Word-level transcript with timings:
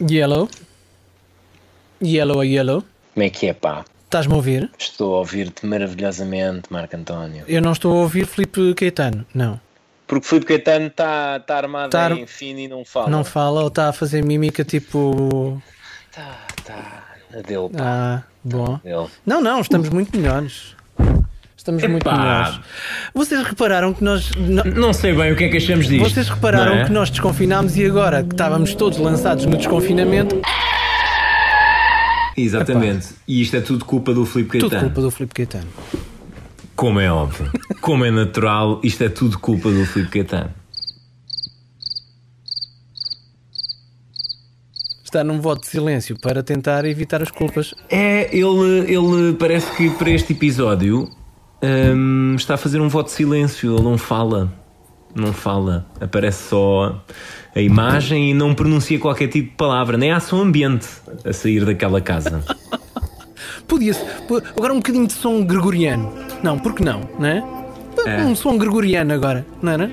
Yellow. 0.00 0.48
Yellow 2.02 2.40
a 2.40 2.44
yellow. 2.46 2.84
Como 3.14 3.26
é 3.26 3.30
que 3.30 3.46
é, 3.48 3.52
pá? 3.52 3.84
Estás-me 4.04 4.32
a 4.32 4.36
ouvir? 4.36 4.70
Estou 4.78 5.14
a 5.16 5.18
ouvir-te 5.18 5.66
maravilhosamente, 5.66 6.72
Marco 6.72 6.96
António. 6.96 7.44
Eu 7.46 7.60
não 7.60 7.72
estou 7.72 7.92
a 7.92 8.02
ouvir 8.02 8.26
Filipe 8.26 8.74
Caetano, 8.74 9.26
não. 9.34 9.60
Porque 10.06 10.26
Filipe 10.26 10.46
Caetano 10.46 10.86
está 10.86 11.40
tá 11.40 11.56
armado 11.58 11.90
Tá 11.90 12.04
ar- 12.04 12.12
em 12.12 12.26
fino 12.26 12.60
e 12.60 12.68
não 12.68 12.84
fala. 12.84 13.10
Não 13.10 13.24
fala 13.24 13.60
ou 13.60 13.68
está 13.68 13.88
a 13.88 13.92
fazer 13.92 14.24
mímica 14.24 14.64
tipo. 14.64 15.60
Tá, 16.14 16.38
tá. 16.64 17.04
A 17.34 17.42
dele, 17.42 17.68
pá. 17.68 17.78
Ah, 17.80 18.22
bom. 18.42 18.78
Dele. 18.82 19.06
Não, 19.26 19.42
não, 19.42 19.60
estamos 19.60 19.90
muito 19.90 20.16
melhores. 20.16 20.74
Estamos 21.68 21.82
muito 21.86 22.02
Epá. 22.02 22.16
melhores. 22.16 22.60
Vocês 23.12 23.42
repararam 23.42 23.92
que 23.92 24.02
nós. 24.02 24.30
Não 24.74 24.94
sei 24.94 25.12
bem 25.12 25.32
o 25.32 25.36
que 25.36 25.44
é 25.44 25.48
que 25.48 25.58
achamos 25.58 25.86
disto. 25.86 26.08
Vocês 26.08 26.28
repararam 26.28 26.76
é? 26.76 26.84
que 26.86 26.92
nós 26.92 27.10
desconfinámos 27.10 27.76
e 27.76 27.84
agora 27.84 28.22
que 28.22 28.32
estávamos 28.32 28.74
todos 28.74 28.98
lançados 28.98 29.44
no 29.44 29.56
desconfinamento, 29.56 30.40
Exatamente. 32.34 33.08
E 33.26 33.42
isto 33.42 33.56
é 33.56 33.60
tudo 33.60 33.84
culpa 33.84 34.14
do 34.14 34.24
Filipe 34.24 34.58
tudo 34.58 34.70
Caetano. 34.70 34.90
culpa 34.90 35.02
do 35.02 35.10
Filipe 35.10 35.34
Caetano. 35.34 35.66
Como 36.74 37.00
é 37.00 37.10
óbvio. 37.10 37.50
Como 37.82 38.04
é 38.04 38.10
natural, 38.10 38.80
isto 38.82 39.04
é 39.04 39.08
tudo 39.08 39.38
culpa 39.38 39.70
do 39.70 39.84
Filipe 39.84 40.12
Caetano. 40.12 40.54
Está 45.04 45.24
num 45.24 45.40
voto 45.40 45.62
de 45.62 45.66
silêncio 45.68 46.18
para 46.18 46.42
tentar 46.42 46.84
evitar 46.84 47.20
as 47.20 47.30
culpas. 47.30 47.74
É, 47.90 48.34
ele, 48.34 48.92
ele 48.92 49.34
parece 49.38 49.74
que 49.76 49.90
para 49.90 50.10
este 50.10 50.32
episódio 50.32 51.10
hum, 51.62 52.34
está 52.36 52.54
a 52.54 52.56
fazer 52.56 52.80
um 52.80 52.88
voto 52.88 53.06
de 53.06 53.12
silêncio. 53.12 53.74
Ele 53.74 53.82
não 53.82 53.98
fala. 53.98 54.52
Não 55.14 55.32
fala. 55.32 55.86
Aparece 56.00 56.48
só 56.48 57.02
a 57.54 57.60
imagem 57.60 58.30
e 58.30 58.34
não 58.34 58.54
pronuncia 58.54 58.98
qualquer 58.98 59.28
tipo 59.28 59.50
de 59.50 59.56
palavra. 59.56 59.96
Nem 59.96 60.12
há 60.12 60.20
som 60.20 60.40
ambiente 60.42 60.86
a 61.24 61.32
sair 61.32 61.64
daquela 61.64 62.00
casa. 62.00 62.42
Podia-se. 63.66 64.04
po- 64.26 64.42
Agora 64.56 64.72
um 64.72 64.76
bocadinho 64.76 65.06
de 65.06 65.12
som 65.12 65.44
gregoriano. 65.44 66.12
Não, 66.42 66.58
porque 66.58 66.82
não, 66.84 67.02
não 67.18 67.26
é? 67.26 67.42
É. 68.06 68.22
Um 68.22 68.34
som 68.34 68.56
gregoriano 68.56 69.12
agora, 69.12 69.44
não 69.60 69.72
era? 69.72 69.90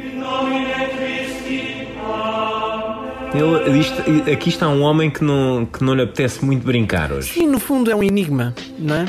Ele, 3.33 3.79
isto- 3.79 4.01
aqui 4.31 4.47
está 4.49 4.69
um 4.69 4.81
homem 4.81 5.09
que 5.09 5.21
não, 5.23 5.65
que 5.65 5.83
não 5.83 5.93
lhe 5.93 6.01
apetece 6.03 6.43
muito 6.45 6.63
brincar 6.65 7.11
hoje. 7.11 7.33
Sim, 7.33 7.47
no 7.47 7.59
fundo 7.59 7.91
é 7.91 7.95
um 7.95 8.01
enigma, 8.03 8.53
não 8.79 8.95
é? 8.95 9.05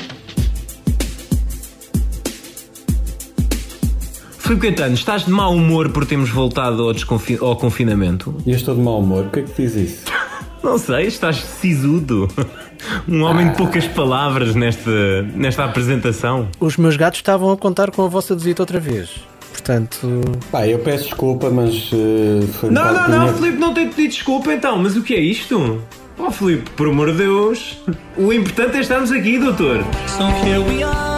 Filipe 4.47 4.62
Caetano, 4.69 4.94
estás 4.94 5.25
de 5.25 5.30
mau 5.30 5.52
humor 5.55 5.89
por 5.91 6.06
termos 6.06 6.30
voltado 6.30 6.83
ao, 6.84 6.92
desconfi- 6.92 7.39
ao 7.41 7.56
confinamento? 7.56 8.34
Eu 8.47 8.55
estou 8.55 8.75
de 8.75 8.80
mau 8.80 9.00
humor, 9.00 9.25
porquê 9.25 9.42
que 9.42 9.62
diz 9.62 9.75
isso? 9.75 10.05
Não 10.62 10.78
sei, 10.78 11.06
estás 11.06 11.36
sisudo. 11.36 12.28
Um 13.08 13.22
homem 13.22 13.48
de 13.50 13.56
poucas 13.56 13.86
palavras 13.88 14.55
nesta, 14.55 15.22
nesta 15.34 15.64
apresentação. 15.64 16.47
Os 16.61 16.77
meus 16.77 16.94
gatos 16.97 17.19
estavam 17.19 17.50
a 17.50 17.56
contar 17.56 17.91
com 17.91 18.05
a 18.05 18.06
vossa 18.06 18.34
visita 18.34 18.62
outra 18.62 18.78
vez. 18.78 19.11
Portanto, 19.50 20.20
Pá, 20.53 20.69
eu 20.69 20.78
peço 20.81 21.05
desculpa, 21.05 21.50
mas 21.50 21.91
eh, 21.92 22.47
foi 22.60 22.70
Não, 22.70 22.84
não, 22.92 23.08
não, 23.08 23.20
minha- 23.22 23.33
Filipe, 23.33 23.58
não 23.58 23.72
tem 23.75 23.88
pedido 23.88 24.12
desculpa 24.12 24.53
então, 24.53 24.78
mas 24.78 24.94
o 24.94 25.03
que 25.03 25.14
é 25.14 25.20
isto? 25.20 25.81
Oh, 26.19 26.31
Filipe, 26.31 26.70
por 26.77 26.88
amor 26.88 27.10
de 27.12 27.19
Deus, 27.19 27.78
o 28.16 28.33
importante 28.33 28.77
é 28.77 28.81
estarmos 28.81 29.10
aqui, 29.10 29.38
doutor. 29.38 29.83
So 30.06 30.25
here 30.47 30.58
we 30.60 30.83
are, 30.84 31.16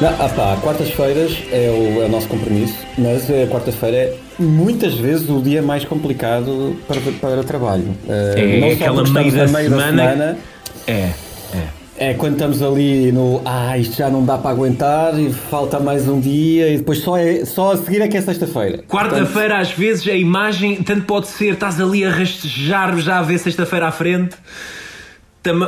Não, 0.00 0.08
ah 0.08 0.28
pá, 0.30 0.56
quartas-feiras 0.62 1.36
é 1.52 1.68
o, 1.68 2.02
é 2.02 2.06
o 2.06 2.08
nosso 2.08 2.26
compromisso, 2.28 2.74
mas 2.96 3.30
a 3.30 3.46
quarta-feira 3.48 3.96
é 3.96 4.14
muitas 4.38 4.94
vezes 4.94 5.28
o 5.28 5.42
dia 5.42 5.60
mais 5.60 5.84
complicado 5.84 6.76
para, 6.88 7.00
para 7.20 7.44
trabalho. 7.44 7.94
Eh, 8.08 8.34
É 8.36 8.60
não 8.60 8.70
aquela 8.70 9.02
meio 9.02 9.30
da 9.32 9.44
a 9.44 9.48
semana- 9.48 10.38
É, 10.86 10.92
é. 10.92 11.80
É 12.02 12.14
quando 12.14 12.32
estamos 12.32 12.62
ali 12.62 13.12
no 13.12 13.42
ah, 13.44 13.76
isto 13.76 13.94
já 13.94 14.08
não 14.08 14.24
dá 14.24 14.38
para 14.38 14.52
aguentar 14.52 15.20
e 15.20 15.30
falta 15.30 15.78
mais 15.78 16.08
um 16.08 16.18
dia 16.18 16.70
e 16.72 16.78
depois 16.78 17.00
só, 17.00 17.18
é, 17.18 17.44
só 17.44 17.72
a 17.72 17.76
seguir 17.76 18.00
é 18.00 18.08
que 18.08 18.16
é 18.16 18.22
sexta-feira. 18.22 18.82
Quarta-feira, 18.88 19.58
às 19.58 19.70
vezes, 19.72 20.08
a 20.08 20.14
imagem 20.14 20.76
tanto 20.76 21.02
pode 21.04 21.26
ser, 21.26 21.52
estás 21.52 21.78
ali 21.78 22.02
a 22.06 22.10
rastejar 22.10 22.96
já 23.00 23.18
a 23.18 23.22
ver 23.22 23.36
sexta-feira 23.36 23.86
à 23.88 23.92
frente, 23.92 24.34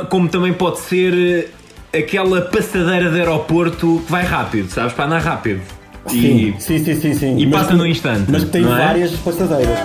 como 0.09 0.27
também 0.27 0.53
pode 0.53 0.79
ser 0.79 1.13
eh, 1.13 1.47
aquela 1.95 2.41
passadeira 2.41 3.09
de 3.11 3.19
aeroporto 3.19 4.01
que 4.05 4.11
vai 4.11 4.23
rápido, 4.23 4.69
sabes? 4.69 4.93
Para 4.93 5.05
andar 5.05 5.19
rápido. 5.21 5.61
Sim, 6.07 6.17
E, 6.57 6.61
sim, 6.61 6.83
sim, 6.83 6.95
sim, 6.99 7.13
sim. 7.13 7.37
e 7.37 7.45
Mas 7.45 7.59
passa 7.61 7.71
que- 7.71 7.77
num 7.77 7.85
instante, 7.85 8.29
Mas 8.29 8.43
que 8.43 8.49
tem 8.49 8.63
é? 8.63 8.67
várias 8.67 9.11
passadeiras. 9.11 9.79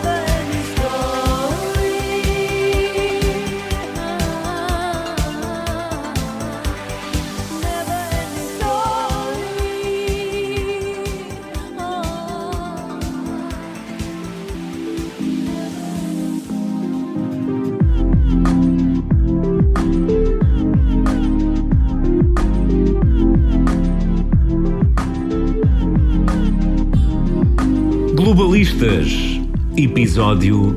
Episódio 30.19 30.77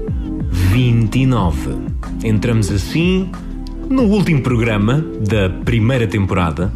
29. 0.51 1.75
Entramos 2.23 2.69
assim 2.69 3.27
no 3.89 4.03
último 4.03 4.43
programa 4.43 5.03
da 5.27 5.49
primeira 5.49 6.05
temporada. 6.05 6.71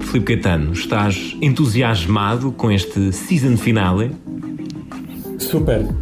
Filipe 0.00 0.34
Caetano, 0.34 0.72
estás 0.72 1.36
entusiasmado 1.40 2.50
com 2.50 2.72
este 2.72 3.12
season 3.12 3.56
finale? 3.56 4.10
Super. 5.38 5.86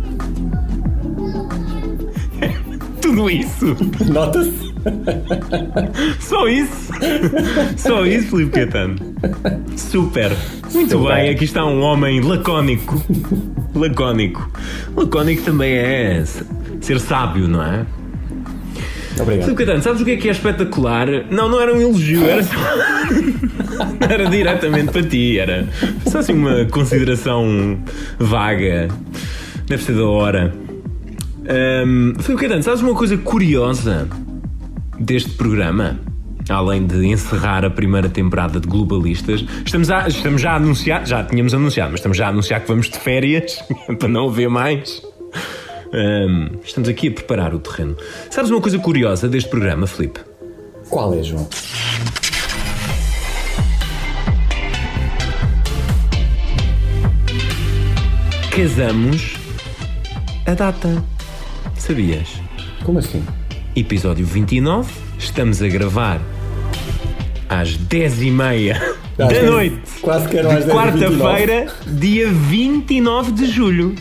Tudo 3.03 3.29
isso? 3.29 3.77
Nota-se. 4.11 4.73
Só 6.19 6.49
isso? 6.49 6.93
Só 7.77 8.07
isso, 8.07 8.31
Filipe 8.31 8.53
Caetano? 8.53 8.97
Super. 9.77 10.35
Muito 10.73 10.93
Super. 10.93 11.15
bem, 11.15 11.29
aqui 11.29 11.45
está 11.45 11.67
um 11.67 11.83
homem 11.83 12.23
lacónico. 12.23 12.99
Lacónico. 13.75 14.49
Lacónico 14.97 15.43
também 15.43 15.75
é 15.75 16.25
ser 16.81 17.01
sábio, 17.01 17.49
não 17.49 17.63
é? 17.63 17.87
Obrigado. 19.21 19.45
Filipe 19.45 19.65
Caetano, 19.65 19.83
sabes 19.83 20.01
o 20.01 20.05
que 20.05 20.11
é 20.13 20.17
que 20.17 20.29
é 20.29 20.33
espetacular? 20.33 21.07
Não, 21.31 21.49
não 21.49 21.61
era 21.61 21.73
um 21.73 21.81
elogio, 21.81 22.25
era 22.25 22.43
só... 22.43 22.55
era 24.09 24.29
diretamente 24.29 24.93
para 24.93 25.03
ti, 25.03 25.39
era 25.39 25.69
só 26.07 26.19
assim 26.19 26.33
uma 26.33 26.65
consideração 26.67 27.79
vaga. 28.19 28.89
Deve 29.67 29.83
ser 29.83 29.95
da 29.95 30.05
hora. 30.05 30.55
Um, 31.87 32.15
Filipe 32.21 32.41
Caetano, 32.41 32.63
sabes 32.63 32.81
uma 32.81 32.95
coisa 32.95 33.17
curiosa 33.17 34.09
deste 34.99 35.31
programa? 35.31 35.99
Além 36.49 36.87
de 36.87 37.07
encerrar 37.07 37.65
a 37.65 37.71
primeira 37.71 38.09
temporada 38.09 38.61
de 38.61 38.69
Globalistas, 38.69 39.45
estamos, 39.65 39.91
a, 39.91 40.07
estamos 40.07 40.43
já 40.43 40.53
a 40.53 40.57
anunciar, 40.57 41.07
já 41.07 41.25
tínhamos 41.25 41.55
anunciado, 41.55 41.93
mas 41.93 42.01
estamos 42.01 42.19
já 42.19 42.27
a 42.27 42.29
anunciar 42.29 42.61
que 42.61 42.69
vamos 42.69 42.91
de 42.91 42.99
férias 42.99 43.65
para 43.99 44.09
não 44.09 44.29
haver 44.29 44.51
mais. 44.51 45.03
Um, 45.93 46.59
estamos 46.63 46.89
aqui 46.89 47.09
a 47.09 47.13
preparar 47.13 47.55
o 47.55 47.59
terreno. 47.59 47.97
Sabes 48.31 48.51
uma 48.51 48.61
coisa 48.61 48.79
curiosa 48.79 49.27
deste 49.27 49.49
programa, 49.49 49.87
Filipe? 49.87 50.21
Qual 50.91 51.15
é, 51.15 51.23
João? 51.23 51.49
Casamos 58.55 59.35
a 60.47 60.53
data. 60.53 61.03
Sabias? 61.77 62.41
Como 62.85 62.99
assim? 62.99 63.25
Episódio 63.75 64.27
29, 64.27 64.93
estamos 65.19 65.63
a 65.63 65.69
gravar 65.69 66.21
às 67.61 67.77
10h30 67.77 68.73
Às 68.73 69.17
da 69.17 69.27
10, 69.29 69.51
noite 69.51 69.81
quase 70.01 70.29
que 70.29 70.37
eram 70.37 70.51
às 70.51 70.65
de 70.65 70.71
10h29. 70.71 70.75
quarta-feira, 71.19 71.67
dia 71.87 72.29
29 72.31 73.33
de 73.33 73.47
julho. 73.47 73.95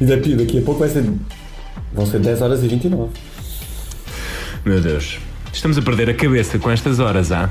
E 0.00 0.04
daqui, 0.04 0.34
daqui 0.34 0.58
a 0.58 0.62
pouco 0.62 0.80
vai 0.80 0.88
ser. 0.88 1.04
Vão 1.92 2.06
ser 2.06 2.20
10 2.20 2.42
horas 2.42 2.62
e 2.64 2.68
29. 2.68 3.10
Meu 4.64 4.80
Deus, 4.80 5.18
estamos 5.52 5.76
a 5.78 5.82
perder 5.82 6.10
a 6.10 6.14
cabeça 6.14 6.58
com 6.58 6.70
estas 6.70 6.98
horas, 7.00 7.30
ah? 7.32 7.50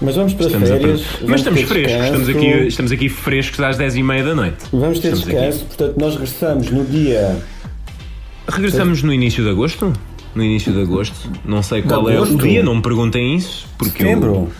Mas 0.00 0.14
vamos 0.14 0.32
para 0.34 0.46
Estamos 0.46 0.70
a 0.70 0.76
férias. 0.76 1.00
vamos 1.02 1.30
Mas 1.30 1.40
estamos 1.40 1.62
frescos, 1.62 2.04
estamos 2.04 2.28
aqui, 2.28 2.46
estamos 2.68 2.92
aqui 2.92 3.08
frescos 3.08 3.60
às 3.60 3.76
10h30 3.78 4.24
da 4.24 4.34
noite. 4.34 4.56
Vamos 4.72 4.98
ter 5.00 5.08
Estamos 5.12 5.28
aqui. 5.28 5.36
descanso, 5.36 5.64
portanto, 5.66 5.98
nós 5.98 6.12
regressamos 6.14 6.70
no 6.70 6.84
dia. 6.84 7.36
Regressamos 8.48 9.02
no 9.02 9.12
início 9.12 9.42
de 9.44 9.50
agosto? 9.50 9.92
No 10.34 10.42
início 10.42 10.72
de 10.72 10.80
agosto. 10.82 11.30
Não 11.44 11.62
sei 11.62 11.82
qual 11.82 12.04
De 12.04 12.12
é 12.14 12.20
o 12.20 12.24
dia, 12.36 12.62
não 12.62 12.76
me 12.76 12.82
perguntem 12.82 13.34
isso. 13.34 13.66
Porque 13.78 14.02
eu- 14.02 14.06
Setembro. 14.08 14.52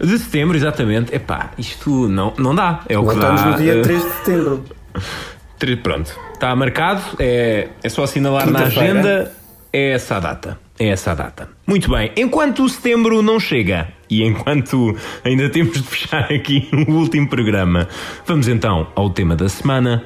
de 0.00 0.18
setembro, 0.18 0.56
exatamente. 0.56 1.14
Epá, 1.14 1.50
isto 1.58 2.08
não, 2.08 2.32
não 2.38 2.54
dá. 2.54 2.80
É 2.88 2.98
o 2.98 3.02
que 3.06 3.12
Voltamos 3.14 3.40
dá. 3.42 3.50
no 3.50 3.56
dia 3.56 3.74
eh, 3.78 3.82
3 3.82 4.02
de 4.02 4.10
setembro. 4.10 4.64
Pronto, 5.82 6.14
está 6.34 6.54
marcado. 6.54 7.00
É, 7.18 7.68
é 7.82 7.88
só 7.88 8.04
assinalar 8.04 8.50
na 8.50 8.64
agenda. 8.64 9.32
É 9.72 9.92
essa 9.92 10.16
a 10.16 10.20
data. 10.20 10.58
É 10.78 10.88
essa 10.88 11.12
a 11.12 11.14
data. 11.14 11.48
Muito 11.66 11.90
bem. 11.90 12.12
Enquanto 12.16 12.62
o 12.62 12.68
setembro 12.68 13.22
não 13.22 13.40
chega 13.40 13.88
e 14.10 14.22
enquanto 14.22 14.94
ainda 15.24 15.48
temos 15.48 15.72
de 15.80 15.82
fechar 15.82 16.30
aqui 16.30 16.68
o 16.86 16.92
último 16.92 17.26
programa, 17.28 17.88
vamos 18.26 18.48
então 18.48 18.86
ao 18.94 19.08
tema 19.08 19.34
da 19.34 19.48
semana: 19.48 20.04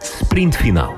sprint 0.00 0.58
final. 0.58 0.96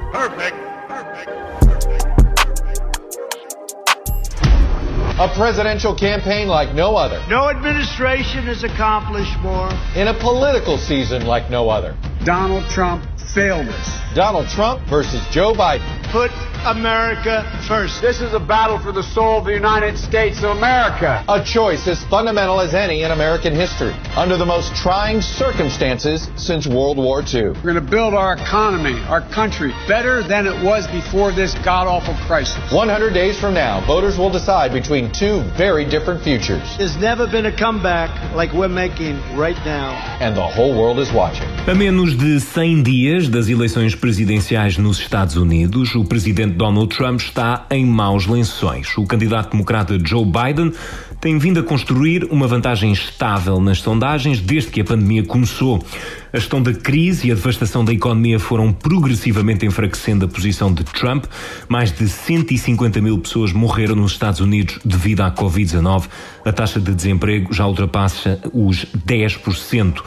A 5.22 5.28
presidential 5.36 5.94
campaign 5.94 6.48
like 6.48 6.74
no 6.74 6.96
other. 6.96 7.24
No 7.28 7.48
administration 7.48 8.42
has 8.46 8.64
accomplished 8.64 9.38
more. 9.38 9.70
In 9.94 10.08
a 10.08 10.19
political 10.19 10.76
season 10.76 11.26
like 11.26 11.48
no 11.48 11.70
other. 11.70 11.96
Donald 12.24 12.69
Trump 12.69 13.04
failed 13.32 13.69
us. 13.69 14.16
Donald 14.16 14.48
Trump 14.48 14.82
versus 14.90 15.24
Joe 15.30 15.52
Biden. 15.54 15.86
Put 16.10 16.32
America 16.64 17.43
first. 17.67 18.00
This 18.00 18.20
is 18.20 18.35
a 18.35 18.38
battle 18.38 18.79
for 18.79 18.93
the 18.93 19.03
soul 19.03 19.38
of 19.38 19.44
the 19.47 19.53
United 19.53 19.99
States 19.99 20.38
of 20.44 20.56
America. 20.56 21.25
A 21.29 21.43
choice 21.43 21.88
as 21.88 22.05
fundamental 22.05 22.61
as 22.61 22.73
any 22.73 23.03
in 23.03 23.11
American 23.11 23.53
history. 23.53 23.93
Under 24.14 24.37
the 24.37 24.47
most 24.47 24.75
trying 24.76 25.20
circumstances 25.20 26.29
since 26.37 26.69
World 26.69 26.99
War 26.99 27.20
II. 27.23 27.50
We're 27.64 27.73
going 27.73 27.75
to 27.75 27.81
build 27.81 28.14
our 28.14 28.35
economy, 28.35 29.00
our 29.09 29.23
country, 29.31 29.73
better 29.88 30.23
than 30.23 30.47
it 30.47 30.55
was 30.62 30.87
before 30.87 31.32
this 31.32 31.55
god 31.64 31.88
awful 31.88 32.14
crisis. 32.26 32.56
100 32.70 33.12
days 33.12 33.41
from 33.41 33.55
now, 33.55 33.85
voters 33.85 34.17
will 34.17 34.31
decide 34.31 34.73
between 34.73 35.11
two 35.11 35.41
very 35.58 35.85
different 35.85 36.23
futures. 36.23 36.62
There's 36.79 36.97
never 36.97 37.26
been 37.26 37.47
a 37.47 37.56
comeback 37.56 38.11
like 38.35 38.53
we're 38.53 38.69
making 38.69 39.17
right 39.37 39.58
now. 39.65 39.91
And 40.20 40.37
the 40.37 40.47
whole 40.47 40.79
world 40.79 41.00
is 41.00 41.12
watching. 41.12 41.49
A 41.67 41.75
menos 41.75 42.15
de 42.15 42.38
100 42.38 42.82
dias 42.85 43.29
das 43.29 43.49
eleições 43.49 43.97
presidenciais 43.97 44.79
nos 44.79 45.00
Estados 45.00 45.37
Unidos, 45.37 45.94
o 45.97 46.05
presidente 46.05 46.51
Donald 46.52 46.94
Trump 46.94 47.20
está 47.20 47.66
em 47.70 47.84
maus 47.84 48.26
lençóis. 48.26 48.96
O 48.96 49.04
candidato 49.04 49.50
democrata 49.50 49.99
Joe 50.04 50.25
Biden 50.25 50.72
tem 51.20 51.38
vindo 51.38 51.60
a 51.60 51.62
construir 51.62 52.25
uma 52.31 52.46
vantagem 52.46 52.93
estável 52.93 53.60
nas 53.60 53.78
sondagens 53.78 54.40
desde 54.40 54.70
que 54.70 54.81
a 54.81 54.84
pandemia 54.84 55.25
começou. 55.25 55.84
A 56.32 56.38
gestão 56.38 56.62
da 56.62 56.72
crise 56.72 57.28
e 57.28 57.32
a 57.32 57.34
devastação 57.34 57.84
da 57.84 57.93
economia 57.93 58.38
foram 58.38 58.72
progressivamente 58.72 59.64
enfraquecendo 59.64 60.25
a 60.25 60.28
posição 60.28 60.72
de 60.72 60.84
Trump. 60.84 61.25
Mais 61.69 61.93
de 61.93 62.08
150 62.08 63.00
mil 63.00 63.19
pessoas 63.19 63.52
morreram 63.52 63.96
nos 63.96 64.12
Estados 64.12 64.40
Unidos 64.40 64.78
devido 64.84 65.20
à 65.20 65.31
Covid-19. 65.31 66.08
A 66.44 66.52
taxa 66.52 66.81
de 66.81 66.94
desemprego 66.94 67.52
já 67.52 67.66
ultrapassa 67.66 68.40
os 68.52 68.87
10%. 69.06 70.02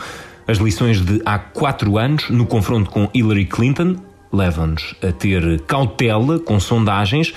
As 0.47 0.59
lições 0.59 1.01
de 1.01 1.21
há 1.25 1.39
quatro 1.39 1.97
anos, 1.97 2.29
no 2.29 2.45
confronto 2.45 2.91
com 2.91 3.09
Hillary 3.13 3.45
Clinton, 3.45 3.95
levam-nos 4.31 4.95
a 5.01 5.11
ter 5.11 5.61
cautela 5.61 6.39
com 6.39 6.59
sondagens, 6.59 7.33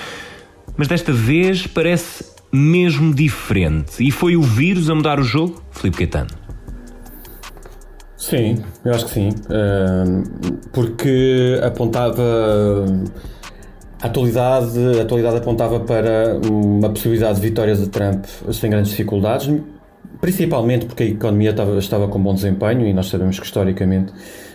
mas 0.77 0.89
desta 0.89 1.13
vez 1.13 1.67
parece 1.67 2.25
mesmo 2.53 3.15
diferente. 3.15 4.03
E 4.07 4.11
foi 4.11 4.37
o 4.37 4.43
vírus 4.43 4.89
a 4.89 4.95
mudar 4.95 5.21
o 5.21 5.23
jogo? 5.23 5.63
Filipe 5.71 5.99
Caetano. 5.99 6.31
Sim, 8.17 8.63
eu 8.85 8.93
acho 8.93 9.07
que 9.07 9.13
sim. 9.13 9.29
Porque 10.73 11.61
apontava. 11.63 12.85
A 14.01 14.07
atualidade, 14.07 14.79
a 14.99 15.03
atualidade 15.03 15.37
apontava 15.39 15.81
para 15.81 16.39
uma 16.49 16.89
possibilidade 16.89 17.41
de 17.41 17.49
vitória 17.49 17.75
de 17.75 17.89
Trump 17.89 18.25
sem 18.53 18.71
grandes 18.71 18.93
dificuldades, 18.93 19.51
principalmente 20.21 20.87
porque 20.87 21.03
a 21.03 21.07
economia 21.07 21.51
estava, 21.51 21.77
estava 21.79 22.07
com 22.07 22.23
bom 22.23 22.33
desempenho 22.33 22.87
e 22.87 22.93
nós 22.93 23.09
sabemos 23.09 23.41
que 23.41 23.47
historicamente 23.47 24.13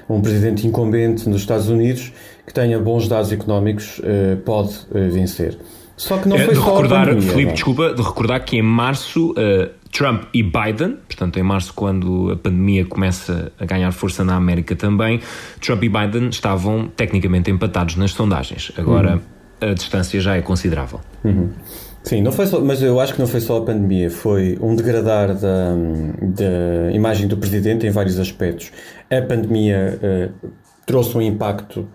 um 0.09 0.21
presidente 0.21 0.65
incumbente 0.67 1.27
nos 1.29 1.41
Estados 1.41 1.69
Unidos 1.69 2.11
que 2.45 2.53
tenha 2.53 2.77
bons 2.79 3.07
dados 3.07 3.31
económicos 3.31 4.01
eh, 4.03 4.35
pode 4.45 4.73
eh, 4.93 5.07
vencer. 5.09 5.57
Só 5.95 6.17
que 6.17 6.27
não 6.27 6.35
Eh, 6.37 6.45
foi 6.45 6.53
de 6.55 6.59
só 6.59 6.65
recordar, 6.65 7.03
a 7.03 7.05
pandemia, 7.13 7.29
Filipe, 7.29 7.45
não. 7.47 7.53
desculpa, 7.53 7.93
de 7.93 8.01
recordar 8.01 8.43
que 8.43 8.57
em 8.57 8.61
março 8.61 9.33
eh, 9.37 9.69
Trump 9.91 10.23
e 10.33 10.41
Biden, 10.43 10.97
portanto 11.07 11.37
em 11.39 11.43
março 11.43 11.73
quando 11.73 12.31
a 12.31 12.35
pandemia 12.35 12.83
começa 12.85 13.51
a 13.59 13.65
ganhar 13.65 13.91
força 13.91 14.23
na 14.23 14.35
América 14.35 14.75
também, 14.75 15.19
Trump 15.61 15.83
e 15.83 15.89
Biden 15.89 16.29
estavam 16.29 16.87
tecnicamente 16.95 17.49
empatados 17.51 17.95
nas 17.95 18.11
sondagens. 18.11 18.71
Agora 18.77 19.21
Uhum. 19.61 19.69
a 19.69 19.73
distância 19.73 20.19
já 20.19 20.35
é 20.35 20.41
considerável. 20.41 20.99
Sim, 22.05 22.21
não 22.21 22.31
foi 22.33 22.45
só, 22.47 22.59
mas 22.59 22.81
eu 22.81 22.99
acho 22.99 23.13
que 23.13 23.19
não 23.19 23.27
foi 23.27 23.39
só 23.39 23.57
a 23.57 23.65
pandemia, 23.65 24.09
foi 24.11 24.57
um 24.61 24.75
degradar 24.75 25.33
da, 25.37 25.73
da 26.21 26.91
imagem 26.93 27.27
do 27.27 27.37
presidente 27.37 27.87
em 27.87 27.91
vários 27.91 28.19
aspectos. 28.19 28.71
A 29.09 29.21
pandemia 29.21 29.99
eh, 30.01 30.29
trouxe 30.85 31.17
um 31.17 31.21
impacto 31.21 31.89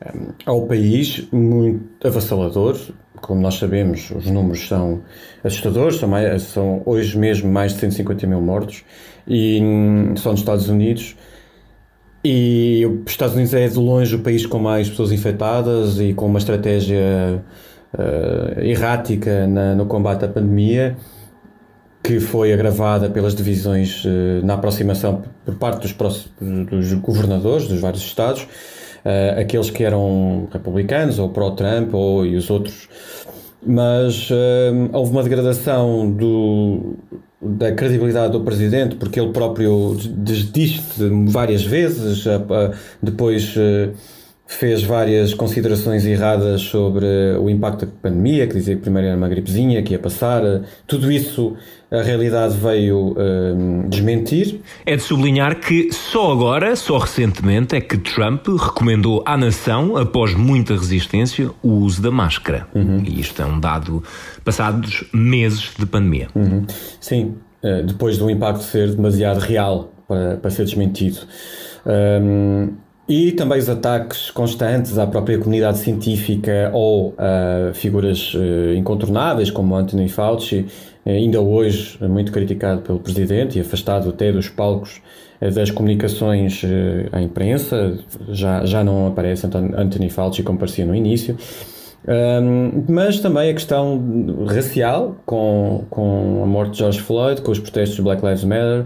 eh, 0.00 0.12
ao 0.44 0.66
país 0.66 1.26
muito 1.32 2.06
avassalador. 2.06 2.76
Como 3.22 3.40
nós 3.40 3.54
sabemos, 3.54 4.10
os 4.10 4.26
números 4.26 4.68
são 4.68 5.02
assustadores, 5.42 5.96
são, 5.96 6.08
mais- 6.10 6.42
são 6.42 6.82
hoje 6.84 7.16
mesmo 7.18 7.50
mais 7.50 7.72
de 7.72 7.80
150 7.80 8.26
mil 8.26 8.40
mortos, 8.42 8.84
e 9.26 9.60
hum, 9.62 10.14
só 10.16 10.30
nos 10.32 10.40
Estados 10.40 10.68
Unidos. 10.68 11.16
E 12.24 12.84
os 13.04 13.10
Estados 13.12 13.34
Unidos 13.34 13.52
é 13.54 13.68
de 13.68 13.78
longe 13.78 14.16
o 14.16 14.22
país 14.22 14.46
com 14.46 14.58
mais 14.58 14.88
pessoas 14.88 15.12
infectadas 15.12 16.00
e 16.00 16.14
com 16.14 16.26
uma 16.26 16.38
estratégia 16.38 17.44
eh, 17.98 18.70
errática 18.70 19.46
na- 19.46 19.74
no 19.74 19.86
combate 19.86 20.24
à 20.24 20.28
pandemia, 20.28 20.96
que 22.02 22.20
foi 22.20 22.52
agravada 22.52 23.08
pelas 23.08 23.34
divisões 23.34 24.02
eh, 24.06 24.40
na 24.44 24.54
aproximação 24.54 25.22
por 25.44 25.54
parte 25.56 25.80
dos, 25.82 26.28
dos 26.70 26.92
governadores 26.94 27.66
dos 27.66 27.80
vários 27.80 28.02
estados, 28.02 28.46
eh, 29.04 29.36
aqueles 29.40 29.70
que 29.70 29.82
eram 29.84 30.48
republicanos 30.52 31.18
ou 31.18 31.28
pró-Trump 31.30 31.94
ou, 31.94 32.26
e 32.26 32.36
os 32.36 32.50
outros. 32.50 32.88
Mas 33.66 34.28
houve 34.92 35.10
uma 35.10 35.22
degradação 35.22 36.10
do, 36.10 36.96
da 37.40 37.72
credibilidade 37.72 38.32
do 38.32 38.42
presidente, 38.42 38.96
porque 38.96 39.18
ele 39.18 39.32
próprio 39.32 39.96
desdiste 40.18 41.02
várias 41.28 41.64
vezes, 41.64 42.26
depois 43.02 43.54
fez 44.54 44.82
várias 44.82 45.34
considerações 45.34 46.04
erradas 46.04 46.62
sobre 46.62 47.06
o 47.40 47.48
impacto 47.50 47.86
da 47.86 47.92
pandemia, 48.02 48.46
que 48.46 48.54
dizia 48.54 48.76
que 48.76 48.82
primeiro 48.82 49.08
era 49.08 49.16
uma 49.16 49.28
gripezinha, 49.28 49.82
que 49.82 49.92
ia 49.92 49.98
passar. 49.98 50.42
Tudo 50.86 51.10
isso 51.10 51.56
a 51.90 52.02
realidade 52.02 52.56
veio 52.56 53.14
eh, 53.16 53.88
desmentir. 53.88 54.60
É 54.84 54.96
de 54.96 55.02
sublinhar 55.02 55.60
que 55.60 55.92
só 55.92 56.32
agora, 56.32 56.74
só 56.74 56.98
recentemente, 56.98 57.76
é 57.76 57.80
que 57.80 57.96
Trump 57.96 58.46
recomendou 58.48 59.22
à 59.24 59.36
nação, 59.36 59.96
após 59.96 60.34
muita 60.34 60.74
resistência, 60.74 61.50
o 61.62 61.70
uso 61.70 62.02
da 62.02 62.10
máscara. 62.10 62.66
E 63.06 63.20
isto 63.20 63.40
é 63.40 63.46
um 63.46 63.60
dado 63.60 64.02
passados 64.44 65.04
meses 65.12 65.70
de 65.78 65.86
pandemia. 65.86 66.28
Sim, 67.00 67.34
eh, 67.62 67.82
depois 67.82 68.18
do 68.18 68.28
impacto 68.28 68.62
ser 68.62 68.94
demasiado 68.94 69.38
real 69.38 69.92
para, 70.08 70.36
para 70.36 70.50
ser 70.50 70.64
desmentido. 70.64 71.20
Ahm, 71.86 72.83
e 73.08 73.32
também 73.32 73.58
os 73.58 73.68
ataques 73.68 74.30
constantes 74.30 74.96
à 74.98 75.06
própria 75.06 75.38
comunidade 75.38 75.78
científica 75.78 76.70
ou 76.72 77.14
a 77.18 77.74
figuras 77.74 78.32
eh, 78.34 78.74
incontornáveis 78.76 79.50
como 79.50 79.74
Anthony 79.74 80.08
Fauci, 80.08 80.66
eh, 81.04 81.12
ainda 81.12 81.40
hoje 81.40 81.98
muito 82.00 82.32
criticado 82.32 82.80
pelo 82.80 82.98
presidente 82.98 83.58
e 83.58 83.60
afastado 83.60 84.08
até 84.08 84.32
dos 84.32 84.48
palcos 84.48 85.02
eh, 85.38 85.50
das 85.50 85.70
comunicações 85.70 86.62
à 87.12 87.20
imprensa, 87.20 87.98
já, 88.30 88.64
já 88.64 88.82
não 88.82 89.06
aparece 89.06 89.46
Anthony 89.46 90.08
Fauci 90.08 90.42
como 90.42 90.58
parecia 90.58 90.86
no 90.86 90.94
início. 90.94 91.36
Um, 92.06 92.84
mas 92.86 93.18
também 93.20 93.50
a 93.50 93.54
questão 93.54 94.44
racial, 94.46 95.16
com, 95.24 95.84
com 95.88 96.42
a 96.42 96.46
morte 96.46 96.72
de 96.72 96.78
George 96.78 97.00
Floyd, 97.00 97.40
com 97.40 97.50
os 97.50 97.58
protestos 97.58 97.98
Black 98.00 98.22
Lives 98.22 98.44
Matter, 98.44 98.84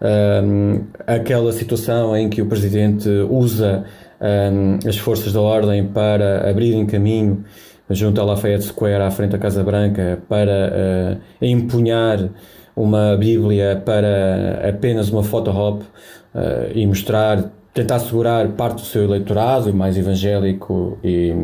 um, 0.00 0.84
aquela 1.06 1.52
situação 1.52 2.16
em 2.16 2.28
que 2.28 2.40
o 2.40 2.46
presidente 2.46 3.08
usa 3.28 3.84
um, 4.20 4.78
as 4.88 4.96
forças 4.96 5.32
da 5.32 5.40
ordem 5.40 5.86
para 5.86 6.48
abrirem 6.48 6.86
caminho 6.86 7.44
junto 7.90 8.20
à 8.20 8.24
Lafayette 8.24 8.64
Square, 8.64 9.02
à 9.02 9.10
frente 9.10 9.32
da 9.32 9.38
Casa 9.38 9.64
Branca, 9.64 10.22
para 10.28 11.18
uh, 11.20 11.44
empunhar 11.44 12.28
uma 12.76 13.16
Bíblia 13.16 13.82
para 13.84 14.68
apenas 14.68 15.10
uma 15.10 15.24
foto 15.24 15.50
op 15.50 15.82
uh, 15.82 16.70
e 16.72 16.86
mostrar, 16.86 17.50
tentar 17.74 17.96
assegurar 17.96 18.48
parte 18.50 18.76
do 18.76 18.86
seu 18.86 19.04
eleitorado 19.04 19.74
mais 19.74 19.98
evangélico 19.98 20.98
e 21.02 21.34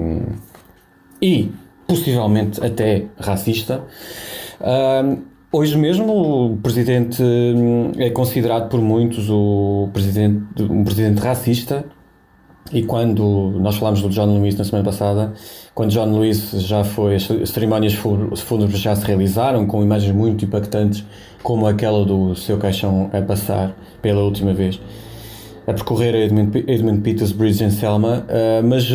e 1.20 1.50
possivelmente 1.86 2.64
até 2.64 3.06
racista. 3.18 3.84
Ahm, 4.60 5.22
hoje 5.56 5.76
mesmo 5.78 6.52
o 6.52 6.56
presidente 6.58 7.22
hum, 7.22 7.92
é 7.96 8.10
considerado 8.10 8.68
por 8.68 8.80
muitos 8.80 9.30
o 9.30 9.88
presidente, 9.92 10.62
um 10.62 10.84
presidente 10.84 11.18
racista. 11.18 11.84
E 12.72 12.82
quando 12.82 13.52
nós 13.60 13.76
falámos 13.76 14.02
do 14.02 14.08
John 14.08 14.26
Lewis 14.26 14.56
na 14.56 14.64
semana 14.64 14.84
passada, 14.84 15.32
quando 15.72 15.92
John 15.92 16.18
Lewis 16.18 16.50
já 16.50 16.82
foi, 16.82 17.14
as 17.14 17.50
cerimónias 17.50 17.94
fúnebres 17.94 18.80
já 18.80 18.94
se 18.96 19.06
realizaram 19.06 19.66
com 19.66 19.84
imagens 19.84 20.12
muito 20.12 20.44
impactantes, 20.44 21.04
como 21.44 21.66
aquela 21.66 22.04
do 22.04 22.34
seu 22.34 22.58
caixão 22.58 23.08
a 23.12 23.22
passar 23.22 23.76
pela 24.02 24.20
última 24.22 24.52
vez, 24.52 24.80
a 25.66 25.72
percorrer 25.72 26.14
a 26.14 26.18
Edmund, 26.18 26.64
Edmund 26.68 27.00
Peters 27.00 27.32
Bridge 27.32 27.62
em 27.64 27.70
Selma, 27.70 28.24
uh, 28.28 28.66
mas 28.66 28.88
uh, 28.90 28.94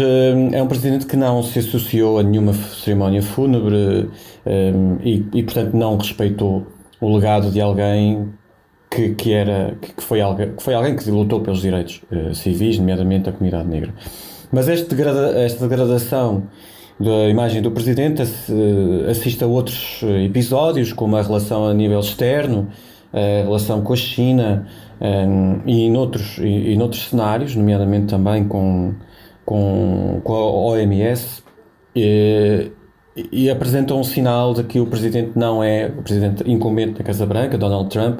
é 0.53 0.63
um 0.63 0.67
presidente 0.67 1.05
que 1.05 1.17
não 1.17 1.43
se 1.43 1.59
associou 1.59 2.17
a 2.17 2.23
nenhuma 2.23 2.53
cerimónia 2.53 3.21
fúnebre 3.21 3.75
uh, 3.75 4.99
e, 5.03 5.25
e, 5.33 5.43
portanto, 5.43 5.73
não 5.75 5.97
respeitou 5.97 6.65
o 7.01 7.13
legado 7.13 7.51
de 7.51 7.59
alguém 7.59 8.29
que, 8.89 9.09
que, 9.15 9.33
era, 9.33 9.75
que, 9.81 10.01
foi 10.01 10.21
alguém, 10.21 10.53
que 10.55 10.63
foi 10.63 10.73
alguém 10.73 10.95
que 10.95 11.09
lutou 11.09 11.41
pelos 11.41 11.61
direitos 11.61 12.01
civis, 12.33 12.77
nomeadamente 12.77 13.29
a 13.29 13.31
comunidade 13.31 13.67
negra. 13.67 13.93
Mas 14.51 14.65
degrada, 14.67 15.39
esta 15.39 15.67
degradação 15.67 16.43
da 16.99 17.29
imagem 17.29 17.61
do 17.61 17.71
presidente 17.71 18.21
assiste 19.09 19.43
a 19.43 19.47
outros 19.47 20.01
episódios, 20.25 20.91
como 20.91 21.15
a 21.15 21.21
relação 21.21 21.67
a 21.67 21.73
nível 21.73 22.01
externo, 22.01 22.67
a 23.13 23.43
relação 23.43 23.81
com 23.81 23.93
a 23.93 23.95
China, 23.95 24.67
e, 25.65 25.89
noutros, 25.89 26.37
e, 26.37 26.71
e 26.71 26.77
noutros 26.77 27.09
cenários, 27.09 27.55
nomeadamente 27.55 28.07
também 28.07 28.47
com, 28.47 28.93
com, 29.45 30.21
com 30.23 30.33
a 30.33 30.71
OMS, 30.73 31.43
e, 31.95 32.71
e 33.31 33.49
apresentam 33.49 33.99
um 33.99 34.03
sinal 34.03 34.53
de 34.53 34.63
que 34.63 34.79
o 34.79 34.85
presidente 34.85 35.31
não 35.35 35.63
é, 35.63 35.87
o 35.87 36.01
presidente 36.03 36.49
incumbente 36.49 36.93
da 36.93 37.03
Casa 37.03 37.25
Branca, 37.25 37.57
Donald 37.57 37.89
Trump, 37.89 38.19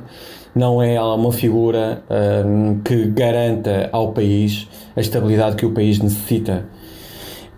não 0.54 0.82
é 0.82 1.02
uma 1.02 1.32
figura 1.32 2.04
um, 2.46 2.80
que 2.80 3.06
garanta 3.06 3.90
ao 3.92 4.12
país 4.12 4.68
a 4.96 5.00
estabilidade 5.00 5.56
que 5.56 5.66
o 5.66 5.72
país 5.72 6.00
necessita. 6.00 6.66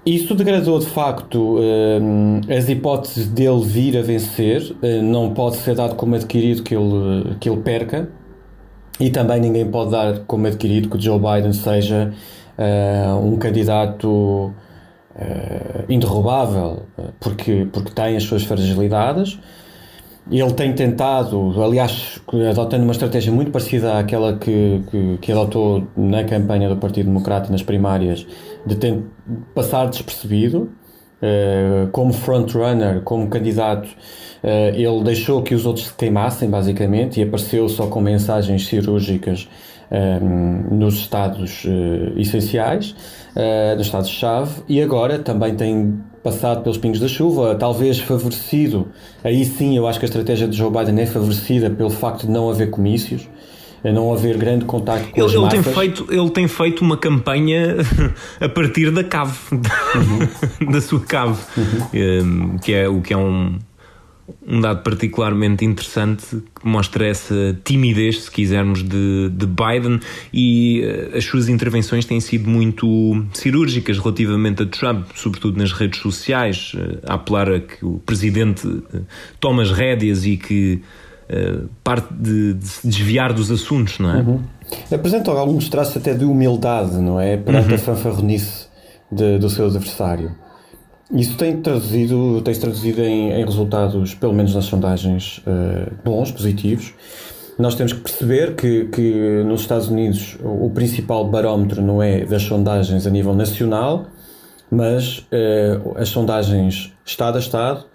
Isso 0.05 0.35
degradou 0.35 0.79
de 0.79 0.85
facto 0.85 1.57
as 2.53 2.67
hipóteses 2.67 3.25
dele 3.25 3.63
vir 3.63 3.97
a 3.97 4.01
vencer, 4.01 4.75
não 5.01 5.33
pode 5.33 5.55
ser 5.55 5.75
dado 5.75 5.95
como 5.95 6.13
adquirido 6.13 6.61
que 6.61 6.75
ele, 6.75 7.37
que 7.39 7.49
ele 7.49 7.61
perca, 7.61 8.09
e 9.00 9.09
também 9.09 9.39
ninguém 9.39 9.65
pode 9.65 9.91
dar 9.91 10.19
como 10.19 10.47
adquirido 10.47 10.89
que 10.89 11.00
Joe 11.00 11.19
Biden 11.19 11.53
seja 11.53 12.13
uh, 12.57 13.17
um 13.25 13.38
candidato 13.38 14.07
uh, 14.07 14.53
inderrubável, 15.89 16.83
porque, 17.19 17.67
porque 17.71 17.91
tem 17.91 18.15
as 18.15 18.23
suas 18.23 18.43
fragilidades. 18.43 19.39
Ele 20.31 20.53
tem 20.53 20.73
tentado, 20.73 21.62
aliás, 21.62 22.21
adotando 22.50 22.83
uma 22.83 22.93
estratégia 22.93 23.29
muito 23.29 23.51
parecida 23.51 24.00
àquela 24.00 24.38
que, 24.38 24.81
que, 24.89 25.17
que 25.17 25.31
adotou 25.33 25.85
na 25.97 26.23
campanha 26.23 26.69
do 26.69 26.77
Partido 26.77 27.07
Democrata 27.07 27.51
nas 27.51 27.62
primárias, 27.62 28.25
de 28.65 29.03
passar 29.53 29.89
despercebido, 29.89 30.71
como 31.91 32.11
frontrunner, 32.11 33.01
como 33.01 33.29
candidato 33.29 33.87
Uh, 34.43 34.75
ele 34.75 35.01
deixou 35.05 35.41
que 35.41 35.55
os 35.55 35.65
outros 35.65 35.87
se 35.87 35.93
queimassem, 35.93 36.49
basicamente, 36.49 37.21
e 37.21 37.23
apareceu 37.23 37.69
só 37.69 37.87
com 37.87 38.01
mensagens 38.01 38.67
cirúrgicas 38.67 39.47
um, 39.89 39.95
ehm, 39.95 40.77
nos 40.77 40.95
estados 40.95 41.63
uh, 41.63 42.19
essenciais, 42.19 42.93
uh, 43.37 43.77
nos 43.77 43.85
estados-chave, 43.85 44.61
e 44.67 44.81
agora 44.81 45.17
também 45.17 45.55
tem 45.55 45.97
passado 46.21 46.61
pelos 46.61 46.77
pingos 46.77 46.99
da 46.99 47.07
chuva, 47.07 47.55
talvez 47.55 47.99
favorecido. 47.99 48.89
Aí 49.23 49.45
sim, 49.45 49.77
eu 49.77 49.87
acho 49.87 49.97
que 49.97 50.05
a 50.05 50.09
estratégia 50.09 50.45
de 50.45 50.57
Joe 50.57 50.69
Biden 50.69 51.01
é 51.01 51.05
favorecida 51.05 51.69
pelo 51.69 51.89
facto 51.89 52.27
de 52.27 52.31
não 52.31 52.49
haver 52.49 52.69
comícios 52.69 53.29
não 53.91 54.13
haver 54.13 54.37
grande 54.37 54.65
contacto 54.65 55.09
com 55.09 55.17
ele, 55.17 55.25
as 55.25 55.33
ele 55.33 55.41
massas. 55.41 55.63
Tem 55.63 55.73
feito, 55.73 56.07
ele 56.09 56.29
tem 56.29 56.47
feito 56.47 56.81
uma 56.81 56.97
campanha 56.97 57.77
a 58.39 58.47
partir 58.47 58.91
da 58.91 59.03
cave, 59.03 59.37
uhum. 59.51 60.71
da 60.71 60.79
sua 60.79 61.01
cave, 61.01 61.41
uhum. 61.57 62.57
que 62.59 62.73
é 62.73 62.87
o 62.87 63.01
que 63.01 63.13
é 63.13 63.17
um 63.17 63.57
um 64.45 64.61
dado 64.61 64.83
particularmente 64.83 65.65
interessante 65.65 66.25
que 66.31 66.67
mostra 66.67 67.05
essa 67.05 67.57
timidez, 67.63 68.23
se 68.23 68.31
quisermos, 68.31 68.81
de, 68.83 69.29
de 69.29 69.45
Biden 69.45 69.99
e 70.33 70.81
uh, 70.81 71.17
as 71.17 71.25
suas 71.25 71.49
intervenções 71.49 72.05
têm 72.05 72.19
sido 72.19 72.49
muito 72.49 73.25
cirúrgicas 73.33 73.97
relativamente 73.97 74.63
a 74.63 74.65
Trump, 74.65 75.07
sobretudo 75.15 75.57
nas 75.57 75.71
redes 75.71 75.99
sociais, 75.99 76.73
uh, 76.75 76.99
a 77.05 77.15
apelar 77.15 77.49
a 77.49 77.59
que 77.59 77.83
o 77.85 77.99
presidente 78.05 78.65
uh, 78.65 79.05
tome 79.39 79.61
as 79.61 79.71
rédeas 79.71 80.25
e 80.25 80.37
que 80.37 80.81
parte 81.83 82.13
de, 82.13 82.53
de, 82.53 82.67
se 82.67 82.87
desviar 82.87 83.33
dos 83.33 83.49
assuntos, 83.51 83.99
não 83.99 84.11
é? 84.11 84.21
Uhum. 84.21 84.39
Apresenta 84.91 85.31
alguns 85.31 85.69
traços 85.69 85.97
até 85.97 86.13
de 86.13 86.25
humildade, 86.25 86.97
não 86.97 87.19
é? 87.19 87.37
Perante 87.37 87.69
uhum. 87.69 87.75
a 87.75 87.77
fanfarronice 87.77 88.67
do 89.11 89.49
seu 89.49 89.67
adversário. 89.67 90.31
Isso 91.11 91.37
tem 91.37 91.61
traduzido, 91.61 92.41
tem 92.41 92.53
-se 92.53 92.59
traduzido 92.59 93.01
em, 93.01 93.31
em, 93.31 93.45
resultados, 93.45 94.15
pelo 94.15 94.33
menos 94.33 94.55
nas 94.55 94.65
sondagens, 94.65 95.39
uh, 95.39 95.93
bons, 96.03 96.31
positivos. 96.31 96.93
Nós 97.59 97.75
temos 97.75 97.93
que 97.93 97.99
perceber 97.99 98.55
que, 98.55 98.85
que 98.85 99.43
nos 99.45 99.61
Estados 99.61 99.89
Unidos 99.89 100.37
o, 100.43 100.65
o, 100.65 100.71
principal 100.71 101.29
barómetro 101.29 101.83
não 101.83 102.01
é 102.01 102.25
das 102.25 102.41
sondagens 102.41 103.05
a 103.05 103.11
nível 103.11 103.35
nacional, 103.35 104.07
mas 104.71 105.19
uh, 105.19 105.97
as 105.97 106.09
sondagens 106.09 106.91
Estado 107.05 107.35
a 107.35 107.39
Estado, 107.39 107.85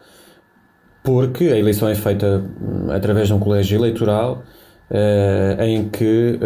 porque 1.09 1.45
a 1.45 1.57
eleição 1.57 1.88
é 1.88 1.95
feita 1.95 2.45
hum, 2.61 2.91
através 2.91 3.29
de 3.29 3.33
um 3.33 3.38
colégio 3.38 3.79
eleitoral 3.79 4.45
uh, 4.91 5.62
em 5.62 5.88
que 5.88 6.38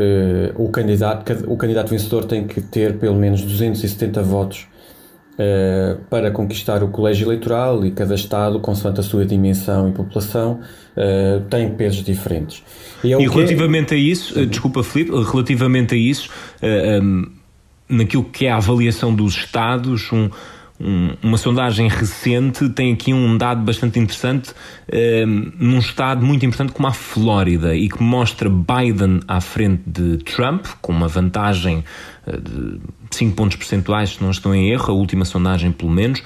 o, 0.56 0.68
candidato, 0.68 1.32
o 1.48 1.56
candidato 1.56 1.88
vencedor 1.88 2.26
tem 2.26 2.46
que 2.46 2.60
ter 2.60 2.96
pelo 2.96 3.16
menos 3.16 3.42
270 3.42 4.22
votos 4.22 4.68
Uh, 5.32 5.98
para 6.10 6.30
conquistar 6.30 6.84
o 6.84 6.88
colégio 6.88 7.26
eleitoral 7.26 7.86
e 7.86 7.90
cada 7.90 8.14
Estado, 8.14 8.60
consoante 8.60 9.00
a 9.00 9.02
sua 9.02 9.24
dimensão 9.24 9.88
e 9.88 9.92
população, 9.92 10.60
uh, 10.94 11.40
tem 11.48 11.70
pesos 11.70 12.04
diferentes. 12.04 12.62
E, 13.02 13.14
é 13.14 13.18
e 13.18 13.26
relativamente 13.26 13.94
é... 13.94 13.96
a 13.96 13.98
isso, 13.98 14.44
desculpa 14.44 14.82
Filipe, 14.82 15.10
relativamente 15.10 15.94
a 15.94 15.96
isso, 15.96 16.28
uh, 16.62 17.02
um, 17.02 17.32
naquilo 17.88 18.24
que 18.24 18.44
é 18.44 18.50
a 18.50 18.56
avaliação 18.56 19.14
dos 19.14 19.34
Estados, 19.34 20.12
um, 20.12 20.28
um, 20.82 21.14
uma 21.22 21.38
sondagem 21.38 21.88
recente 21.88 22.68
tem 22.70 22.92
aqui 22.92 23.14
um 23.14 23.38
dado 23.38 23.62
bastante 23.62 23.98
interessante 23.98 24.52
um, 24.92 25.52
num 25.58 25.78
estado 25.78 26.24
muito 26.26 26.44
importante 26.44 26.72
como 26.72 26.88
a 26.88 26.92
Flórida 26.92 27.74
e 27.74 27.88
que 27.88 28.02
mostra 28.02 28.50
Biden 28.50 29.20
à 29.28 29.40
frente 29.40 29.82
de 29.86 30.18
Trump, 30.18 30.66
com 30.80 30.92
uma 30.92 31.06
vantagem 31.06 31.84
eh, 32.26 32.36
de 32.36 32.80
5 33.10 33.36
pontos 33.36 33.56
percentuais, 33.56 34.10
se 34.10 34.22
não 34.22 34.30
estou 34.30 34.54
em 34.54 34.70
erro, 34.70 34.90
a 34.90 34.94
última 34.94 35.24
sondagem 35.24 35.70
pelo 35.70 35.90
menos. 35.90 36.22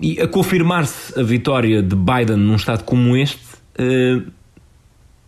E 0.00 0.20
a 0.20 0.28
confirmar-se 0.28 1.18
a 1.18 1.22
vitória 1.22 1.82
de 1.82 1.96
Biden 1.96 2.36
num 2.36 2.56
estado 2.56 2.84
como 2.84 3.16
este, 3.16 3.40
uh, 3.78 4.22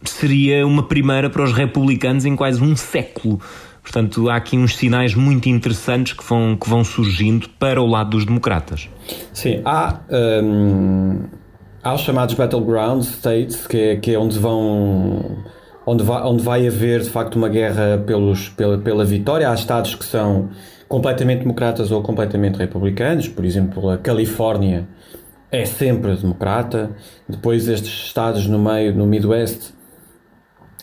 seria 0.03 0.67
uma 0.67 0.83
primeira 0.83 1.31
para 1.31 1.45
os 1.45 1.53
republicanos 1.53 2.25
em 2.25 2.35
quase 2.35 2.63
um 2.63 2.75
século. 2.75 3.41
Portanto, 3.85 4.31
há 4.31 4.37
aqui 4.37 4.57
uns 4.57 4.75
sinais 4.75 5.15
muito 5.15 5.47
interessantes 5.47 6.15
que 6.15 6.25
vão, 6.25 6.57
que 6.57 6.69
vão 6.69 6.83
surgindo 6.83 7.47
para 7.51 7.81
o 7.81 7.87
lado 7.87 8.11
dos 8.11 8.25
democratas. 8.25 8.89
Sim, 9.31 9.61
há, 9.63 10.01
um, 10.43 11.25
há 11.83 11.95
os 11.95 12.01
chamados 12.01 12.35
battleground 12.35 13.03
states, 13.03 13.67
que 13.67 13.77
é, 13.77 13.97
que 13.97 14.15
é 14.15 14.19
onde 14.19 14.39
vão. 14.39 15.37
Onde 15.87 16.03
vai, 16.03 16.23
onde 16.23 16.43
vai 16.43 16.67
haver 16.67 17.03
de 17.03 17.11
facto 17.11 17.37
uma 17.37 17.49
guerra 17.51 18.03
pelos, 18.07 18.49
pela, 18.49 18.79
pela 18.79 19.05
vitória. 19.05 19.51
Há 19.51 19.55
estados 19.55 19.95
que 19.95 20.05
são 20.07 20.49
completamente 20.89 21.41
democratas 21.41 21.91
ou 21.91 22.03
completamente 22.03 22.57
republicanos, 22.57 23.29
por 23.29 23.45
exemplo, 23.45 23.91
a 23.91 23.99
Califórnia 23.99 24.89
é 25.53 25.67
sempre 25.67 26.17
democrata. 26.17 26.91
Depois, 27.29 27.69
estes 27.69 28.07
estados 28.07 28.47
no 28.47 28.59
meio, 28.59 28.95
no 28.95 29.07
Midwest, 29.07 29.75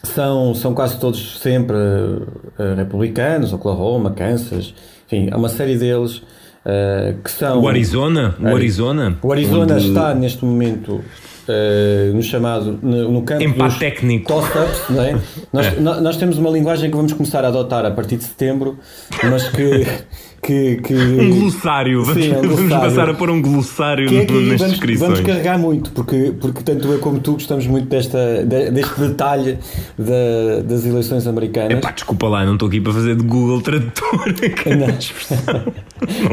são, 0.04 0.54
são 0.56 0.74
quase 0.74 1.00
todos 1.00 1.40
sempre 1.40 1.76
uh, 1.76 2.76
republicanos, 2.76 3.54
Oklahoma, 3.54 4.12
Kansas, 4.12 4.74
enfim, 5.06 5.30
há 5.32 5.38
uma 5.38 5.50
série 5.50 5.78
deles 5.78 6.18
uh, 6.18 7.22
que 7.24 7.30
são. 7.30 7.62
O 7.62 7.68
Arizona? 7.68 8.36
O 8.40 8.48
Arizona? 8.48 9.18
O 9.22 9.32
Arizona 9.32 9.76
onde... 9.76 9.88
está 9.88 10.14
neste 10.14 10.44
momento. 10.44 11.02
Uh, 11.42 12.14
no 12.14 12.22
chamado 12.22 12.80
no, 12.84 13.12
no 13.12 13.24
campo 13.24 13.44
Empate 13.44 13.80
técnico 13.80 14.28
toss-ups, 14.28 14.90
não 14.90 15.04
é? 15.04 15.20
Nós, 15.52 15.66
é. 15.66 15.80
nós 15.80 16.16
temos 16.16 16.38
uma 16.38 16.52
linguagem 16.52 16.90
que 16.90 16.96
vamos 16.96 17.12
começar 17.14 17.44
a 17.44 17.48
adotar 17.48 17.84
a 17.84 17.90
partir 17.92 18.18
de 18.18 18.26
setembro, 18.26 18.78
mas 19.24 19.50
que 19.50 19.86
que, 20.42 20.78
que 20.78 20.94
Um 20.94 21.40
glossário. 21.42 22.04
Vamos, 22.04 22.24
Sim, 22.24 22.32
é 22.32 22.38
um 22.38 22.42
vamos 22.42 22.56
glossário. 22.58 22.90
passar 22.90 23.10
a 23.10 23.14
pôr 23.14 23.30
um 23.30 23.42
glossário 23.42 24.08
que 24.08 24.18
é 24.18 24.26
que 24.26 24.34
nas 24.34 24.44
vamos, 24.60 24.72
descrições. 24.74 25.12
vamos 25.12 25.20
carregar 25.26 25.58
muito, 25.60 25.92
porque, 25.92 26.34
porque 26.40 26.64
tanto 26.64 26.88
eu 26.88 27.00
como 27.00 27.20
tu 27.20 27.34
gostamos 27.34 27.68
muito 27.68 27.88
desta, 27.88 28.44
de- 28.46 28.72
deste 28.72 29.00
detalhe 29.00 29.58
da- 29.98 30.62
das 30.64 30.86
eleições 30.86 31.28
americanas. 31.28 31.78
Epá, 31.78 31.92
desculpa 31.92 32.28
lá, 32.28 32.46
não 32.46 32.54
estou 32.54 32.68
aqui 32.68 32.82
para 32.82 32.94
fazer 32.94 33.16
de 33.16 33.24
Google 33.24 33.62
Tradutor. 33.62 34.12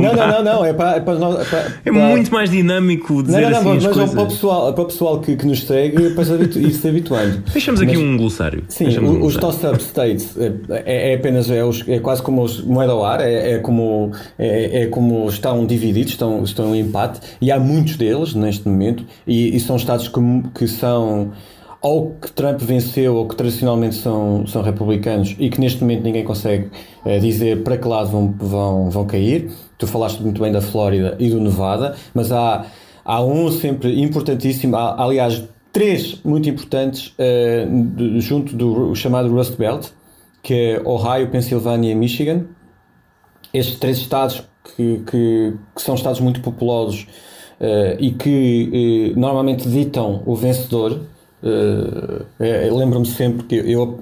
Não, 0.00 0.14
não, 0.14 0.28
não, 0.28 0.42
não, 0.44 0.64
é 0.64 0.72
para, 0.72 0.96
é 0.96 1.00
para 1.00 1.18
nós. 1.18 1.40
É, 1.40 1.44
para- 1.44 1.72
É 1.84 1.90
muito 1.90 2.32
mais 2.32 2.50
dinâmico 2.50 3.12
Não, 3.16 3.22
dizer 3.22 3.40
não, 3.42 3.50
não, 3.50 3.58
assim 3.58 3.68
mas 3.68 3.84
as 3.98 4.10
para 4.14 4.22
o 4.22 4.26
pessoal, 4.26 4.72
para 4.72 4.82
o 4.82 4.86
pessoal 4.86 5.20
que, 5.20 5.36
que 5.36 5.46
nos 5.46 5.62
segue, 5.66 6.10
para 6.10 6.24
ir 6.56 6.70
se 6.72 6.88
habituando. 6.88 7.42
Deixamos 7.52 7.80
aqui 7.82 7.94
Mas- 7.96 8.02
um 8.02 8.16
glossário. 8.16 8.62
Sim, 8.68 8.84
Deixamos 8.84 9.26
os 9.26 9.36
toss-up 9.36 9.82
states 9.82 10.34
é, 10.38 10.52
é- 10.86 11.12
é 11.12 11.14
apenas 11.16 11.50
é, 11.50 11.62
os- 11.62 11.84
é 11.86 11.98
quase 11.98 12.22
como 12.22 12.42
os 12.42 12.62
moeda 12.62 12.92
ao 12.92 13.04
ar, 13.04 13.20
é, 13.20 13.52
é 13.52 13.58
como 13.98 14.10
é, 14.38 14.82
é 14.82 14.86
como 14.86 15.28
estão 15.28 15.66
divididos, 15.66 16.12
estão 16.12 16.42
estão 16.44 16.74
em 16.74 16.80
empate 16.80 17.20
e 17.40 17.50
há 17.50 17.58
muitos 17.58 17.96
deles 17.96 18.34
neste 18.34 18.68
momento 18.68 19.04
e, 19.26 19.56
e 19.56 19.60
são 19.60 19.76
estados 19.76 20.08
que, 20.08 20.20
que 20.54 20.68
são 20.68 21.32
ou 21.80 22.14
que 22.20 22.32
Trump 22.32 22.60
venceu 22.60 23.14
ou 23.14 23.28
que 23.28 23.36
tradicionalmente 23.36 23.94
são, 23.94 24.44
são 24.46 24.62
republicanos 24.62 25.36
e 25.38 25.48
que 25.48 25.60
neste 25.60 25.80
momento 25.80 26.02
ninguém 26.02 26.24
consegue 26.24 26.70
eh, 27.04 27.18
dizer 27.20 27.62
para 27.62 27.76
que 27.76 27.86
lado 27.86 28.08
vão, 28.10 28.34
vão, 28.36 28.90
vão 28.90 29.06
cair. 29.06 29.50
Tu 29.78 29.86
falaste 29.86 30.20
muito 30.20 30.40
bem 30.42 30.50
da 30.50 30.60
Flórida 30.60 31.16
e 31.20 31.30
do 31.30 31.40
Nevada, 31.40 31.94
mas 32.12 32.32
há, 32.32 32.66
há 33.04 33.22
um 33.22 33.50
sempre 33.52 34.00
importantíssimo, 34.02 34.74
há, 34.74 35.00
aliás, 35.00 35.44
três 35.72 36.20
muito 36.24 36.48
importantes 36.48 37.14
de- 37.96 38.20
junto 38.20 38.56
do 38.56 38.92
chamado 38.96 39.32
Rust 39.32 39.56
Belt, 39.56 39.86
que 40.42 40.54
é 40.54 40.82
Ohio, 40.84 41.30
Pensilvânia 41.30 41.92
e 41.92 41.94
Michigan. 41.94 42.46
Estes 43.52 43.78
três 43.78 43.98
estados 43.98 44.42
que, 44.76 45.02
que, 45.10 45.54
que 45.74 45.82
são 45.82 45.94
estados 45.94 46.20
muito 46.20 46.40
populosos 46.40 47.06
eh, 47.60 47.96
e 47.98 48.10
que 48.12 49.12
eh, 49.14 49.18
normalmente 49.18 49.68
ditam 49.68 50.22
o 50.26 50.34
vencedor. 50.36 51.00
eh, 51.42 52.22
eh, 52.40 52.70
Lembro-me 52.70 53.06
sempre 53.06 53.46
que 53.46 53.54
eu 53.56 54.00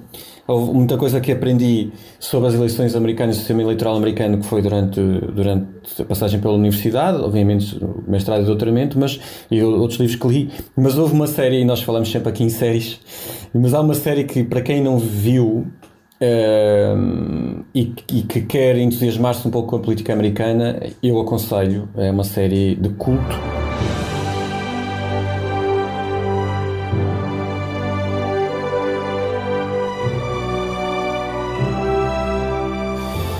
muita 0.49 0.97
coisa 0.97 1.19
que 1.19 1.31
aprendi 1.31 1.91
sobre 2.19 2.47
as 2.47 2.53
eleições 2.53 2.95
americanas 2.95 3.35
e 3.35 3.37
o 3.37 3.39
sistema 3.39 3.61
eleitoral 3.61 3.97
americano 3.97 4.37
que 4.37 4.45
foi 4.45 4.61
durante, 4.61 5.01
durante 5.01 6.01
a 6.01 6.05
passagem 6.05 6.39
pela 6.39 6.53
universidade, 6.53 7.21
obviamente 7.21 7.77
mestrado 8.07 8.43
e 8.43 8.45
doutoramento, 8.45 8.97
mas 8.97 9.19
e 9.51 9.61
outros 9.61 9.99
livros 9.99 10.15
que 10.17 10.27
li. 10.27 10.49
Mas 10.75 10.97
houve 10.97 11.13
uma 11.13 11.27
série, 11.27 11.59
e 11.59 11.65
nós 11.65 11.81
falamos 11.81 12.09
sempre 12.09 12.29
aqui 12.29 12.43
em 12.45 12.49
séries, 12.49 12.97
mas 13.53 13.73
há 13.73 13.81
uma 13.81 13.93
série 13.93 14.23
que 14.23 14.43
para 14.43 14.61
quem 14.61 14.81
não 14.81 14.97
viu 14.97 15.67
E, 16.21 17.93
e 18.11 18.21
que 18.23 18.41
quer 18.41 18.77
entusiasmar-se 18.77 19.47
um 19.47 19.51
pouco 19.51 19.69
com 19.69 19.75
a 19.75 19.79
política 19.79 20.13
americana, 20.13 20.79
eu 21.03 21.19
aconselho. 21.19 21.87
É 21.95 22.09
uma 22.11 22.23
série 22.23 22.75
de 22.75 22.89
culto. 22.89 23.35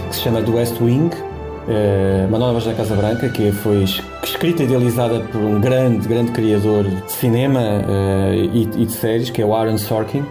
que 0.10 0.16
se 0.16 0.22
chama 0.22 0.42
The 0.42 0.52
West 0.52 0.80
Wing, 0.82 1.10
eh, 1.68 2.26
uma 2.28 2.38
nova 2.40 2.60
da 2.62 2.74
Casa 2.74 2.96
Branca, 2.96 3.30
que 3.30 3.52
foi 3.52 3.84
es- 3.84 4.02
escrita 4.24 4.64
e 4.64 4.66
idealizada 4.66 5.20
por 5.32 5.42
um 5.42 5.60
grande, 5.60 6.08
grande 6.08 6.32
criador 6.32 6.84
de 6.86 7.12
cinema 7.12 7.60
eh, 7.62 8.36
e, 8.54 8.62
e 8.64 8.86
de 8.86 8.92
séries, 8.92 9.30
que 9.30 9.42
é 9.42 9.46
o 9.46 9.54
Aaron 9.54 9.78
Sorkin. 9.78 10.24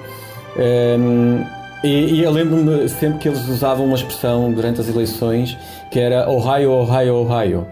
Ehm, 0.59 1.45
e, 1.87 2.15
e 2.15 2.23
eu 2.23 2.31
lembro-me 2.31 2.89
sempre 2.89 3.19
que 3.19 3.29
eles 3.29 3.49
usavam 3.49 3.87
uma 3.87 3.97
expressão 3.97 4.53
durante 4.53 4.81
as 4.81 4.89
eleições 4.89 5.57
que 5.91 6.01
era 6.01 6.29
Ohio, 6.31 6.73
Ohio, 6.73 7.15
Ohio. 7.15 7.67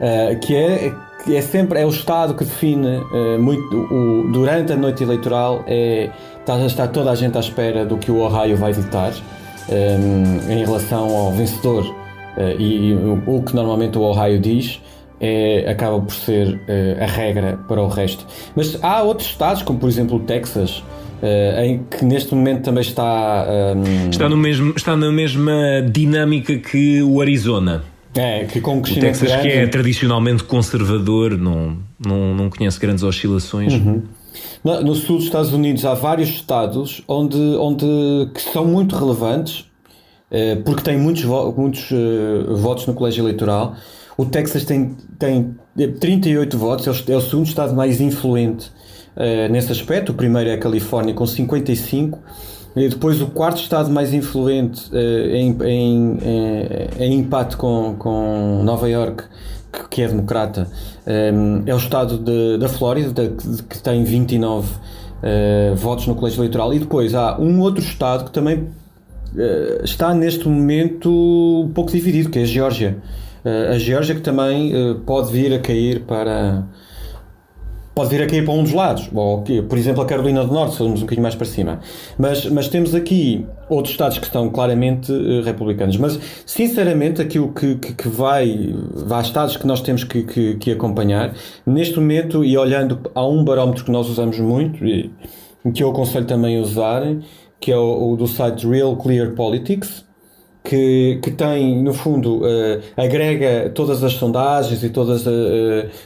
Uh, 0.00 0.38
que 0.38 0.54
é 0.54 0.94
que 1.24 1.36
é 1.36 1.42
sempre 1.42 1.80
é 1.80 1.84
o 1.84 1.88
Estado 1.88 2.34
que 2.34 2.44
define 2.44 2.98
uh, 2.98 3.38
muito 3.38 3.76
o, 3.76 4.30
durante 4.32 4.72
a 4.72 4.76
noite 4.76 5.02
eleitoral 5.02 5.64
é 5.66 6.10
está, 6.38 6.58
está 6.64 6.86
toda 6.86 7.10
a 7.10 7.14
gente 7.14 7.36
à 7.36 7.40
espera 7.40 7.84
do 7.84 7.98
que 7.98 8.10
o 8.10 8.20
Ohio 8.20 8.56
vai 8.56 8.72
ditar 8.72 9.12
um, 9.68 10.52
em 10.52 10.64
relação 10.64 11.14
ao 11.14 11.32
vencedor 11.32 11.96
Uh, 12.36 12.54
e, 12.56 12.90
e 12.90 12.94
o, 12.94 13.20
o 13.26 13.42
que 13.42 13.52
normalmente 13.52 13.98
o 13.98 14.02
Ohio 14.02 14.38
diz 14.38 14.80
é, 15.20 15.68
acaba 15.68 16.00
por 16.00 16.14
ser 16.14 16.54
uh, 16.54 17.02
a 17.02 17.06
regra 17.06 17.58
para 17.66 17.82
o 17.82 17.88
resto 17.88 18.24
mas 18.54 18.78
há 18.80 19.02
outros 19.02 19.30
estados 19.30 19.60
como 19.62 19.76
por 19.76 19.88
exemplo 19.88 20.18
o 20.18 20.20
Texas 20.20 20.84
uh, 21.22 21.60
em 21.62 21.82
que 21.84 22.04
neste 22.04 22.34
momento 22.34 22.62
também 22.64 22.82
está 22.82 23.46
um, 23.76 24.10
Está, 24.10 24.28
no 24.28 24.36
mesmo, 24.36 24.72
está 24.76 24.96
na 24.96 25.10
mesma 25.12 25.52
dinâmica 25.90 26.56
que 26.58 27.02
o 27.02 27.20
Arizona. 27.20 27.84
é, 28.14 28.44
que 28.44 28.60
com 28.60 28.76
um 28.76 28.78
O 28.80 28.82
Texas, 28.82 29.20
que 29.20 29.26
grande- 29.36 29.48
é 29.50 29.66
tradicionalmente 29.66 30.44
conservador, 30.44 31.36
não, 31.38 31.78
não, 32.04 32.34
não 32.34 32.50
conhece 32.50 32.78
grandes 32.80 33.02
oscilações. 33.04 33.72
Uhum. 33.74 34.02
No, 34.64 34.80
no 34.82 34.94
sul 34.94 35.16
dos 35.16 35.26
Estados 35.26 35.52
Unidos 35.52 35.84
há 35.84 35.94
vários 35.94 36.28
estados 36.30 37.02
onde, 37.08 37.36
onde 37.36 37.84
que 38.34 38.40
são 38.40 38.64
muito 38.64 38.94
relevantes 38.96 39.64
eh, 40.30 40.56
porque 40.64 40.82
têm 40.82 40.98
muitos, 40.98 41.22
vo- 41.22 41.52
muitos 41.56 41.88
eh, 41.92 42.54
votos 42.54 42.86
no 42.86 42.94
colégio 42.94 43.22
eleitoral. 43.22 43.74
O 44.16 44.24
Texas 44.26 44.64
tem, 44.64 44.94
tem 45.18 45.54
eh, 45.78 45.86
38 45.88 46.58
votos, 46.58 46.86
é 46.86 46.90
o, 46.90 47.14
é 47.14 47.16
o 47.16 47.20
segundo 47.20 47.46
estado 47.46 47.74
mais 47.74 48.00
influente 48.00 48.70
eh, 49.18 49.48
nesse 49.48 49.70
aspecto. 49.72 50.12
O 50.12 50.14
primeiro 50.14 50.48
é 50.48 50.54
a 50.54 50.58
Califórnia 50.58 51.12
com 51.12 51.26
55. 51.26 52.18
E 52.76 52.88
depois 52.88 53.20
o 53.20 53.26
quarto 53.26 53.60
estado 53.60 53.90
mais 53.90 54.12
influente 54.14 54.82
eh, 54.92 55.36
em, 55.38 55.56
em, 55.64 56.18
eh, 56.22 56.88
em 57.00 57.14
empate 57.18 57.56
com, 57.56 57.96
com 57.98 58.62
Nova 58.62 58.88
York, 58.88 59.24
que, 59.72 59.88
que 59.90 60.02
é 60.02 60.08
democrata, 60.08 60.68
eh, 61.06 61.32
é 61.66 61.74
o 61.74 61.78
estado 61.78 62.16
de- 62.18 62.56
da 62.58 62.68
Flórida, 62.68 63.10
da- 63.12 63.34
que, 63.68 63.78
tem 63.82 64.04
29 64.04 64.68
eh, 65.22 65.72
votos 65.74 66.06
no 66.06 66.14
colégio 66.14 66.40
eleitoral. 66.40 66.72
E 66.72 66.78
depois 66.78 67.14
há 67.14 67.36
um 67.40 67.60
outro 67.60 67.82
estado 67.82 68.24
que 68.26 68.30
também 68.30 68.68
eh, 69.36 69.80
está 69.82 70.14
neste 70.14 70.46
momento 70.48 71.10
um 71.64 71.72
pouco 71.74 71.90
dividido, 71.90 72.30
que 72.30 72.38
é 72.38 72.42
a 72.42 72.46
Geórgia. 72.46 72.98
A 73.72 73.78
Geórgia 73.78 74.14
que 74.14 74.20
também 74.20 74.72
pode 75.06 75.32
vir 75.32 75.54
a 75.54 75.58
cair 75.58 76.00
para 76.00 76.64
pode 77.98 78.10
vir 78.10 78.22
a 78.22 78.28
cair 78.28 78.44
para 78.44 78.54
um 78.54 78.62
dos 78.62 78.72
lados, 78.72 79.10
ou, 79.12 79.42
por 79.42 79.76
exemplo 79.76 80.00
a 80.00 80.06
Carolina 80.06 80.44
do 80.44 80.54
Norte, 80.54 80.70
se 80.70 80.78
formos 80.78 81.00
um 81.00 81.02
bocadinho 81.02 81.24
mais 81.24 81.34
para 81.34 81.46
cima. 81.46 81.80
Mas, 82.16 82.46
mas 82.46 82.68
temos 82.68 82.94
aqui 82.94 83.44
outros 83.68 83.90
estados 83.90 84.18
que 84.18 84.24
estão 84.24 84.48
claramente 84.50 85.12
eh, 85.12 85.42
republicanos. 85.44 85.96
Mas 85.96 86.16
sinceramente 86.46 87.20
aquilo 87.20 87.52
que, 87.52 87.74
que, 87.74 87.94
que 87.94 88.08
vai, 88.08 88.72
vai 89.04 89.20
estados 89.22 89.56
que 89.56 89.66
nós 89.66 89.80
temos 89.80 90.04
que, 90.04 90.22
que, 90.22 90.54
que 90.58 90.70
acompanhar, 90.70 91.34
neste 91.66 91.98
momento, 91.98 92.44
e 92.44 92.56
olhando 92.56 93.00
a 93.16 93.26
um 93.26 93.42
barómetro 93.42 93.84
que 93.84 93.90
nós 93.90 94.08
usamos 94.08 94.38
muito, 94.38 94.86
e 94.86 95.10
que 95.74 95.82
eu 95.82 95.90
aconselho 95.90 96.24
também 96.24 96.56
a 96.56 96.60
usar, 96.60 97.02
que 97.58 97.72
é 97.72 97.76
o, 97.76 98.12
o 98.12 98.16
do 98.16 98.28
site 98.28 98.64
Real 98.64 98.94
Clear 98.94 99.32
Politics, 99.32 100.04
que, 100.68 101.18
que 101.22 101.30
tem, 101.30 101.82
no 101.82 101.94
fundo, 101.94 102.42
eh, 102.44 102.80
agrega 102.96 103.70
todas 103.74 104.04
as 104.04 104.12
sondagens 104.12 104.82
e 104.84 104.90
todos 104.90 105.24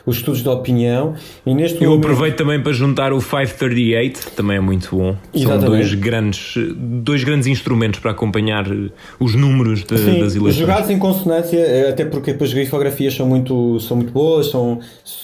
os 0.07 0.17
estudos 0.17 0.41
de 0.43 0.49
opinião. 0.49 1.15
E 1.45 1.53
neste 1.55 1.83
Eu 1.83 1.91
momento, 1.91 2.05
aproveito 2.07 2.37
também 2.37 2.63
para 2.63 2.73
juntar 2.73 3.13
o 3.13 3.19
538, 3.21 4.21
que 4.27 4.31
também 4.33 4.57
é 4.59 4.61
muito 4.61 4.95
bom. 4.97 5.13
São 5.33 5.43
Exatamente. 5.43 5.67
dois 5.67 5.95
grandes, 5.95 6.55
dois 6.77 7.25
grandes 7.25 7.47
instrumentos 7.49 7.99
para 7.99 8.13
acompanhar 8.13 8.67
eh, 8.71 8.91
os 9.19 9.35
números 9.35 9.83
de- 9.85 9.99
Sim, 9.99 10.21
das 10.21 10.35
eleições. 10.37 10.55
jogados 10.55 10.91
em 10.91 10.99
consonância, 10.99 11.59
eh, 11.59 11.89
até 11.91 12.05
porque 12.05 12.33
depois 12.33 12.51
as 12.51 12.55
grifografias 12.55 13.15
são 13.15 13.27
muito, 13.27 13.81
são 13.81 13.97
muito 13.97 14.13
boas 14.13 14.47
são, 14.47 14.79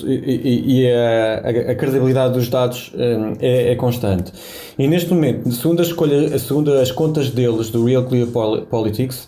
e, 0.04 0.82
e- 0.82 0.90
a, 0.90 1.70
a- 1.70 1.74
credibilidade 1.76 2.34
dos 2.34 2.48
dados 2.48 2.92
eh, 2.96 3.32
é, 3.40 3.72
é 3.72 3.74
constante. 3.76 4.32
E 4.78 4.88
neste 4.88 5.12
momento, 5.12 5.50
segundo, 5.52 5.80
a 5.80 5.82
escolha, 5.82 6.38
segundo 6.38 6.72
as 6.72 6.90
contas 6.90 7.30
deles, 7.30 7.70
do 7.70 7.84
Real 7.84 8.04
Clear 8.04 8.26
Pol- 8.28 8.62
Politics, 8.62 9.27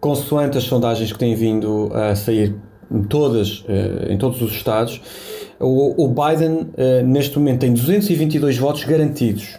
consoante 0.00 0.58
as 0.58 0.64
sondagens 0.64 1.12
que 1.12 1.18
têm 1.18 1.34
vindo 1.34 1.90
a 1.94 2.14
sair 2.14 2.54
em, 2.90 3.02
todas, 3.04 3.64
eh, 3.68 4.12
em 4.12 4.18
todos 4.18 4.40
os 4.42 4.52
estados, 4.52 5.00
o, 5.58 6.08
Biden 6.08 6.68
eh, 6.76 7.02
neste 7.02 7.38
momento 7.38 7.60
tem 7.60 7.72
222 7.72 8.58
votos 8.58 8.84
garantidos. 8.84 9.58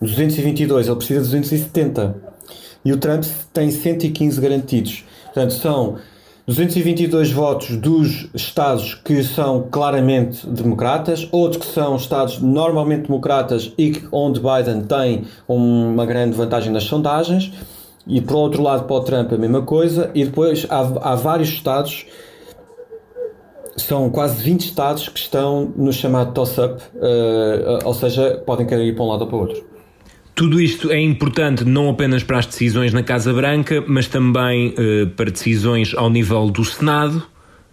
222, 0.00 0.88
ele 0.88 0.96
precisa 0.96 1.20
de 1.20 1.26
270. 1.26 2.16
E 2.84 2.92
o 2.92 2.96
Trump 2.96 3.24
tem 3.52 3.70
115 3.70 4.40
garantidos. 4.40 5.04
Portanto, 5.26 5.52
são 5.52 5.96
222 6.46 7.30
votos 7.30 7.76
dos 7.76 8.28
estados 8.34 8.94
que 8.94 9.22
são 9.22 9.68
claramente 9.70 10.44
democratas, 10.44 11.28
outros 11.30 11.64
que 11.64 11.72
são 11.72 11.94
estados 11.94 12.40
normalmente 12.40 13.06
democratas 13.06 13.72
e 13.78 14.02
onde 14.10 14.40
Biden 14.40 14.82
tem 14.82 15.24
uma 15.46 16.04
grande 16.04 16.36
vantagem 16.36 16.72
nas 16.72 16.82
sondagens. 16.82 17.52
E 18.06 18.20
por 18.20 18.36
outro 18.36 18.62
lado, 18.62 18.84
para 18.84 18.96
o 18.96 19.00
Trump, 19.00 19.32
a 19.32 19.36
mesma 19.36 19.62
coisa. 19.62 20.10
E 20.14 20.24
depois 20.24 20.66
há, 20.68 20.80
há 20.80 21.14
vários 21.14 21.48
estados 21.48 22.06
são 23.76 24.10
quase 24.10 24.42
20 24.42 24.60
estados 24.66 25.08
que 25.08 25.18
estão 25.18 25.72
no 25.76 25.92
chamado 25.92 26.34
toss-up, 26.34 26.82
eh, 26.94 27.78
ou 27.84 27.94
seja, 27.94 28.42
podem 28.44 28.66
querer 28.66 28.84
ir 28.84 28.94
para 28.94 29.04
um 29.04 29.08
lado 29.08 29.22
ou 29.22 29.26
para 29.26 29.36
o 29.36 29.40
outro. 29.40 29.64
Tudo 30.34 30.60
isto 30.60 30.90
é 30.90 30.98
importante 30.98 31.64
não 31.64 31.90
apenas 31.90 32.22
para 32.22 32.38
as 32.38 32.46
decisões 32.46 32.92
na 32.92 33.02
Casa 33.02 33.32
Branca, 33.32 33.84
mas 33.86 34.08
também 34.08 34.74
eh, 34.76 35.06
para 35.16 35.30
decisões 35.30 35.94
ao 35.94 36.08
nível 36.08 36.48
do 36.48 36.64
Senado, 36.64 37.22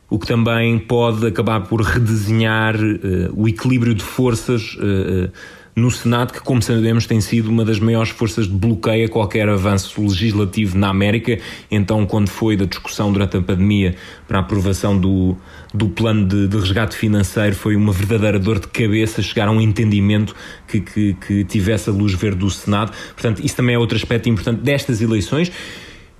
o 0.09 0.19
que 0.19 0.27
também 0.27 0.77
pode 0.77 1.25
acabar 1.25 1.61
por 1.61 1.81
redesenhar 1.81 2.75
eh, 2.75 3.29
o 3.33 3.47
equilíbrio 3.47 3.93
de 3.93 4.03
forças 4.03 4.77
eh, 4.81 5.29
no 5.75 5.89
Senado, 5.89 6.33
que, 6.33 6.41
como 6.41 6.61
sabemos, 6.61 7.05
tem 7.05 7.21
sido 7.21 7.49
uma 7.49 7.63
das 7.63 7.79
maiores 7.79 8.09
forças 8.09 8.47
de 8.47 8.53
bloqueio 8.53 9.05
a 9.05 9.09
qualquer 9.09 9.47
avanço 9.47 10.01
legislativo 10.01 10.77
na 10.77 10.89
América. 10.89 11.39
Então, 11.69 12.05
quando 12.05 12.29
foi 12.29 12.57
da 12.57 12.65
discussão 12.65 13.11
durante 13.11 13.37
a 13.37 13.41
pandemia 13.41 13.95
para 14.27 14.39
a 14.39 14.41
aprovação 14.41 14.99
do, 14.99 15.37
do 15.73 15.89
plano 15.89 16.27
de, 16.27 16.47
de 16.47 16.57
resgate 16.57 16.95
financeiro, 16.95 17.55
foi 17.55 17.75
uma 17.75 17.93
verdadeira 17.93 18.39
dor 18.39 18.59
de 18.59 18.67
cabeça 18.67 19.21
chegar 19.21 19.47
a 19.47 19.51
um 19.51 19.61
entendimento 19.61 20.35
que, 20.67 20.81
que, 20.81 21.13
que 21.13 21.43
tivesse 21.45 21.89
a 21.89 21.93
luz 21.93 22.13
verde 22.13 22.39
do 22.39 22.49
Senado. 22.49 22.91
Portanto, 23.13 23.43
isso 23.43 23.55
também 23.55 23.75
é 23.75 23.79
outro 23.79 23.97
aspecto 23.97 24.27
importante 24.27 24.61
destas 24.61 25.01
eleições. 25.01 25.51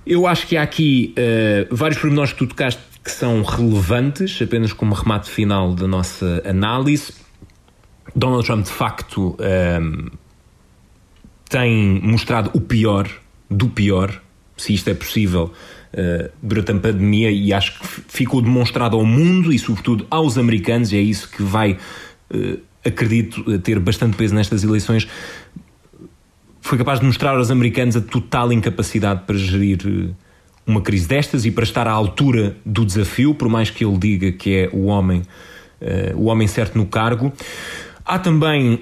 Eu 0.06 0.26
acho 0.26 0.46
que 0.46 0.56
há 0.56 0.62
aqui 0.62 1.14
uh, 1.18 1.74
vários 1.74 2.00
pormenores 2.00 2.32
que 2.32 2.38
tu 2.38 2.46
tocaste 2.46 2.80
que 3.04 3.10
são 3.10 3.42
relevantes, 3.42 4.40
apenas 4.42 4.72
como 4.72 4.94
remate 4.94 5.30
final 5.30 5.74
da 5.74 5.86
nossa 5.86 6.42
análise. 6.44 7.12
Donald 8.14 8.44
Trump, 8.44 8.64
de 8.64 8.70
facto, 8.70 9.36
um, 9.38 10.08
tem 11.48 12.00
mostrado 12.00 12.50
o 12.54 12.60
pior 12.60 13.08
do 13.50 13.68
pior, 13.68 14.20
se 14.56 14.72
isto 14.72 14.88
é 14.88 14.94
possível, 14.94 15.52
uh, 15.92 16.30
durante 16.42 16.72
a 16.72 16.74
pandemia, 16.74 17.30
e 17.30 17.52
acho 17.52 17.78
que 17.78 17.86
ficou 18.08 18.40
demonstrado 18.40 18.96
ao 18.96 19.04
mundo 19.04 19.52
e, 19.52 19.58
sobretudo, 19.58 20.06
aos 20.10 20.38
americanos, 20.38 20.92
e 20.92 20.96
é 20.96 21.00
isso 21.00 21.28
que 21.28 21.42
vai, 21.42 21.76
uh, 22.32 22.58
acredito, 22.84 23.58
ter 23.60 23.78
bastante 23.78 24.16
peso 24.16 24.34
nestas 24.34 24.62
eleições. 24.62 25.08
Foi 26.60 26.78
capaz 26.78 27.00
de 27.00 27.06
mostrar 27.06 27.36
aos 27.36 27.50
americanos 27.50 27.96
a 27.96 28.00
total 28.00 28.52
incapacidade 28.52 29.22
para 29.26 29.36
gerir 29.36 30.14
uma 30.66 30.80
crise 30.80 31.08
destas 31.08 31.44
e 31.44 31.50
para 31.50 31.64
estar 31.64 31.88
à 31.88 31.90
altura 31.90 32.56
do 32.64 32.84
desafio, 32.84 33.34
por 33.34 33.48
mais 33.48 33.70
que 33.70 33.84
ele 33.84 33.98
diga 33.98 34.30
que 34.30 34.54
é 34.54 34.70
o 34.72 34.84
homem, 34.84 35.22
o 36.14 36.26
homem 36.26 36.46
certo 36.46 36.76
no 36.78 36.86
cargo. 36.86 37.32
Há 38.04 38.18
também 38.18 38.80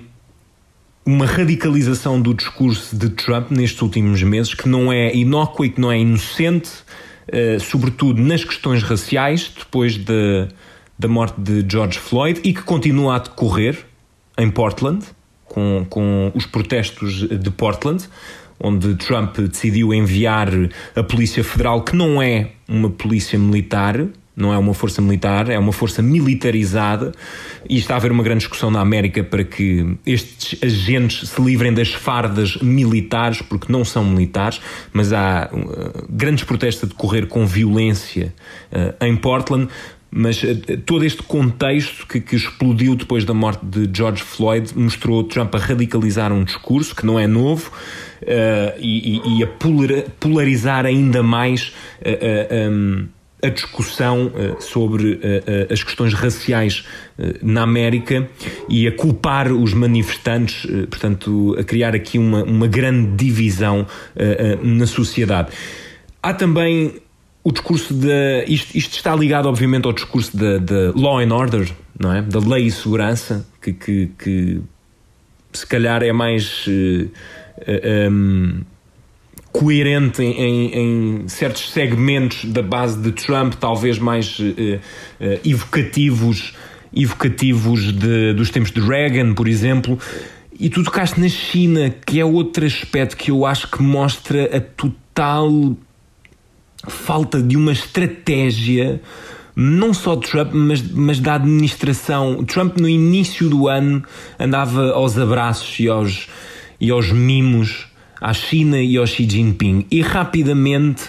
uma 1.04 1.24
radicalização 1.24 2.20
do 2.20 2.34
discurso 2.34 2.94
de 2.94 3.08
Trump 3.08 3.50
nestes 3.50 3.80
últimos 3.80 4.22
meses 4.22 4.52
que 4.52 4.68
não 4.68 4.92
é 4.92 5.14
inócua 5.14 5.66
e 5.66 5.70
que 5.70 5.80
não 5.80 5.90
é 5.90 5.98
inocente, 5.98 6.70
uh, 7.28 7.58
sobretudo 7.58 8.20
nas 8.20 8.44
questões 8.44 8.82
raciais, 8.82 9.50
depois 9.56 9.96
de, 9.96 10.48
da 10.98 11.08
morte 11.08 11.40
de 11.40 11.64
George 11.66 11.98
Floyd, 11.98 12.40
e 12.44 12.52
que 12.52 12.62
continua 12.62 13.16
a 13.16 13.18
decorrer 13.18 13.86
em 14.36 14.50
Portland, 14.50 15.04
com, 15.46 15.86
com 15.88 16.30
os 16.34 16.44
protestos 16.44 17.26
de 17.26 17.50
Portland, 17.50 18.06
onde 18.60 18.94
Trump 18.96 19.38
decidiu 19.38 19.94
enviar 19.94 20.48
a 20.94 21.02
Polícia 21.02 21.42
Federal, 21.42 21.82
que 21.82 21.96
não 21.96 22.20
é 22.20 22.50
uma 22.68 22.90
polícia 22.90 23.38
militar, 23.38 24.06
não 24.38 24.52
é 24.52 24.58
uma 24.58 24.72
força 24.72 25.02
militar, 25.02 25.50
é 25.50 25.58
uma 25.58 25.72
força 25.72 26.00
militarizada 26.00 27.12
e 27.68 27.76
está 27.76 27.94
a 27.94 27.96
haver 27.96 28.12
uma 28.12 28.22
grande 28.22 28.40
discussão 28.40 28.70
na 28.70 28.80
América 28.80 29.24
para 29.24 29.42
que 29.42 29.96
estes 30.06 30.62
agentes 30.62 31.28
se 31.28 31.42
livrem 31.42 31.74
das 31.74 31.92
fardas 31.92 32.56
militares, 32.58 33.42
porque 33.42 33.70
não 33.70 33.84
são 33.84 34.04
militares, 34.04 34.60
mas 34.92 35.12
há 35.12 35.50
uh, 35.52 36.06
grandes 36.08 36.44
protestos 36.44 36.84
a 36.84 36.86
decorrer 36.86 37.26
com 37.26 37.44
violência 37.44 38.32
uh, 38.72 39.04
em 39.04 39.16
Portland. 39.16 39.68
Mas 40.10 40.42
uh, 40.42 40.56
todo 40.86 41.04
este 41.04 41.22
contexto 41.22 42.06
que, 42.06 42.20
que, 42.20 42.36
explodiu 42.36 42.94
depois 42.94 43.24
da 43.24 43.34
morte 43.34 43.66
de 43.66 43.90
George 43.92 44.22
Floyd 44.22 44.72
mostrou 44.74 45.24
Trump 45.24 45.54
a 45.54 45.58
radicalizar 45.58 46.32
um 46.32 46.44
discurso 46.44 46.94
que 46.94 47.04
não 47.04 47.18
é 47.18 47.26
novo 47.26 47.70
e, 48.78 49.20
e, 49.20 49.38
e, 49.38 49.44
a 49.44 49.48
polarizar 50.18 50.86
ainda 50.86 51.22
mais. 51.22 51.72
Um, 52.70 53.06
a 53.42 53.48
discussão 53.48 54.26
uh, 54.26 54.60
sobre 54.60 55.12
uh, 55.12 55.16
uh, 55.16 55.72
as 55.72 55.82
questões 55.82 56.12
raciais 56.12 56.84
na 57.42 57.62
América 57.62 58.28
e 58.68 58.86
a 58.86 58.92
culpar 58.92 59.50
os 59.52 59.74
manifestantes, 59.74 60.64
portanto, 60.88 61.56
a 61.58 61.64
criar 61.64 61.92
aqui 61.92 62.16
uma, 62.16 62.44
uma 62.44 62.68
grande 62.68 63.16
divisão 63.16 63.84
na 64.62 64.86
sociedade. 64.86 65.50
Há 66.22 66.32
também 66.32 66.94
o 67.42 67.50
discurso 67.50 67.92
da. 67.92 68.44
Isto, 68.46 68.76
isto, 68.76 68.94
está 68.94 69.16
ligado, 69.16 69.48
obviamente, 69.48 69.86
ao 69.86 69.92
discurso 69.92 70.36
da, 70.36 70.58
da, 70.58 70.92
law 70.94 71.18
and 71.18 71.34
order, 71.34 71.68
não 71.98 72.14
é? 72.14 72.22
Da 72.22 72.38
lei 72.38 72.66
e 72.66 72.70
segurança, 72.70 73.44
que, 73.60 73.72
que, 73.72 74.10
que 74.16 74.60
se 75.52 75.66
calhar 75.66 76.04
é 76.04 76.12
mais. 76.12 76.66
Um, 78.08 78.60
coerente 79.52 80.22
em, 80.22 80.32
em, 80.32 80.74
em, 81.22 81.28
certos 81.28 81.70
segmentos 81.70 82.44
da 82.44 82.62
base 82.62 82.98
de 83.00 83.12
Trump, 83.12 83.54
talvez 83.54 83.98
mais 83.98 84.38
uh, 84.38 84.44
uh, 84.44 85.40
evocativos, 85.44 86.54
evocativos 86.94 87.92
de, 87.92 88.34
dos 88.34 88.50
tempos 88.50 88.70
de 88.70 88.80
Reagan, 88.80 89.34
por 89.34 89.48
exemplo. 89.48 89.98
E 90.58 90.68
tu 90.68 90.82
tocaste 90.82 91.20
na 91.20 91.28
China, 91.28 91.94
que 92.04 92.20
é 92.20 92.24
outro 92.24 92.66
aspecto 92.66 93.16
que 93.16 93.30
eu 93.30 93.46
acho 93.46 93.70
que 93.70 93.82
mostra 93.82 94.56
a 94.56 94.60
total 94.60 95.76
falta 96.86 97.42
de 97.42 97.56
uma 97.56 97.72
estratégia, 97.72 99.00
não 99.54 99.92
só 99.92 100.14
de 100.14 100.28
Trump, 100.28 100.52
mas, 100.52 100.82
mas 100.82 101.20
da 101.20 101.34
administração. 101.34 102.44
Trump, 102.44 102.78
no 102.78 102.88
início 102.88 103.48
do 103.48 103.68
ano, 103.68 104.02
andava 104.38 104.92
aos 104.92 105.18
abraços 105.18 105.80
e 105.80 105.88
aos, 105.88 106.28
e 106.80 106.90
aos 106.90 107.10
mimos 107.10 107.87
à 108.20 108.32
China 108.32 108.80
e 108.80 108.96
ao 108.96 109.06
Xi 109.06 109.28
Jinping. 109.28 109.86
E 109.90 110.00
rapidamente, 110.00 111.04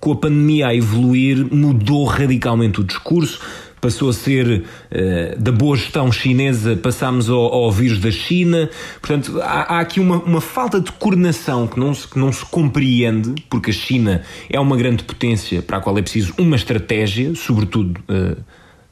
com 0.00 0.12
a 0.12 0.16
pandemia 0.16 0.68
a 0.68 0.74
evoluir, 0.74 1.46
mudou 1.52 2.04
radicalmente 2.04 2.80
o 2.80 2.84
discurso. 2.84 3.40
Passou 3.80 4.10
a 4.10 4.12
ser 4.12 4.64
uh, 4.64 5.40
da 5.40 5.52
boa 5.52 5.76
gestão 5.76 6.10
chinesa, 6.10 6.74
passámos 6.76 7.30
ao, 7.30 7.40
ao 7.40 7.70
vírus 7.70 8.00
da 8.00 8.10
China. 8.10 8.68
Portanto, 9.00 9.40
há, 9.40 9.76
há 9.76 9.80
aqui 9.80 10.00
uma, 10.00 10.16
uma, 10.16 10.40
falta 10.40 10.80
de 10.80 10.90
coordenação 10.90 11.68
que 11.68 11.78
não, 11.78 11.94
se, 11.94 12.08
que 12.08 12.18
não 12.18 12.32
se 12.32 12.44
compreende, 12.44 13.34
porque 13.48 13.70
a 13.70 13.74
China 13.74 14.22
é 14.50 14.58
uma 14.58 14.76
grande 14.76 15.04
potência 15.04 15.62
para 15.62 15.76
a 15.76 15.80
qual 15.80 15.96
é 15.96 16.02
preciso 16.02 16.34
uma 16.38 16.56
estratégia, 16.56 17.36
sobretudo 17.36 18.00
uh, 18.10 18.36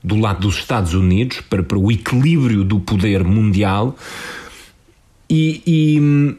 do 0.05 0.15
lado 0.15 0.43
dos 0.43 0.57
Estados 0.57 0.95
Unidos, 0.95 1.41
para, 1.41 1.65
para 1.65 1.77
o 1.77 1.91
equilíbrio 1.91 2.63
do 2.63 2.79
poder 2.79 3.25
mundial. 3.25 3.97
E, 5.29 5.61
e, 5.67 6.37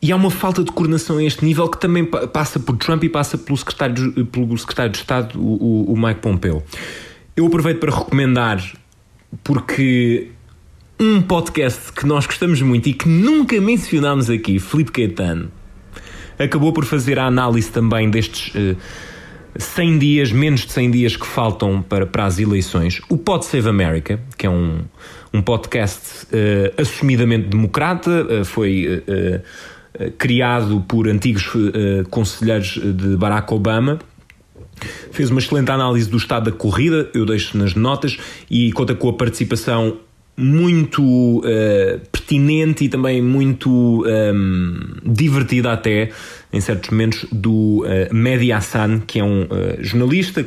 e 0.00 0.12
há 0.12 0.16
uma 0.16 0.30
falta 0.30 0.62
de 0.62 0.70
coordenação 0.70 1.18
a 1.18 1.24
este 1.24 1.44
nível 1.44 1.68
que 1.68 1.78
também 1.78 2.04
passa 2.04 2.60
por 2.60 2.76
Trump 2.76 3.02
e 3.04 3.08
passa 3.08 3.36
pelo 3.36 3.56
secretário 3.56 4.26
pelo 4.26 4.56
secretário 4.56 4.92
de 4.92 4.98
Estado, 4.98 5.40
o, 5.40 5.92
o 5.92 5.96
Mike 5.96 6.20
Pompeo. 6.20 6.62
Eu 7.36 7.46
aproveito 7.46 7.78
para 7.78 7.96
recomendar, 7.96 8.62
porque 9.42 10.30
um 11.00 11.20
podcast 11.22 11.92
que 11.92 12.06
nós 12.06 12.26
gostamos 12.26 12.60
muito 12.62 12.88
e 12.88 12.92
que 12.92 13.08
nunca 13.08 13.60
mencionámos 13.60 14.30
aqui, 14.30 14.58
Felipe 14.58 14.92
Caetano, 14.92 15.50
acabou 16.38 16.72
por 16.72 16.84
fazer 16.84 17.18
a 17.18 17.26
análise 17.26 17.70
também 17.70 18.10
destes 18.10 18.54
uh, 18.54 18.76
eh, 19.54 19.58
100 19.58 19.98
dias, 19.98 20.32
menos 20.32 20.60
de 20.60 20.72
100 20.72 20.90
dias 20.90 21.16
que 21.16 21.26
faltam 21.26 21.82
para, 21.82 22.06
para 22.06 22.24
as 22.24 22.38
eleições. 22.38 23.00
O 23.08 23.16
Pod 23.16 23.44
Save 23.44 23.68
America, 23.68 24.20
que 24.36 24.46
é 24.46 24.50
um, 24.50 24.80
um 25.32 25.42
podcast 25.42 26.26
uh, 26.26 26.80
assumidamente 26.80 27.48
democrata, 27.48 28.24
uh, 28.24 28.44
foi 28.44 29.02
eh, 29.06 29.40
criado 30.16 30.84
por 30.86 31.08
antigos 31.08 31.46
uh, 31.54 32.08
conselheiros 32.10 32.78
de 32.82 33.16
Barack 33.16 33.52
Obama. 33.52 33.98
Fez 35.10 35.30
uma 35.30 35.40
excelente 35.40 35.70
análise 35.70 36.08
do 36.08 36.16
estado 36.16 36.50
da 36.50 36.56
corrida, 36.56 37.10
eu 37.12 37.26
deixo 37.26 37.58
nas 37.58 37.74
notas, 37.74 38.16
e 38.48 38.70
conta 38.72 38.94
com 38.94 39.08
a 39.08 39.12
participação 39.12 39.98
muito 40.38 41.02
uh, 41.40 41.98
pertinente 42.12 42.84
e 42.84 42.88
também 42.88 43.20
muito 43.20 43.68
um, 43.68 44.06
ehm, 44.06 44.76
divertida 45.04 45.72
até 45.72 46.10
em 46.52 46.60
certos 46.60 46.90
momentos 46.90 47.26
do 47.32 47.84
uh, 47.84 48.14
Mehdi 48.14 48.52
Hassan, 48.52 49.00
que 49.00 49.18
é 49.18 49.24
um 49.24 49.42
uh, 49.42 49.48
jornalista 49.80 50.46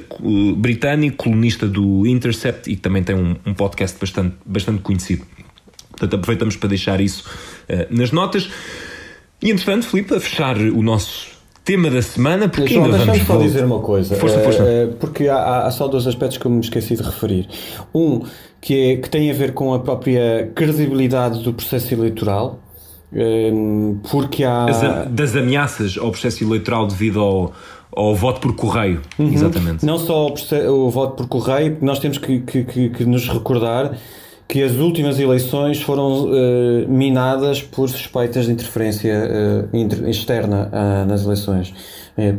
britânico, 0.55 1.17
colunista 1.17 1.67
do 1.67 2.07
Intercept 2.07 2.71
e 2.71 2.77
que 2.77 2.81
também 2.81 3.03
tem 3.03 3.17
um, 3.17 3.35
um, 3.45 3.53
podcast 3.53 3.99
bastante, 3.99 4.37
bastante 4.45 4.81
conhecido. 4.81 5.25
Portanto, 5.89 6.15
aproveitamos 6.15 6.55
para 6.55 6.69
deixar 6.69 7.01
isso 7.01 7.29
nas 7.89 8.11
notas. 8.11 8.49
E 9.41 9.49
entretanto, 9.49 9.87
Filipe, 9.87 10.13
a 10.13 10.19
fechar 10.19 10.57
o 10.57 10.83
nosso 10.83 11.31
tema 11.63 11.89
da 11.89 12.01
semana, 12.01 12.49
porque 12.49 12.73
João, 12.73 12.85
ainda 12.85 12.97
vamos... 12.99 13.21
só 13.23 13.37
dizer 13.37 13.65
uma 13.65 13.79
coisa, 13.79 14.15
força, 14.15 14.39
força. 14.39 14.63
É, 14.63 14.87
porque 14.87 15.27
há, 15.27 15.65
há, 15.65 15.71
só 15.71 15.87
dois 15.87 16.05
aspectos 16.07 16.37
que 16.37 16.45
eu 16.45 16.51
me 16.51 16.59
esqueci 16.59 16.95
de 16.95 17.03
referir. 17.03 17.47
Um, 17.93 18.21
que, 18.59 18.91
é, 18.91 18.97
que 18.97 19.09
tem 19.09 19.29
a 19.31 19.33
ver 19.33 19.53
com 19.53 19.73
a 19.73 19.79
própria 19.79 20.51
credibilidade 20.55 21.43
do 21.43 21.53
processo 21.53 21.93
eleitoral, 21.93 22.59
é, 23.13 23.51
porque 24.09 24.43
há... 24.43 24.65
As, 24.65 25.11
das 25.11 25.35
ameaças 25.35 25.97
ao 25.97 26.11
processo 26.11 26.43
eleitoral 26.43 26.87
devido 26.87 27.19
ao, 27.19 27.53
ao 27.95 28.15
voto 28.15 28.41
por 28.41 28.55
correio, 28.55 29.01
uhum. 29.17 29.33
exatamente. 29.33 29.85
Não 29.85 29.97
só 29.97 30.27
o, 30.27 30.85
o, 30.85 30.89
voto 30.89 31.15
por 31.15 31.27
correio, 31.27 31.77
nós 31.81 31.99
temos 31.99 32.17
que, 32.17 32.39
que, 32.41 32.63
que, 32.63 32.89
que 32.89 33.05
nos 33.05 33.27
recordar 33.27 33.97
que 34.51 34.61
as 34.61 34.73
últimas 34.73 35.17
eleições 35.17 35.81
foram 35.81 36.25
uh, 36.25 36.85
minadas 36.89 37.61
por 37.61 37.87
suspeitas 37.89 38.47
de 38.47 38.51
interferência 38.51 39.13
uh, 39.73 39.77
inter, 39.77 40.09
externa 40.09 40.67
uh, 40.67 41.05
nas 41.07 41.23
eleições. 41.23 41.73
É, 42.17 42.35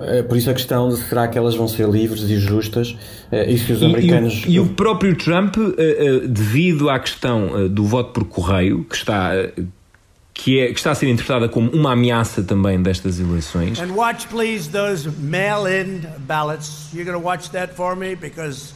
é 0.00 0.22
por 0.22 0.38
isso 0.38 0.48
a 0.48 0.54
questão 0.54 0.88
de 0.88 0.96
será 0.96 1.28
que 1.28 1.36
elas 1.36 1.54
vão 1.54 1.68
ser 1.68 1.86
livres 1.90 2.22
e 2.22 2.38
justas 2.38 2.96
e 3.30 3.58
se 3.58 3.70
os 3.70 3.82
americanos. 3.82 4.44
E, 4.46 4.52
e, 4.52 4.58
o, 4.58 4.64
e 4.64 4.66
o, 4.66 4.68
próprio 4.70 5.14
Trump, 5.14 5.56
devido 6.26 6.88
à 6.88 6.98
questão 6.98 7.68
do 7.68 7.84
voto 7.84 8.12
por 8.12 8.24
correio, 8.24 8.84
que 8.84 8.96
está. 8.96 9.32
Que, 10.32 10.60
é, 10.60 10.72
que 10.72 10.78
está 10.78 10.92
a 10.92 10.94
ser 10.94 11.10
interpretada 11.10 11.46
como 11.46 11.70
uma 11.72 11.92
ameaça 11.92 12.42
também 12.42 12.80
destas 12.82 13.20
eleições. 13.20 13.78
And 13.78 13.92
watch 13.94 14.26
please 14.28 14.70
those 14.70 15.06
mail-in 15.18 16.06
ballots. 16.20 16.88
You're 16.94 17.04
going 17.04 17.20
to 17.20 17.22
watch 17.22 17.50
that 17.50 17.74
for 17.74 17.94
me 17.94 18.16
because 18.16 18.72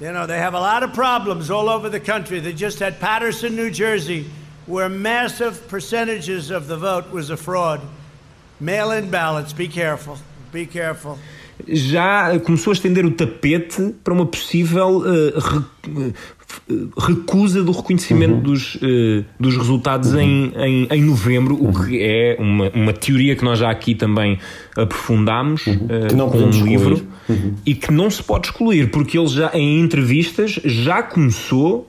You 0.00 0.12
know, 0.12 0.26
they 0.26 0.38
have 0.38 0.54
a 0.54 0.60
lot 0.60 0.82
of 0.82 0.94
problems 0.94 1.50
all 1.50 1.68
over 1.68 1.90
the 1.90 2.00
country. 2.00 2.40
They 2.40 2.54
just 2.54 2.78
had 2.78 2.98
Patterson, 2.98 3.54
New 3.54 3.70
Jersey, 3.70 4.24
where 4.66 4.88
massive 4.88 5.68
percentages 5.68 6.50
of 6.50 6.68
the 6.68 6.76
vote 6.78 7.12
was 7.12 7.28
a 7.28 7.36
fraud. 7.36 7.82
Mail 8.58 8.92
in 8.92 9.10
ballots, 9.10 9.52
be 9.52 9.68
careful. 9.68 10.16
Be 10.52 10.64
careful. 10.64 11.18
Já 11.68 12.40
começou 12.40 12.70
a 12.70 12.74
estender 12.74 13.04
o 13.04 13.10
tapete 13.10 13.94
para 14.02 14.14
uma 14.14 14.24
possível 14.24 15.00
uh, 15.00 16.14
recusa 16.96 17.62
do 17.62 17.72
reconhecimento 17.72 18.34
uhum. 18.34 18.40
dos, 18.40 18.76
uh, 18.76 19.24
dos 19.38 19.56
resultados 19.56 20.12
uhum. 20.12 20.20
em, 20.20 20.52
em, 20.56 20.88
em, 20.90 21.02
novembro, 21.02 21.54
uhum. 21.54 21.70
o 21.70 21.84
que 21.84 22.00
é 22.00 22.36
uma, 22.38 22.70
uma 22.70 22.92
teoria 22.92 23.34
que 23.34 23.44
nós 23.44 23.58
já 23.58 23.70
aqui 23.70 23.94
também 23.94 24.38
aprofundámos 24.76 25.66
uh, 25.66 26.30
com 26.30 26.38
um 26.38 26.50
livro 26.64 27.06
uhum. 27.28 27.54
e 27.64 27.74
que 27.74 27.92
não 27.92 28.10
se 28.10 28.22
pode 28.22 28.48
excluir, 28.48 28.90
porque 28.90 29.18
ele 29.18 29.28
já 29.28 29.50
em 29.54 29.80
entrevistas 29.80 30.60
já 30.64 31.02
começou 31.02 31.88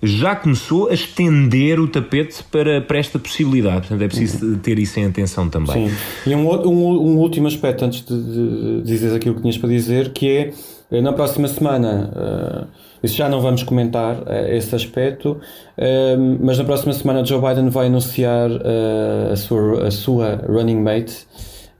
já 0.00 0.36
começou 0.36 0.88
a 0.90 0.94
estender 0.94 1.80
o 1.80 1.88
tapete 1.88 2.44
para, 2.52 2.80
para 2.80 2.98
esta 2.98 3.18
possibilidade. 3.18 3.80
Portanto, 3.88 4.02
é 4.02 4.06
preciso 4.06 4.46
uhum. 4.46 4.58
ter 4.58 4.78
isso 4.78 5.00
em 5.00 5.06
atenção 5.06 5.48
também. 5.48 5.88
Sim. 5.88 5.96
E 6.24 6.34
um, 6.36 6.48
um, 6.48 7.14
um 7.14 7.16
último 7.16 7.48
aspecto, 7.48 7.84
antes 7.84 8.04
de, 8.04 8.16
de, 8.16 8.76
de 8.76 8.82
dizer 8.82 9.12
aquilo 9.12 9.34
que 9.34 9.40
tinhas 9.40 9.58
para 9.58 9.68
dizer, 9.68 10.12
que 10.12 10.28
é 10.28 10.52
eh, 10.92 11.00
na 11.00 11.12
próxima 11.12 11.48
semana. 11.48 12.12
Uh, 12.14 12.87
isso 13.02 13.16
já 13.16 13.28
não 13.28 13.40
vamos 13.40 13.62
comentar 13.62 14.16
uh, 14.16 14.48
esse 14.48 14.74
aspecto, 14.74 15.32
uh, 15.32 16.38
mas 16.40 16.58
na 16.58 16.64
próxima 16.64 16.92
semana 16.92 17.24
Joe 17.24 17.40
Biden 17.40 17.68
vai 17.68 17.86
anunciar 17.86 18.50
uh, 18.50 19.32
a, 19.32 19.36
sua, 19.36 19.86
a 19.86 19.90
sua 19.90 20.36
running 20.48 20.80
mate, 20.80 21.26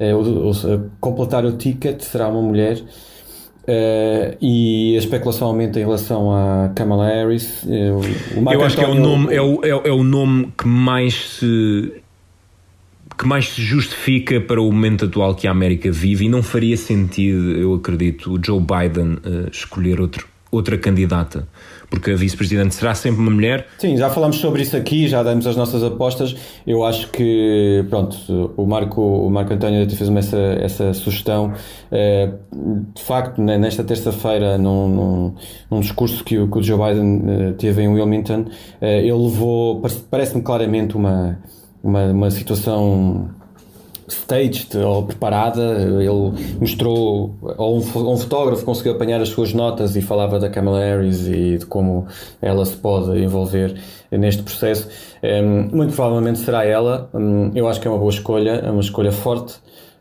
o, 0.00 0.50
o, 0.50 0.90
completar 1.00 1.44
o 1.44 1.52
ticket, 1.52 2.00
será 2.02 2.28
uma 2.28 2.40
mulher. 2.40 2.78
e 4.40 4.94
a 4.94 4.98
especulação 4.98 5.48
aumenta 5.48 5.80
em 5.80 5.82
relação 5.82 6.32
a 6.32 6.68
Kamala 6.68 7.08
Harris. 7.08 7.64
o 7.64 8.52
Eu 8.52 8.62
acho 8.62 8.76
que 8.76 8.84
é 8.84 8.88
o, 8.88 8.94
nome, 8.94 9.34
é, 9.34 9.42
o, 9.42 9.60
é, 9.64 9.70
é 9.70 9.92
o 9.92 10.04
nome 10.04 10.52
que 10.56 10.68
mais 10.68 11.14
se 11.14 11.92
que 13.18 13.26
mais 13.26 13.48
se 13.48 13.60
justifica 13.60 14.40
para 14.40 14.62
o 14.62 14.70
momento 14.70 15.06
atual 15.06 15.34
que 15.34 15.48
a 15.48 15.50
América 15.50 15.90
vive 15.90 16.26
e 16.26 16.28
não 16.28 16.40
faria 16.40 16.76
sentido, 16.76 17.50
eu 17.50 17.74
acredito, 17.74 18.32
o 18.32 18.38
Joe 18.40 18.60
Biden 18.60 19.14
uh, 19.14 19.50
escolher 19.50 20.00
outro 20.00 20.28
outra 20.50 20.78
candidata, 20.78 21.46
porque 21.90 22.10
a 22.10 22.16
vice-presidente 22.16 22.74
será 22.74 22.94
sempre 22.94 23.20
uma 23.20 23.30
mulher. 23.30 23.66
Sim, 23.78 23.96
já 23.96 24.08
falamos 24.10 24.36
sobre 24.36 24.62
isso 24.62 24.76
aqui, 24.76 25.06
já 25.08 25.22
demos 25.22 25.46
as 25.46 25.56
nossas 25.56 25.82
apostas. 25.82 26.34
Eu 26.66 26.84
acho 26.84 27.10
que, 27.10 27.84
pronto, 27.88 28.54
o 28.56 28.66
Marco, 28.66 29.00
o 29.00 29.30
Marco 29.30 29.52
António 29.52 29.88
fez 29.88 30.08
essa, 30.08 30.38
essa 30.38 30.94
sugestão. 30.94 31.52
É, 31.90 32.30
de 32.94 33.02
facto, 33.02 33.40
nesta 33.40 33.84
terça-feira, 33.84 34.56
num, 34.58 34.88
num, 34.88 35.34
num, 35.70 35.80
discurso 35.80 36.24
que 36.24 36.38
o, 36.38 36.50
que 36.50 36.58
o 36.58 36.62
Joe 36.62 36.78
Biden 36.78 37.22
eh, 37.26 37.52
teve 37.52 37.82
em 37.82 37.88
Wilmington, 37.88 38.46
é, 38.80 38.98
ele 38.98 39.12
levou, 39.12 39.82
parece-me 40.10 40.42
claramente 40.42 40.96
uma, 40.96 41.38
uma, 41.82 42.04
uma 42.06 42.30
situação 42.30 43.30
staged 44.12 44.76
ou 44.76 45.04
preparada. 45.04 45.62
Ele 45.80 46.58
mostrou, 46.60 47.34
ou 47.40 47.76
um, 47.76 48.12
um, 48.12 48.16
fotógrafo 48.16 48.64
conseguiu 48.64 48.92
apanhar 48.92 49.20
as 49.20 49.28
suas 49.28 49.52
notas 49.52 49.96
e 49.96 50.02
falava 50.02 50.38
da 50.38 50.48
Kamala 50.48 50.80
Harris 50.80 51.26
e 51.26 51.58
de 51.58 51.66
como 51.66 52.06
ela 52.40 52.64
se 52.64 52.76
pode 52.76 53.18
envolver 53.18 53.74
neste 54.10 54.42
processo. 54.42 54.88
Um, 55.22 55.76
muito 55.76 55.94
provavelmente 55.94 56.38
será 56.38 56.64
ela. 56.64 57.10
Um, 57.12 57.52
eu 57.54 57.68
acho 57.68 57.80
que 57.80 57.88
é 57.88 57.90
uma 57.90 57.98
boa 57.98 58.10
escolha, 58.10 58.62
é 58.64 58.70
uma 58.70 58.80
escolha 58.80 59.12
forte 59.12 59.56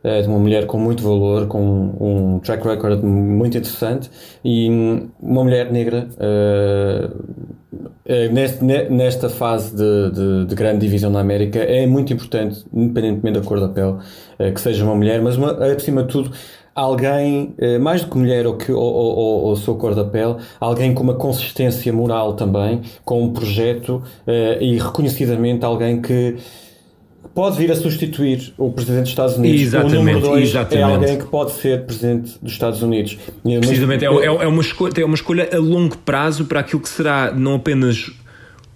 eh, 0.08 0.22
de 0.22 0.28
uma 0.30 0.40
mulher 0.40 0.66
com 0.66 0.78
muito 0.78 1.04
valor, 1.04 1.48
com 1.48 1.60
um 2.00 2.40
track 2.40 2.66
record 2.66 3.04
muito 3.04 3.58
interessante 3.58 4.10
e 4.42 4.70
uma 5.22 5.44
mulher 5.44 5.70
negra 5.70 6.08
uh, 6.14 7.14
nesta 8.90 9.28
fase 9.28 9.76
de, 9.76 10.12
de, 10.12 10.46
de, 10.46 10.56
grande 10.56 10.80
divisão 10.80 11.12
na 11.12 11.20
América 11.20 11.60
é 11.60 11.86
muito 11.86 12.14
importante, 12.14 12.66
independentemente 12.74 13.38
da 13.38 13.46
cor 13.46 13.60
da 13.60 13.68
pele, 13.68 13.98
que 14.54 14.62
seja 14.62 14.86
uma 14.86 14.96
mulher, 14.96 15.22
mas 15.22 15.36
uma, 15.36 15.52
acima 15.52 16.04
de 16.04 16.08
tudo 16.08 16.32
alguém, 16.74 17.54
mais 17.82 18.02
do 18.02 18.10
que 18.10 18.18
mulher 18.18 18.48
ou, 18.48 18.56
que, 18.56 18.72
ou, 18.72 18.82
ou, 18.82 19.44
ou 19.44 19.56
sua 19.58 19.76
cor 19.76 19.94
da 19.94 20.06
pele, 20.06 20.38
alguém 20.58 20.94
com 20.94 21.04
uma 21.04 21.16
consistência 21.16 21.92
moral 21.92 22.34
também, 22.34 22.82
com 23.04 23.24
um 23.24 23.34
projeto 23.34 24.02
e 24.62 24.78
reconhecidamente 24.78 25.66
alguém 25.66 26.02
que 26.02 26.38
pode 27.38 27.56
vir 27.56 27.72
a 27.72 27.76
substituir 27.76 28.52
o 28.58 28.72
Presidente 28.72 29.02
dos 29.02 29.10
Estados 29.12 29.38
Unidos. 29.38 29.62
Exatamente, 29.62 29.96
o 29.96 30.00
número 30.00 30.28
é 30.72 30.82
alguém 30.82 31.20
que 31.20 31.26
pode 31.26 31.52
ser 31.52 31.86
Presidente 31.86 32.36
dos 32.42 32.52
Estados 32.52 32.82
Unidos. 32.82 33.16
Precisamente, 33.44 34.04
é, 34.04 34.08
é, 34.08 34.26
é, 34.26 34.48
uma 34.48 34.62
escolha, 34.64 34.92
é 34.98 35.06
uma 35.06 35.14
escolha 35.14 35.48
a 35.54 35.60
longo 35.60 35.96
prazo 36.00 36.46
para 36.46 36.62
aquilo 36.62 36.82
que 36.82 36.90
será 36.90 37.32
não 37.32 37.54
apenas 37.54 38.10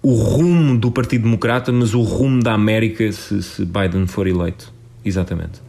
o 0.00 0.12
rumo 0.14 0.78
do 0.78 0.92
Partido 0.92 1.24
Democrata, 1.24 1.72
mas 1.72 1.92
o 1.92 2.02
rumo 2.02 2.40
da 2.40 2.52
América 2.52 3.10
se, 3.10 3.42
se 3.42 3.64
Biden 3.64 4.06
for 4.06 4.28
eleito. 4.28 4.72
Exatamente. 5.04 5.60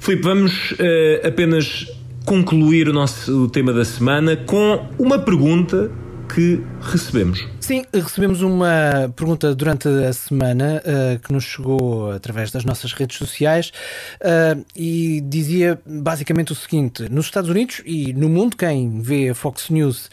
Filipe, 0.00 0.24
vamos 0.24 0.72
uh, 0.72 1.28
apenas 1.28 1.86
concluir 2.26 2.88
o 2.88 2.92
nosso 2.92 3.46
tema 3.50 3.72
da 3.72 3.84
semana 3.84 4.34
com 4.34 4.80
uma 4.98 5.20
pergunta 5.20 5.88
que 6.32 6.62
recebemos. 6.80 7.46
Sim, 7.60 7.84
recebemos 7.92 8.42
uma 8.42 9.12
pergunta 9.14 9.54
durante 9.54 9.88
a 9.88 10.12
semana 10.12 10.82
uh, 10.84 11.18
que 11.18 11.32
nos 11.32 11.44
chegou 11.44 12.10
através 12.10 12.50
das 12.50 12.64
nossas 12.64 12.92
redes 12.92 13.16
sociais 13.16 13.72
uh, 14.20 14.64
e 14.74 15.20
dizia 15.20 15.80
basicamente 15.86 16.52
o 16.52 16.54
seguinte: 16.54 17.08
nos 17.08 17.26
Estados 17.26 17.50
Unidos 17.50 17.82
e 17.84 18.12
no 18.12 18.28
mundo, 18.28 18.56
quem 18.56 19.00
vê 19.00 19.30
a 19.30 19.34
Fox 19.34 19.70
News 19.70 20.10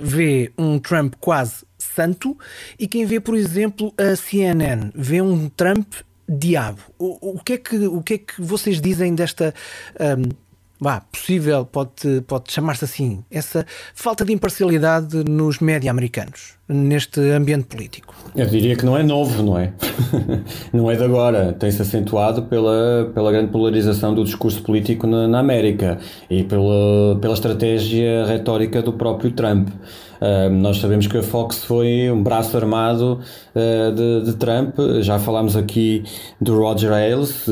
vê 0.00 0.52
um 0.58 0.78
Trump 0.78 1.14
quase 1.20 1.64
santo 1.78 2.36
e 2.78 2.86
quem 2.86 3.04
vê, 3.04 3.20
por 3.20 3.36
exemplo, 3.36 3.92
a 3.98 4.16
CNN 4.16 4.90
vê 4.94 5.20
um 5.20 5.48
Trump 5.48 5.86
diabo. 6.28 6.80
O, 6.98 7.36
o, 7.36 7.42
que, 7.42 7.54
é 7.54 7.58
que, 7.58 7.76
o 7.86 8.02
que 8.02 8.14
é 8.14 8.18
que 8.18 8.42
vocês 8.42 8.80
dizem 8.80 9.14
desta. 9.14 9.54
Um, 9.98 10.22
eh, 10.22 10.45
vá, 10.80 11.00
possível, 11.00 11.64
pode, 11.64 12.20
pode 12.26 12.52
chamar-se 12.52 12.84
assim, 12.84 13.24
essa 13.30 13.66
falta 13.94 14.24
de 14.24 14.32
imparcialidade 14.32 15.24
nos 15.28 15.58
média 15.58 15.90
americanos, 15.90 16.54
neste 16.68 17.20
ambiente 17.30 17.64
político? 17.66 18.14
Eu 18.34 18.46
diria 18.46 18.76
que 18.76 18.84
não 18.84 18.96
é 18.96 19.02
novo, 19.02 19.42
não 19.42 19.58
é? 19.58 19.72
não 20.72 20.90
é 20.90 20.96
de 20.96 21.04
agora. 21.04 21.52
Tem-se 21.52 21.80
acentuado 21.80 22.42
pela, 22.42 23.10
pela 23.14 23.32
grande 23.32 23.50
polarização 23.50 24.14
do 24.14 24.24
discurso 24.24 24.62
político 24.62 25.06
na, 25.06 25.26
na 25.28 25.38
América 25.38 25.98
e 26.28 26.42
pela, 26.44 27.16
pela 27.20 27.34
estratégia 27.34 28.26
retórica 28.26 28.82
do 28.82 28.92
próprio 28.92 29.30
Trump. 29.30 29.68
Uh, 30.20 30.50
nós 30.50 30.78
sabemos 30.78 31.06
que 31.06 31.18
a 31.18 31.22
Fox 31.22 31.64
foi 31.64 32.10
um 32.10 32.22
braço 32.22 32.56
armado 32.56 33.20
uh, 33.54 33.92
de, 33.94 34.30
de, 34.30 34.36
Trump. 34.36 34.74
Já 35.00 35.18
falámos 35.18 35.56
aqui 35.56 36.04
do 36.40 36.58
Roger 36.58 36.92
Ailes, 36.92 37.46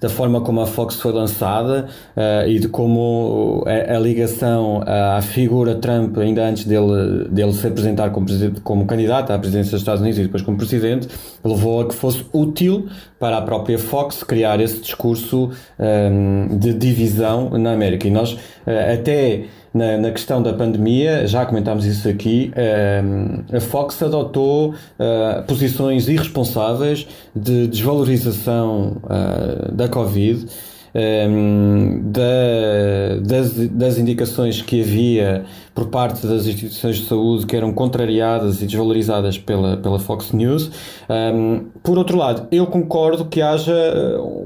da 0.00 0.08
forma 0.08 0.40
como 0.40 0.60
a 0.60 0.66
Fox 0.66 0.96
foi 0.96 1.12
lançada 1.12 1.86
uh, 2.16 2.48
e 2.48 2.58
de 2.58 2.68
como 2.68 3.64
a, 3.66 3.96
a, 3.96 3.98
ligação 3.98 4.82
à 4.86 5.20
figura 5.20 5.74
Trump, 5.74 6.16
ainda 6.18 6.48
antes 6.48 6.64
dele, 6.64 7.28
dele 7.30 7.52
se 7.68 7.72
apresentar 7.72 8.10
como, 8.10 8.26
como 8.62 8.86
candidato 8.86 9.32
à 9.32 9.38
presidência 9.38 9.72
dos 9.72 9.80
Estados 9.80 10.00
Unidos 10.00 10.18
e 10.18 10.22
depois 10.22 10.42
como 10.42 10.56
presidente, 10.56 11.08
levou 11.44 11.80
a 11.80 11.88
que 11.88 11.94
fosse 11.94 12.24
útil 12.32 12.88
para 13.18 13.38
a 13.38 13.42
própria 13.42 13.78
Fox 13.78 14.22
criar 14.22 14.60
esse 14.60 14.80
discurso 14.80 15.50
um, 15.78 16.58
de 16.58 16.72
divisão 16.72 17.50
na 17.50 17.72
América. 17.72 18.06
E 18.06 18.10
nós, 18.10 18.36
até 18.66 19.44
na, 19.72 19.98
na 19.98 20.10
questão 20.10 20.42
da 20.42 20.52
pandemia, 20.52 21.26
já 21.26 21.44
comentámos 21.44 21.84
isso 21.84 22.08
aqui, 22.08 22.52
uh, 22.54 23.56
a 23.56 23.60
Fox 23.60 24.02
adotou 24.02 24.70
uh, 24.70 25.42
posições 25.46 26.08
irresponsáveis 26.08 27.06
de 27.34 27.66
desvalorização 27.66 28.96
uh, 29.04 29.72
da 29.72 29.88
Covid. 29.88 30.46
Um, 30.94 32.10
da, 32.10 33.20
das, 33.22 33.52
das 33.68 33.98
indicações 33.98 34.62
que 34.62 34.80
havia 34.80 35.44
por 35.74 35.88
parte 35.88 36.26
das 36.26 36.46
instituições 36.46 36.96
de 36.96 37.04
saúde 37.04 37.46
que 37.46 37.54
eram 37.54 37.72
contrariadas 37.72 38.62
e 38.62 38.66
desvalorizadas 38.66 39.36
pela, 39.36 39.76
pela 39.76 39.98
Fox 39.98 40.32
News. 40.32 40.70
Um, 41.08 41.66
por 41.82 41.98
outro 41.98 42.16
lado, 42.16 42.48
eu 42.50 42.66
concordo 42.66 43.26
que 43.26 43.42
haja 43.42 43.74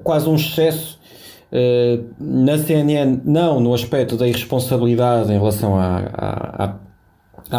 quase 0.02 0.28
um 0.28 0.34
excesso 0.34 1.00
eh, 1.54 2.00
na 2.18 2.56
CNN, 2.56 3.20
não 3.26 3.60
no 3.60 3.74
aspecto 3.74 4.16
da 4.16 4.26
irresponsabilidade 4.26 5.30
em 5.30 5.36
relação 5.36 5.78
à, 5.78 5.98
à, 6.14 6.64
à 6.64 6.74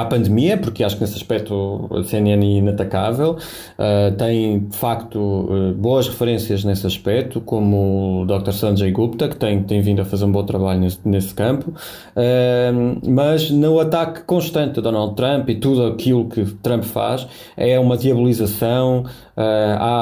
pandemia, 0.06 0.58
porque 0.58 0.84
acho 0.84 0.96
que 0.96 1.02
nesse 1.02 1.16
aspecto 1.16 1.90
a 1.92 2.04
CNN 2.04 2.44
é 2.44 2.58
inatacável, 2.58 3.32
uh, 3.34 4.16
tem 4.18 4.60
de 4.60 4.76
facto 4.78 5.18
uh, 5.20 5.74
boas 5.74 6.08
referências 6.08 6.64
nesse 6.64 6.88
aspecto, 6.88 7.40
como 7.42 8.22
o 8.22 8.26
Dr. 8.26 8.52
Sanjay 8.52 8.92
Gupta, 8.92 9.28
que 9.28 9.36
tem, 9.36 9.62
tem 9.64 9.82
vindo 9.82 10.02
a 10.02 10.06
fazer 10.06 10.26
um 10.26 10.32
bom 10.32 10.44
trabalho 10.44 10.80
nesse, 10.80 11.00
nesse 11.06 11.34
campo, 11.34 11.70
uh, 11.72 13.10
mas 13.10 13.50
no 13.50 13.80
ataque 13.80 14.24
constante 14.24 14.80
a 14.80 14.82
Donald 14.82 15.16
Trump 15.16 15.50
e 15.50 15.56
tudo 15.56 15.86
aquilo 15.86 16.28
que 16.28 16.44
Trump 16.62 16.84
faz 16.84 17.28
é 17.56 17.80
uma 17.80 17.98
diabolização. 17.98 19.06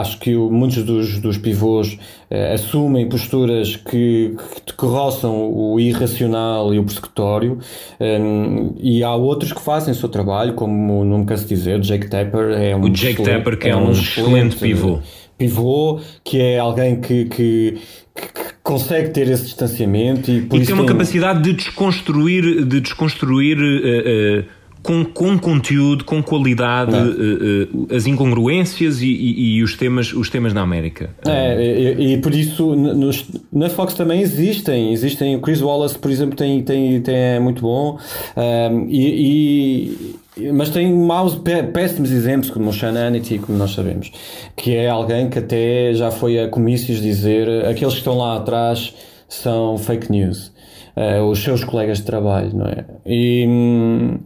Acho 0.02 0.20
que 0.20 0.36
o, 0.36 0.50
muitos 0.50 0.84
dos, 0.84 1.20
dos 1.20 1.38
pivôs 1.38 1.98
assumem 2.54 3.08
posturas 3.08 3.76
que, 3.76 4.36
que, 4.66 4.74
que 4.74 4.86
roçam 4.86 5.52
o 5.54 5.80
irracional 5.80 6.74
e 6.74 6.80
o 6.80 6.84
persecutório, 6.84 7.60
um, 8.00 8.76
e 8.80 9.04
há 9.04 9.14
outros 9.16 9.52
que 9.52 9.62
fazem 9.62 9.94
o 9.94 9.96
seu 9.96 10.10
trabalho, 10.10 10.54
como 10.54 11.04
não 11.04 11.20
me 11.20 11.26
canso 11.26 11.44
de 11.44 11.56
dizer, 11.56 11.80
Jake 11.80 12.10
Tapper 12.10 12.52
é 12.52 12.76
um 12.76 12.84
O 12.84 12.90
Jake 12.90 13.24
Tapper, 13.24 13.58
que 13.58 13.70
é, 13.70 13.76
um, 13.76 13.92
excelente 13.92 14.56
pivô. 14.56 15.00
Pivô, 15.38 16.00
que 16.24 16.40
é 16.40 16.60
alguém 16.60 17.02
que, 17.02 17.26
que, 17.26 17.82
consegue 18.64 19.10
ter 19.10 19.28
esse 19.28 19.46
distanciamento 19.46 20.30
e, 20.30 20.38
e 20.38 20.48
tem 20.48 20.74
uma 20.74 20.86
tem- 20.86 20.86
capacidade 20.86 21.42
de 21.42 21.54
desconstruir, 21.54 22.64
de 22.66 22.80
desconstruir 22.80 23.58
eh, 23.60 24.46
com, 24.84 25.06
com 25.06 25.38
conteúdo, 25.38 26.04
com 26.04 26.24
qualidade, 26.24 26.96
eh, 26.96 27.68
eh, 27.92 27.96
as 27.96 28.08
incongruências 28.08 29.02
e, 29.02 29.08
e- 29.08 29.58
e 29.58 29.64
os, 29.64 29.76
temas, 29.76 30.12
os 30.14 30.30
temas 30.30 30.54
na 30.54 30.62
América. 30.62 31.10
É, 31.28 31.94
e, 32.00 32.14
e 32.14 32.18
por 32.18 32.34
isso 32.34 32.76
nos- 32.76 33.26
na 33.54 33.70
Fox 33.70 33.94
também 33.94 34.22
existem, 34.22 34.92
existem, 34.92 35.36
o 35.36 35.40
Chris 35.42 35.62
Wallace, 35.62 35.98
por 36.00 36.10
exemplo, 36.10 36.36
tem, 36.36 36.62
tem, 36.64 37.00
tem 37.02 37.16
é 37.16 37.40
muito 37.40 37.62
bom, 37.62 38.00
um, 38.36 38.88
e, 38.90 39.92
e- 40.38 40.52
mas 40.52 40.70
tem 40.70 40.92
maus, 40.94 41.36
pé- 41.36 41.62
péssimos 41.64 42.10
exemplos, 42.12 42.50
como 42.50 42.70
o 42.70 42.74
Sean 42.74 42.94
Hannity, 42.98 43.38
como 43.38 43.58
nós 43.58 43.72
sabemos, 43.72 44.12
que 44.56 44.74
é 44.76 44.90
alguém 44.90 45.30
que 45.30 45.38
até 45.40 45.94
já 45.94 46.10
foi 46.10 46.40
a 46.40 46.48
comícios 46.48 47.02
dizer 47.02 47.48
aqueles 47.66 47.94
que 47.94 48.00
estão 48.00 48.18
lá 48.18 48.38
atrás 48.38 48.94
são 49.30 49.78
fake 49.78 50.12
news, 50.12 50.52
eh, 50.96 51.22
os 51.22 51.40
seus 51.44 51.64
colegas 51.64 52.00
de 52.00 52.06
trabalho, 52.06 52.52
não 52.56 52.66
é? 52.66 52.86
E, 53.06 53.46
hum, 53.48 54.18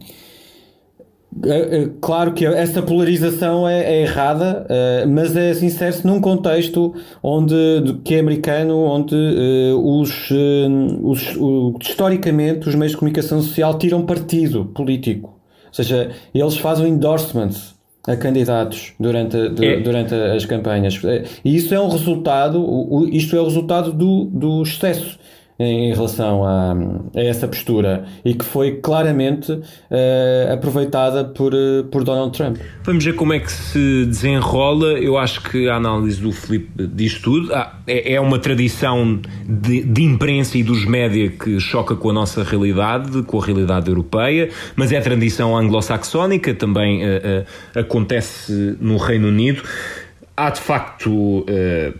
Claro 2.00 2.32
que 2.32 2.46
essa 2.46 2.80
polarização 2.80 3.68
é, 3.68 3.82
é 3.84 4.02
errada, 4.02 4.64
eh, 4.70 5.04
mas 5.06 5.36
é 5.36 5.50
insere-se 5.50 6.06
num 6.06 6.20
contexto 6.20 6.94
onde, 7.22 7.54
de- 7.82 7.94
que 8.04 8.14
é 8.14 8.20
americano, 8.20 8.78
onde 8.78 9.14
eh, 9.14 9.72
os, 9.74 10.30
eh, 10.30 10.66
os- 11.02 11.36
o- 11.36 11.76
historicamente 11.80 12.68
os 12.68 12.74
meios 12.74 12.92
de 12.92 12.98
comunicação 12.98 13.42
social 13.42 13.76
tiram 13.76 14.06
partido 14.06 14.64
político. 14.66 15.28
Ou 15.66 15.74
seja, 15.74 16.10
eles 16.34 16.56
fazem 16.56 16.88
endorsements 16.88 17.74
a 18.08 18.16
candidatos 18.16 18.94
durante, 18.98 19.36
a- 19.36 19.48
du- 19.48 19.64
É. 19.64 19.80
durante 19.80 20.14
as 20.14 20.46
campanhas. 20.46 20.98
E 21.44 21.54
isso 21.56 21.74
é 21.74 21.80
um 21.80 21.88
resultado, 21.88 22.60
o- 22.62 23.00
o- 23.00 23.08
isto 23.08 23.36
é 23.36 23.40
o 23.40 23.44
resultado 23.44 23.92
do, 23.92 24.24
do 24.26 24.62
excesso 24.62 25.18
em, 25.58 25.92
relação 25.94 26.44
a, 26.44 26.72
a 27.14 27.20
essa 27.20 27.48
postura 27.48 28.04
e 28.24 28.34
que 28.34 28.44
foi 28.44 28.72
claramente 28.76 29.58
eh, 29.90 30.50
aproveitada 30.52 31.24
por, 31.24 31.54
eh, 31.54 31.82
por 31.90 32.04
Donald 32.04 32.36
Trump. 32.36 32.58
Vamos 32.84 33.04
ver 33.04 33.14
como 33.14 33.32
é 33.32 33.38
que 33.38 33.50
se 33.50 34.04
desenrola. 34.06 34.92
Eu 34.98 35.16
acho 35.16 35.42
que 35.42 35.68
a 35.68 35.76
análise 35.76 36.20
do 36.20 36.32
Filipe 36.32 36.86
diz 36.86 37.18
tudo. 37.20 37.54
Ah, 37.54 37.78
é, 37.86 38.14
é 38.14 38.20
uma 38.20 38.38
tradição 38.38 39.20
de, 39.46 39.82
de 39.82 40.02
imprensa 40.02 40.58
e 40.58 40.62
dos 40.62 40.84
média 40.84 41.30
que 41.30 41.58
choca 41.58 41.96
com 41.96 42.10
a 42.10 42.12
nossa 42.12 42.42
realidade, 42.42 43.22
com 43.22 43.40
a 43.40 43.44
realidade 43.44 43.88
europeia, 43.88 44.50
mas 44.74 44.92
é 44.92 45.00
tradição 45.00 45.56
anglo-saxónica, 45.56 46.54
também 46.54 47.04
eh, 47.04 47.44
eh, 47.74 47.80
acontece 47.80 48.76
no 48.80 48.96
Reino 48.96 49.28
Unido. 49.28 49.62
Há 50.36 50.50
de 50.50 50.60
facto. 50.60 51.44
eh, 51.48 51.92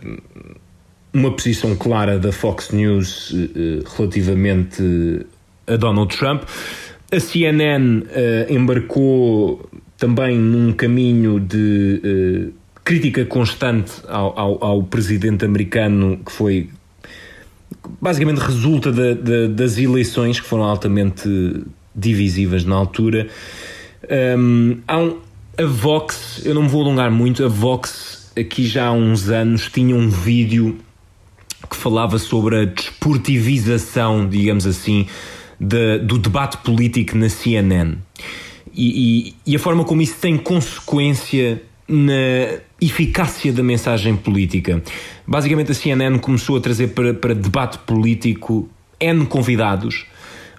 uma 1.17 1.31
posição 1.31 1.75
clara 1.75 2.19
da 2.19 2.31
Fox 2.31 2.69
News 2.71 3.33
eh, 3.33 3.49
eh, 3.55 3.83
relativamente 3.97 5.25
a 5.65 5.75
Donald 5.75 6.15
Trump. 6.15 6.43
A 7.11 7.19
CNN 7.19 8.03
eh, 8.09 8.47
embarcou 8.49 9.67
também 9.97 10.37
num 10.37 10.71
caminho 10.73 11.39
de 11.39 12.51
crítica 12.83 13.25
constante 13.25 13.93
ao, 14.07 14.37
ao- 14.39 14.63
ao 14.63 14.83
presidente 14.83 15.43
americano, 15.43 16.19
que 16.23 16.31
foi 16.31 16.69
basicamente 17.99 18.37
resulta 18.39 18.91
da- 18.91 19.13
da- 19.13 19.47
das 19.47 19.77
eleições 19.77 20.39
que 20.39 20.45
foram 20.47 20.63
altamente 20.63 21.27
divisivas 21.95 22.63
na 22.63 22.75
altura. 22.75 23.27
Hum, 24.37 24.77
há 24.87 24.99
um- 24.99 25.17
a 25.57 25.65
Vox, 25.65 26.43
eu 26.45 26.53
não 26.53 26.63
me 26.63 26.69
vou 26.69 26.83
alongar 26.83 27.09
muito, 27.09 27.43
a 27.43 27.47
Vox 27.47 28.31
aqui 28.37 28.65
já 28.67 28.85
há 28.87 28.91
uns 28.91 29.29
anos 29.29 29.67
tinha 29.73 29.95
um 29.95 30.07
vídeo 30.09 30.77
que 31.69 31.75
falava 31.75 32.17
sobre 32.17 32.61
a 32.61 32.65
desportivização, 32.65 34.27
digamos 34.27 34.65
assim, 34.65 35.05
da- 35.59 35.97
do 35.97 36.17
debate 36.17 36.57
político 36.57 37.17
na 37.17 37.29
CNN. 37.29 37.97
E, 38.73 39.29
e- 39.29 39.51
e 39.51 39.55
a 39.55 39.59
forma 39.59 39.83
como 39.83 40.01
isso 40.01 40.15
tem 40.19 40.37
consequência 40.37 41.61
na 41.87 42.59
eficácia 42.81 43.51
da 43.53 43.63
mensagem 43.63 44.15
política. 44.15 44.81
Basicamente, 45.25 45.71
a 45.71 45.73
CNN 45.73 46.19
começou 46.19 46.57
a 46.57 46.61
trazer 46.61 46.89
para, 46.89 47.13
para 47.13 47.33
debate 47.33 47.77
político 47.79 48.69
N 48.99 49.25
convidados, 49.25 50.05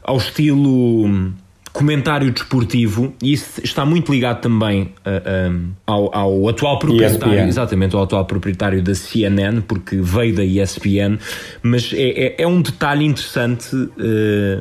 ao 0.03 0.17
estilo 0.17 1.05
hum, 1.07 1.33
comentário 1.79 2.31
desportivo, 2.33 3.15
e 3.23 3.33
isso 3.33 3.61
está 3.63 3.85
muito 3.87 4.13
ligado 4.13 4.41
também 4.41 4.93
ah, 5.05 5.49
hum, 5.51 5.71
ao, 5.87 6.15
ao 6.17 6.49
atual 6.49 6.79
proprietário, 6.79 7.35
ESPN. 7.35 7.49
exatamente, 7.49 7.95
ao 7.97 8.03
atual 8.03 8.25
proprietário 8.25 8.83
da 8.83 8.95
CNN, 8.95 9.61
porque 9.61 9.97
veio 9.97 10.35
da 10.35 10.45
ESPN, 10.45 11.19
mas 11.63 11.93
é, 11.95 12.09
é- 12.27 12.43
é 12.43 12.47
um 12.47 12.61
detalhe 12.61 13.05
interessante. 13.05 13.69
eh, 14.01 14.59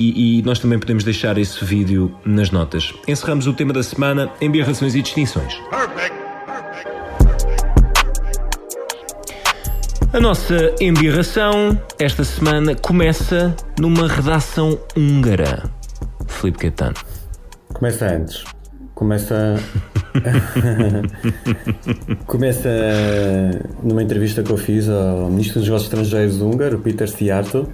e, 0.00 0.38
e 0.38 0.42
nós 0.42 0.60
também 0.60 0.78
podemos 0.78 1.02
deixar 1.02 1.36
esse 1.38 1.64
vídeo 1.64 2.14
nas 2.24 2.50
notas. 2.52 2.92
Encerramos 3.08 3.48
o 3.48 3.52
tema 3.52 3.72
da 3.72 3.82
semana 3.82 4.30
em 4.40 4.48
Birrações 4.48 4.94
e 4.94 5.02
Distinções. 5.02 5.54
A 10.12 10.20
nossa 10.20 10.72
embirração 10.80 11.78
esta 11.98 12.22
semana 12.22 12.74
começa 12.76 13.54
numa 13.78 14.06
redação 14.06 14.78
húngara. 14.96 15.68
Filipe 16.38 16.58
Caetano. 16.58 16.94
Começa 17.72 18.06
antes. 18.06 18.44
Começa. 18.94 19.56
Começa 22.26 22.68
numa 23.82 24.02
entrevista 24.02 24.42
que 24.42 24.50
eu 24.50 24.56
fiz 24.56 24.88
ao 24.88 25.30
Ministro 25.30 25.60
dos 25.60 25.68
Negócios 25.68 25.92
Estrangeiros 25.92 26.40
húngaro, 26.40 26.78
Peter 26.78 27.08
Szijjártó, 27.08 27.66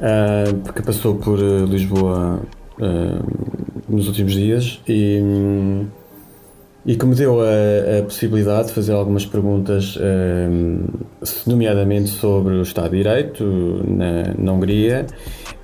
ah, 0.00 0.44
porque 0.64 0.82
passou 0.82 1.16
por 1.16 1.38
eh, 1.38 1.64
Lisboa 1.66 2.40
ah, 2.80 3.22
nos 3.88 4.08
últimos 4.08 4.32
dias 4.32 4.80
e, 4.88 5.20
e 6.86 6.96
que 6.96 7.04
me 7.04 7.14
deu 7.14 7.42
a, 7.42 7.98
a 7.98 8.02
possibilidade 8.04 8.68
de 8.68 8.74
fazer 8.74 8.92
algumas 8.92 9.26
perguntas, 9.26 9.98
nomeadamente 11.46 12.08
sobre 12.08 12.54
o 12.54 12.62
Estado 12.62 12.90
de 12.90 12.98
Direito 12.98 13.44
na, 13.86 14.34
na 14.38 14.52
Hungria. 14.52 15.06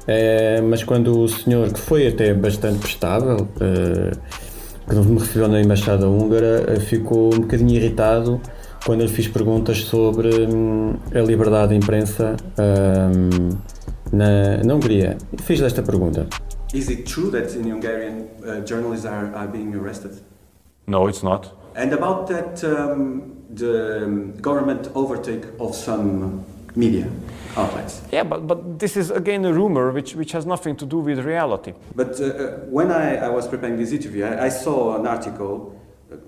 Eh, 0.06 0.60
mas 0.60 0.84
quando 0.84 1.18
o 1.18 1.28
senhor, 1.28 1.72
que 1.72 1.80
foi 1.80 2.06
até 2.06 2.34
bastante 2.34 2.78
prestável, 2.78 3.48
eh, 3.60 4.12
que 4.86 4.94
me 4.94 5.18
recebeu 5.18 5.48
na 5.48 5.60
Embaixada 5.60 6.06
Húngara, 6.06 6.64
eh, 6.68 6.80
ficou 6.80 7.34
um 7.34 7.40
bocadinho 7.40 7.70
irritado 7.70 8.40
quando 8.84 9.00
eu 9.00 9.06
lhe 9.06 9.12
fiz 9.12 9.26
perguntas 9.28 9.78
sobre 9.84 10.28
hum, 10.46 10.96
a 11.14 11.20
liberdade 11.20 11.70
de 11.70 11.76
imprensa 11.76 12.36
hum, 12.58 13.50
na, 14.12 14.58
na 14.62 14.74
Hungria. 14.74 15.16
E 15.32 15.40
fiz 15.40 15.62
esta 15.62 15.82
pergunta. 15.82 16.26
Is 16.74 16.90
it 16.90 17.04
true 17.04 17.30
that 17.30 17.56
in 17.56 17.70
Hungarian 17.70 18.26
uh, 18.42 18.60
journalists 18.66 19.06
are, 19.06 19.34
are 19.34 19.48
being 19.48 19.74
arrested? 19.74 20.20
No, 20.86 21.08
it's 21.08 21.22
not. 21.22 21.50
And 21.76 21.92
about 21.94 22.26
that, 22.26 22.62
um, 22.64 23.32
the 23.48 24.34
government 24.42 24.90
overtake 24.94 25.46
of 25.58 25.74
some 25.74 26.44
media 26.76 27.06
outlets. 27.56 28.02
Yeah, 28.12 28.24
but, 28.24 28.46
but 28.46 28.78
this 28.78 28.96
is 28.96 29.10
again 29.10 29.44
a 29.44 29.52
rumor 29.52 29.90
which, 29.92 30.14
which 30.14 30.32
has 30.32 30.46
nothing 30.46 30.76
to 30.76 30.86
do 30.86 30.98
with 30.98 31.18
reality. 31.20 31.72
But 31.94 32.20
uh, 32.20 32.24
uh, 32.24 32.50
when 32.68 32.90
I, 32.90 33.16
I 33.16 33.28
was 33.28 33.46
preparing 33.48 33.76
this 33.76 33.92
interview, 33.92 34.24
I, 34.24 34.46
I 34.46 34.48
saw 34.48 34.98
an 34.98 35.06
article 35.06 35.80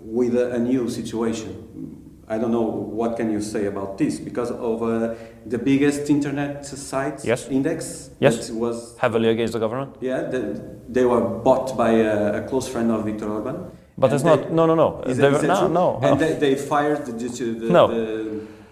with 0.03 0.35
a, 0.37 0.53
a 0.53 0.59
new 0.59 0.89
situation. 0.89 2.03
I 2.29 2.39
don't 2.39 2.51
know 2.51 2.63
what 2.63 3.17
can 3.17 3.31
you 3.31 3.41
say 3.41 3.67
about 3.67 3.99
this 3.99 4.19
because 4.19 4.51
of 4.51 4.83
uh, 4.83 5.15
the 5.47 5.59
biggest 5.59 6.11
internet 6.11 6.67
site 6.67 7.25
Yes. 7.25 7.47
index 7.49 8.11
Yes. 8.19 8.51
was 8.51 8.99
Heavily 8.99 9.29
against 9.29 9.53
the 9.53 9.61
government? 9.61 9.95
yeah 10.01 10.23
the, 10.23 10.61
they 10.89 11.05
were 11.05 11.21
bought 11.21 11.77
by 11.77 11.91
a, 11.93 12.43
a 12.43 12.49
close 12.49 12.67
friend 12.69 12.91
of 12.91 13.05
Viktor 13.05 13.29
Orban. 13.31 13.71
But 13.97 14.07
And 14.11 14.15
it's 14.15 14.25
they- 14.25 14.29
not. 14.37 14.51
No, 14.53 14.67
no, 14.67 14.75
no. 14.75 15.03
Is 15.03 15.17
They 15.19 15.23
that, 15.23 15.31
were- 15.33 15.37
is 15.37 15.43
that 15.43 15.71
no, 15.71 15.99
no. 16.01 16.01
And 16.03 16.21
they, 16.21 16.33
they 16.35 16.55
fired 16.57 17.07
the, 17.07 17.13
the, 17.13 17.69
No. 17.71 17.87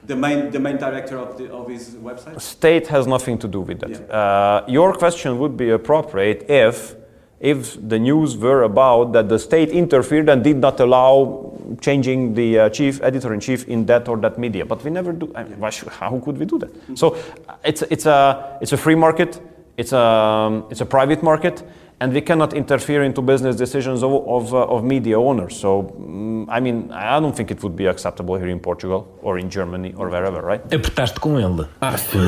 The, 0.07 0.17
main 0.17 0.51
the 0.51 0.61
main 0.61 0.77
director 0.77 1.17
of 1.19 1.38
the 1.38 1.52
of 1.52 1.69
his 1.69 1.90
website. 1.96 2.40
State 2.40 2.87
has 2.88 3.07
nothing 3.07 3.38
to 3.38 3.48
do 3.48 3.61
with 3.61 3.81
that. 3.81 4.11
Uh, 4.11 4.65
your 4.69 4.92
question 4.92 5.38
would 5.38 5.57
be 5.57 5.71
appropriate 5.71 6.48
if 6.48 6.96
if 7.40 7.77
the 7.88 7.98
news 7.98 8.37
were 8.37 8.63
about 8.63 9.13
that 9.13 9.29
the 9.29 9.38
state 9.38 9.71
interfered 9.71 10.29
and 10.29 10.42
did 10.42 10.57
not 10.57 10.81
allow 10.81 11.52
changing 11.81 12.35
the 12.35 12.59
uh, 12.59 12.69
chief 12.71 13.02
editor 13.02 13.35
in 13.35 13.40
chief 13.40 13.69
in 13.69 13.87
that 13.87 14.09
or 14.09 14.17
that 14.17 14.38
media. 14.38 14.65
But 14.65 14.83
we 14.85 14.90
never 14.90 15.13
do. 15.13 15.33
I 15.35 15.44
mean, 15.44 15.59
why 15.59 15.71
should, 15.71 15.88
how 15.88 16.19
could 16.21 16.38
we 16.38 16.46
do 16.46 16.59
that? 16.59 16.71
So 16.94 17.17
uh, 17.48 17.57
it's 17.65 17.83
it's 17.83 18.07
a 18.07 18.59
it's 18.61 18.73
a 18.73 18.77
free 18.77 18.94
market. 18.94 19.40
It's 19.77 19.92
a 19.92 20.65
it's 20.71 20.81
a 20.81 20.87
private 20.87 21.23
market. 21.23 21.63
And 22.01 22.13
we 22.13 22.21
cannot 22.21 22.53
interfere 22.53 23.03
into 23.05 23.23
business 23.23 23.57
decisions 23.57 24.03
of, 24.03 24.13
of, 24.27 24.53
uh, 24.53 24.67
of 24.75 24.83
media 24.85 25.19
owners. 25.19 25.57
So, 25.57 25.95
mm, 25.99 26.47
I 26.49 26.61
mean, 26.61 26.90
I 26.92 27.21
don't 27.21 27.35
think 27.35 27.51
it 27.51 27.63
would 27.63 27.77
be 27.77 27.87
acceptable 27.87 28.35
here 28.37 28.49
in 28.49 28.59
Portugal 28.61 29.07
or 29.23 29.38
in 29.38 29.49
Germany 29.49 29.95
or 29.97 30.09
wherever, 30.11 30.42
right? 30.42 30.61
Apertaste 30.75 31.21
com 31.21 31.38
ele. 31.38 31.67
Ah, 31.81 31.97
sim, 31.97 32.19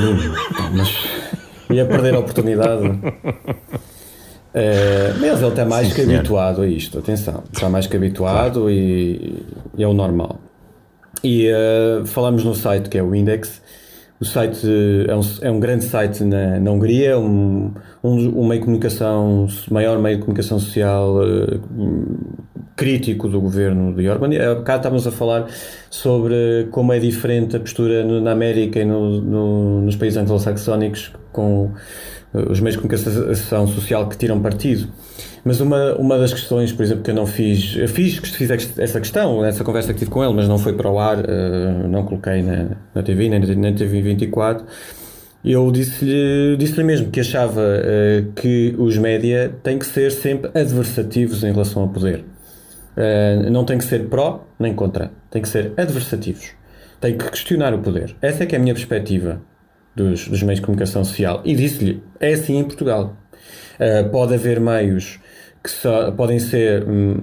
mas 0.73 0.89
ia 1.69 1.85
perder 1.85 2.15
a 2.15 2.19
oportunidade. 2.21 2.91
Eh, 4.59 5.13
mas 5.21 5.43
ele 5.43 5.51
está 5.51 5.67
mais 5.67 5.89
Sim, 5.89 5.95
que 5.95 6.05
senhor. 6.05 6.19
habituado 6.21 6.63
a 6.63 6.67
isto, 6.67 6.99
atenção, 6.99 7.43
está 7.53 7.69
mais 7.69 7.87
que 7.87 7.95
habituado 7.95 8.71
e, 8.71 9.45
e 9.77 9.83
é 9.83 9.87
o 9.87 9.93
normal. 9.93 10.39
E 11.23 11.47
eh, 11.47 12.01
falamos 12.07 12.43
no 12.43 12.55
site 12.55 12.89
que 12.89 12.97
é 12.97 13.03
o 13.03 13.15
Index. 13.15 13.61
O 14.19 14.25
site 14.25 14.67
é 15.09 15.15
um, 15.15 15.21
é 15.43 15.51
um 15.51 15.61
grande 15.61 15.85
site 15.85 16.25
na, 16.25 16.59
na 16.59 16.71
Hungria, 16.71 17.19
um, 17.19 17.71
um, 18.03 18.41
um 18.41 18.47
meio 18.49 18.61
de 18.61 18.65
comunicação, 18.65 19.47
maior 19.71 19.99
meio 19.99 20.17
de 20.17 20.23
comunicação 20.23 20.59
social 20.59 21.19
eh, 21.23 21.59
crítico 22.75 23.29
do 23.29 23.41
governo 23.41 23.93
de 23.95 24.09
Orban. 24.09 24.33
Eh, 24.33 24.55
Cá 24.65 24.77
estávamos 24.77 25.07
a 25.07 25.11
falar 25.11 25.47
sobre 25.91 26.67
como 26.71 26.95
é 26.95 26.99
diferente 26.99 27.57
a 27.57 27.61
postura 27.61 28.05
no- 28.05 28.21
na 28.23 28.33
América 28.33 28.81
e 28.81 28.87
no- 28.87 29.21
no- 29.21 29.81
nos 29.83 29.97
países 29.97 30.17
anglo-saxónicos 30.17 31.13
com 31.31 31.73
eh, 32.35 32.39
os 32.51 32.59
meios 32.61 32.77
de 32.77 32.83
comunicação 32.83 33.67
social 33.69 34.09
que 34.09 34.17
tiram 34.17 34.41
partido. 34.41 34.89
Mas 35.47 35.61
uma, 35.61 35.95
uma 35.95 36.19
das 36.19 36.33
questões, 36.33 36.73
por 36.73 36.83
exemplo, 36.83 37.05
que 37.05 37.11
eu 37.13 37.15
não 37.15 37.25
fiz, 37.25 37.77
eu 37.77 37.87
fiz, 37.87 38.17
fiz 38.17 38.51
essa 38.79 38.99
questão, 38.99 39.45
essa 39.45 39.63
conversa 39.63 39.93
que 39.93 40.01
tive 40.01 40.11
com 40.11 40.25
ele, 40.25 40.35
mas 40.35 40.49
não 40.49 40.59
foi 40.59 40.73
para 40.73 40.91
o 40.91 40.99
ar, 40.99 41.19
eh, 41.21 41.87
não 41.89 42.05
coloquei 42.05 42.43
na, 42.43 42.71
na 42.93 43.01
TV, 43.01 43.29
nem 43.29 43.39
na 43.39 43.73
TV 43.73 44.03
24. 44.03 44.67
Eu 45.45 45.71
disse-lhe 45.71 46.57
disse 46.57 46.83
mesmo 46.83 47.13
que 47.13 47.21
achava 47.21 47.63
eh, 47.63 48.25
que 48.35 48.75
os 48.77 48.99
média 48.99 49.55
têm 49.63 49.79
que 49.79 49.87
ser 49.87 50.11
sempre 50.11 50.51
adversativos 50.53 51.45
em 51.45 51.53
relação 51.53 51.83
ao 51.83 51.91
poder. 51.91 52.25
Eh, 52.97 53.49
não 53.49 53.65
tem 53.65 53.79
que 53.79 53.85
ser 53.85 54.09
pró 54.09 54.45
nem 54.59 54.75
contra, 54.75 55.13
tem 55.31 55.41
que 55.41 55.49
ser 55.49 55.73
adversativos. 55.77 56.55
Tem 57.01 57.17
que 57.17 57.31
questionar 57.31 57.73
o 57.73 57.79
poder. 57.79 58.17
Essa 58.21 58.43
é 58.43 58.47
que 58.47 58.57
é 58.57 58.59
a 58.59 58.61
minha 58.61 58.75
perspectiva 58.75 59.41
dos, 59.95 60.27
dos 60.27 60.43
meios 60.43 60.59
de 60.59 60.67
comunicação 60.67 61.05
social. 61.05 61.41
E 61.45 61.55
disse-lhe, 61.55 62.03
é 62.19 62.33
assim 62.33 62.59
em 62.59 62.65
Portugal. 62.65 63.17
Eh, 63.79 64.03
pode 64.03 64.35
haver 64.35 64.59
meios 64.59 65.21
que 65.67 65.71
só, 65.83 66.11
podem 66.13 66.39
ser. 66.39 66.85
hum, 66.89 67.23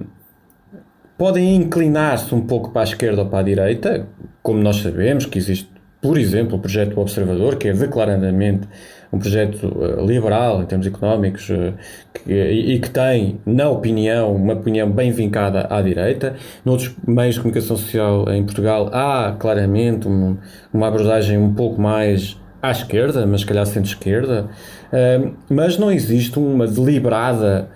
podem 1.16 1.54
inclinar-se 1.56 2.34
um 2.34 2.40
pouco 2.40 2.70
para 2.70 2.82
a 2.82 2.84
esquerda 2.84 3.22
ou 3.22 3.28
para 3.28 3.38
a 3.38 3.42
direita, 3.42 4.06
como 4.42 4.60
nós 4.60 4.76
sabemos 4.76 5.26
que 5.26 5.38
existe, 5.38 5.68
por 6.02 6.18
exemplo, 6.18 6.56
o 6.56 6.58
projeto 6.60 6.98
Observador, 7.00 7.56
que 7.56 7.68
é 7.68 7.72
declaradamente 7.72 8.68
um 9.12 9.18
projeto 9.18 9.64
eh, 9.80 10.04
liberal 10.04 10.60
em 10.62 10.66
termos 10.66 10.86
económicos 10.86 11.48
eh, 11.50 11.72
que- 12.12 12.32
e, 12.32 12.78
que 12.80 12.90
tem, 12.90 13.40
na 13.46 13.70
opinião, 13.70 14.34
uma 14.34 14.54
opinião 14.54 14.90
bem 14.90 15.12
vincada 15.12 15.66
à 15.70 15.80
direita. 15.80 16.34
Noutros 16.64 16.94
meios 17.06 17.36
de 17.36 17.40
comunicação 17.42 17.76
social 17.76 18.28
em 18.32 18.42
Portugal 18.44 18.90
há 18.92 19.36
claramente 19.38 20.08
um- 20.08 20.36
uma 20.72 20.88
abordagem 20.88 21.38
um 21.38 21.54
pouco 21.54 21.80
mais 21.80 22.36
à 22.60 22.72
esquerda, 22.72 23.24
mas 23.24 23.42
se 23.42 23.46
calhar 23.46 23.64
centro-esquerda, 23.66 24.48
Eh, 24.96 25.30
mas 25.50 25.76
não 25.76 25.90
existe 25.90 26.38
uma 26.38 26.68
deliberada 26.68 27.68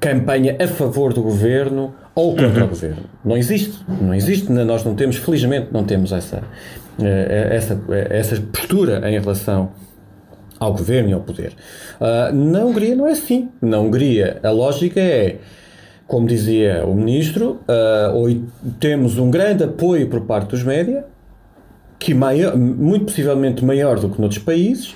campanha 0.00 0.56
a 0.60 0.66
favor 0.68 1.12
do 1.12 1.22
governo 1.22 1.94
ou 2.14 2.36
contra 2.36 2.64
o 2.64 2.68
governo. 2.68 3.04
Não 3.24 3.36
existe. 3.36 3.78
Não 4.00 4.14
existe. 4.14 4.50
Nós 4.52 4.84
não 4.84 4.94
temos, 4.94 5.16
felizmente, 5.16 5.68
não 5.72 5.82
temos 5.84 6.12
essa, 6.12 6.42
eh, 7.00 7.48
essa, 7.52 7.80
essa 8.10 8.40
postura 8.52 9.08
em 9.10 9.18
relação 9.18 9.70
ao 10.60 10.72
governo 10.72 11.10
e 11.10 11.12
ao 11.12 11.20
poder. 11.20 11.52
Ah, 12.00 12.30
na 12.32 12.64
Hungria 12.64 12.94
não 12.94 13.06
é 13.08 13.12
assim. 13.12 13.48
Na 13.60 13.80
Hungria 13.80 14.38
a 14.44 14.50
lógica 14.50 15.00
é, 15.00 15.38
como 16.06 16.26
dizia 16.28 16.84
o 16.86 16.94
ministro, 16.94 17.60
oi- 18.14 18.44
temos 18.78 19.18
um 19.18 19.30
grande 19.30 19.64
apoio 19.64 20.08
por 20.08 20.20
parte 20.20 20.50
dos 20.50 20.62
média, 20.62 21.04
que 21.98 22.14
maior, 22.14 22.56
muito 22.56 23.06
possivelmente 23.06 23.64
maior 23.64 23.98
do 23.98 24.08
que 24.08 24.20
noutros 24.20 24.42
países, 24.42 24.94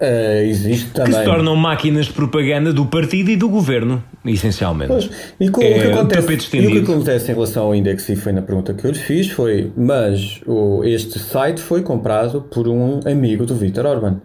ah, 0.00 0.42
existe 0.42 0.86
Que 0.86 0.94
também. 0.94 1.12
se 1.14 1.24
tornam 1.24 1.56
máquinas 1.56 2.06
de 2.06 2.12
propaganda 2.12 2.72
do 2.72 2.86
partido 2.86 3.30
e 3.30 3.36
do 3.36 3.48
governo, 3.48 4.02
essencialmente. 4.24 4.88
Pois, 4.92 5.10
e 5.40 5.48
co- 5.48 5.62
É, 5.62 5.70
o, 5.70 5.80
que 5.80 5.86
acontece, 5.88 6.56
e 6.56 6.66
o 6.66 6.70
que 6.70 6.78
acontece 6.78 7.30
em 7.30 7.34
relação 7.34 7.64
ao 7.64 7.74
index, 7.74 8.08
e 8.08 8.16
foi 8.16 8.32
na 8.32 8.42
pergunta 8.42 8.74
que 8.74 8.84
eu 8.84 8.90
lhe 8.90 8.98
fiz, 8.98 9.30
foi: 9.30 9.72
mas 9.76 10.40
o, 10.46 10.82
este 10.84 11.18
site 11.18 11.60
foi 11.60 11.82
comprado 11.82 12.42
por 12.42 12.68
um 12.68 13.00
amigo 13.06 13.46
do 13.46 13.54
Viktor 13.54 13.86
Orban. 13.86 14.20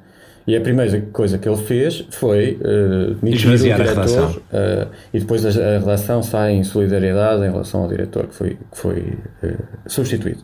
E 0.48 0.56
a 0.56 0.62
primeira 0.62 1.02
coisa 1.14 1.38
que 1.38 1.48
ele 1.48 1.58
fez 1.58 2.04
foi 2.10 2.58
uh, 2.60 3.14
demitir 3.16 3.50
o 3.50 3.54
a 3.54 3.58
diretor 3.58 3.94
relação. 3.94 4.36
eh, 4.52 4.88
e 5.14 5.20
depois 5.20 5.46
a, 5.46 5.50
a 5.50 5.80
relação 5.80 6.24
sai 6.24 6.54
em 6.54 6.64
solidariedade 6.64 7.44
em 7.44 7.52
relação 7.52 7.84
ao 7.84 7.88
diretor 7.88 8.26
que 8.26 8.34
foi, 8.34 8.50
que 8.50 8.78
foi 8.78 9.14
eh, 9.44 9.54
substituído. 9.86 10.40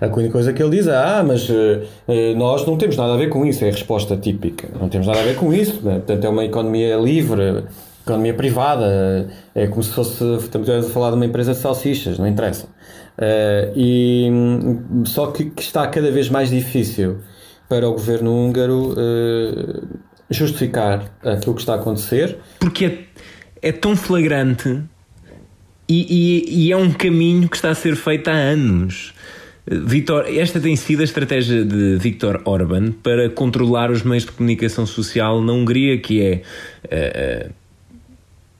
A 0.00 0.06
única 0.06 0.32
coisa 0.32 0.52
que 0.52 0.60
ele 0.60 0.76
diz 0.76 0.88
é: 0.88 0.96
Ah, 0.96 1.24
mas 1.26 1.48
eh, 1.48 2.34
nós 2.34 2.66
não 2.66 2.76
temos 2.76 2.96
nada 2.96 3.14
a 3.14 3.16
ver 3.16 3.28
com 3.28 3.46
isso, 3.46 3.64
é 3.64 3.68
a 3.68 3.72
resposta 3.72 4.16
típica. 4.16 4.68
Não 4.80 4.88
temos 4.88 5.06
nada 5.06 5.20
a 5.20 5.24
ver 5.24 5.36
com 5.36 5.52
isso, 5.52 5.80
né? 5.84 5.94
portanto 5.94 6.24
é 6.24 6.28
uma 6.28 6.44
economia 6.44 6.96
livre, 6.96 7.62
economia 8.04 8.34
privada, 8.34 9.28
é 9.54 9.68
como 9.68 9.82
se 9.82 9.92
fosse. 9.92 10.24
Estamos 10.38 10.68
a 10.68 10.82
falar 10.82 11.10
de 11.10 11.16
uma 11.16 11.26
empresa 11.26 11.52
de 11.52 11.58
salsichas, 11.58 12.18
não 12.18 12.26
interessa. 12.26 12.66
E, 13.76 14.28
hum, 14.30 15.04
só 15.06 15.28
que, 15.28 15.44
que 15.50 15.62
está 15.62 15.86
cada 15.86 16.10
vez 16.10 16.28
mais 16.28 16.50
difícil 16.50 17.18
para 17.68 17.88
o 17.88 17.92
governo 17.92 18.32
húngaro 18.32 18.94
eh, 18.96 19.82
justificar 20.30 21.16
aquilo 21.22 21.54
que 21.54 21.60
está 21.60 21.74
a 21.74 21.76
acontecer. 21.76 22.36
Porque 22.58 22.84
é, 22.86 22.98
é 23.62 23.72
tão 23.72 23.96
flagrante 23.96 24.82
e, 25.88 26.44
e- 26.48 26.66
e 26.66 26.72
é 26.72 26.76
um 26.76 26.92
caminho 26.92 27.48
que 27.48 27.56
está 27.56 27.70
a 27.70 27.74
ser 27.74 27.96
feito 27.96 28.28
há 28.28 28.32
anos. 28.34 29.14
Victor, 29.68 30.26
esta 30.28 30.60
tem 30.60 30.76
sido 30.76 31.00
a 31.00 31.04
estratégia 31.04 31.64
de 31.64 31.96
Viktor 31.96 32.40
Orban 32.44 32.92
para 33.02 33.28
controlar 33.30 33.90
os 33.90 34.04
meios 34.04 34.24
de 34.24 34.30
comunicação 34.30 34.86
social 34.86 35.42
na 35.42 35.52
Hungria, 35.52 35.98
que 35.98 36.22
é 36.22 36.42
eh, 36.88 37.50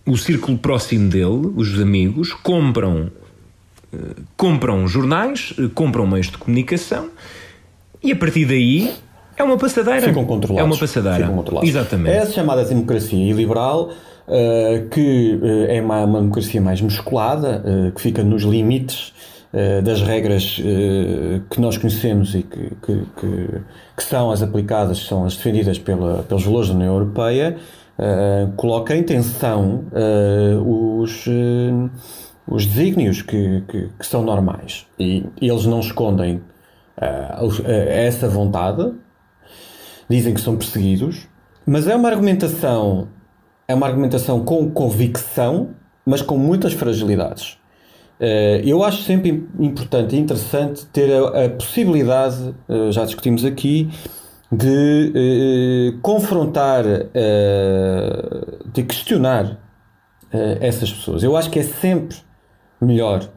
o 0.05 0.17
círculo 0.17 0.59
próximo 0.59 1.09
dele, 1.09 1.53
os 1.55 1.81
amigos, 1.81 2.33
compram, 2.33 3.09
eh, 3.93 3.97
compram 4.37 4.89
jornais, 4.89 5.55
compram 5.75 6.09
meios 6.09 6.29
de 6.29 6.39
comunicação 6.39 7.09
e 8.07 8.13
a 8.13 8.17
partir 8.17 8.45
daí 8.47 8.93
é 9.37 9.43
uma 9.43 9.57
passadeira. 9.59 10.01
Ficam 10.01 10.25
controlados. 10.25 10.61
É 10.63 10.73
uma 10.73 10.79
passadeira. 10.79 11.19
Ficam 11.19 11.35
controlados. 11.37 11.69
Exatamente. 11.69 12.11
É 12.17 12.21
a 12.23 12.27
chamada 12.27 12.65
democracia 12.65 13.35
liberal, 13.35 13.91
eh, 14.29 14.85
que 14.91 15.39
eh, 15.43 15.77
é 15.77 15.83
uma, 15.83 16.05
uma 16.05 16.21
democracia 16.21 16.61
mais 16.61 16.81
musculada, 16.81 17.63
eh, 17.65 17.91
que 17.95 18.01
fica 18.01 18.23
nos 18.25 18.43
limites 18.43 19.13
das 19.85 20.03
regras 20.03 20.61
que 21.49 21.61
nós 21.63 21.79
conhecemos 21.79 22.35
e 22.35 22.43
que, 22.43 22.59
que, 22.85 23.03
que- 23.19 23.61
que 23.97 24.03
são 24.03 24.31
as 24.31 24.43
aplicadas, 24.43 24.99
são 25.07 25.25
as 25.25 25.35
defendidas 25.35 25.79
pela, 25.79 26.25
pelos 26.25 26.45
valores 26.45 26.69
da 26.69 26.75
União 26.75 26.93
Europeia, 26.93 27.57
coloca 28.57 28.95
em 28.95 29.03
tensão 29.03 29.85
os, 31.01 31.25
os 32.47 32.67
desígnios 32.67 33.23
que, 33.23 33.63
que, 33.69 33.89
que 33.99 34.07
são 34.07 34.23
normais. 34.23 34.87
E 34.99 35.25
eles 35.41 35.65
não 35.65 35.81
escondem 35.81 36.41
eh, 37.01 37.37
os- 37.43 37.61
eh, 37.65 38.07
essa 38.07 38.29
vontade, 38.29 38.93
dizem 40.09 40.35
que 40.35 40.41
são 40.41 40.57
perseguidos, 40.57 41.27
mas 41.67 41.87
é 41.89 41.95
uma 41.97 42.09
argumentação, 42.09 43.09
é 43.69 43.75
uma 43.75 43.87
argumentação 43.87 44.45
com 44.45 44.71
convicção, 44.71 45.71
mas 46.05 46.23
com 46.23 46.37
muitas 46.39 46.73
fragilidades. 46.73 47.59
Eh, 48.21 48.63
Eu 48.65 48.83
acho 48.83 49.03
sempre 49.03 49.31
im- 49.31 49.49
importante 49.67 50.17
e 50.17 50.19
interessante 50.19 50.87
ter 50.87 51.13
a, 51.13 51.49
possibilidade, 51.51 52.55
já 52.91 53.05
discutimos 53.05 53.45
aqui, 53.45 53.89
de 54.51 55.99
confrontar, 56.03 56.85
de 58.73 58.83
questionar 58.85 59.59
essas 60.61 60.91
pessoas. 60.93 61.23
Eu 61.23 61.37
acho 61.37 61.51
que 61.51 61.59
é 61.59 61.63
sempre 61.63 62.17
melhor 62.81 63.29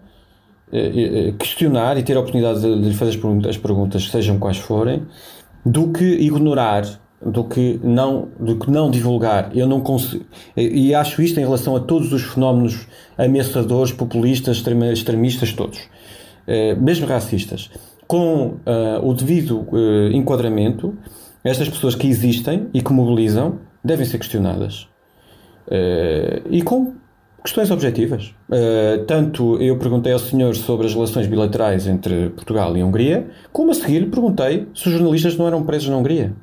questionar 1.37 1.97
e 1.97 2.03
ter 2.03 2.15
a 2.15 2.19
oportunidade 2.19 2.61
de, 2.61 2.67
lhe 2.67 2.93
fazer 2.93 3.11
as 3.11 3.17
perguntas, 3.17 3.49
as 3.49 3.57
perguntas, 3.57 4.09
sejam 4.09 4.37
quais 4.37 4.57
forem, 4.57 5.03
do 5.65 5.91
que 5.91 6.05
ignorar, 6.05 6.83
do 7.25 7.43
que 7.43 7.79
não, 7.83 8.29
do 8.39 8.55
que 8.57 8.69
não 8.69 8.89
divulgar. 8.89 9.51
Eu 9.55 9.67
não 9.67 9.81
consigo, 9.81 10.25
e 10.55 10.93
acho 10.93 11.21
isto 11.21 11.39
em 11.39 11.43
relação 11.43 11.75
a 11.75 11.79
todos 11.79 12.13
os 12.13 12.23
fenómenos 12.23 12.87
ameaçadores, 13.17 13.91
populistas, 13.91 14.63
extremistas, 14.93 15.53
todos, 15.53 15.79
eh, 16.47 16.75
mesmo 16.75 17.05
racistas, 17.05 17.69
com 18.07 18.57
ah, 18.65 18.99
o 19.03 19.13
devido 19.13 19.67
eh, 19.73 20.15
enquadramento, 20.15 20.97
estas 21.43 21.69
pessoas 21.69 21.93
que 21.93 22.07
existem 22.07 22.67
e 22.73 22.81
que 22.81 22.91
mobilizam 22.91 23.59
devem 23.83 24.05
ser 24.05 24.17
questionadas. 24.17 24.87
Eh, 25.69 26.41
e 26.49 26.61
com 26.61 26.93
questões 27.43 27.71
objetivas. 27.71 28.33
Eh, 28.51 29.03
tanto 29.07 29.61
eu 29.61 29.77
perguntei 29.77 30.13
ao 30.13 30.19
senhor 30.19 30.55
sobre 30.55 30.87
as 30.87 30.93
relações 30.93 31.27
bilaterais 31.27 31.87
entre 31.87 32.29
Portugal 32.29 32.75
e 32.75 32.83
Hungria, 32.83 33.27
como 33.51 33.71
a 33.71 33.73
seguir 33.73 33.99
lhe 33.99 34.07
perguntei 34.07 34.67
se 34.75 34.87
os 34.87 34.93
jornalistas 34.93 35.37
não 35.37 35.47
eram 35.47 35.63
presos 35.63 35.89
na 35.89 35.97
Hungria. 35.97 36.33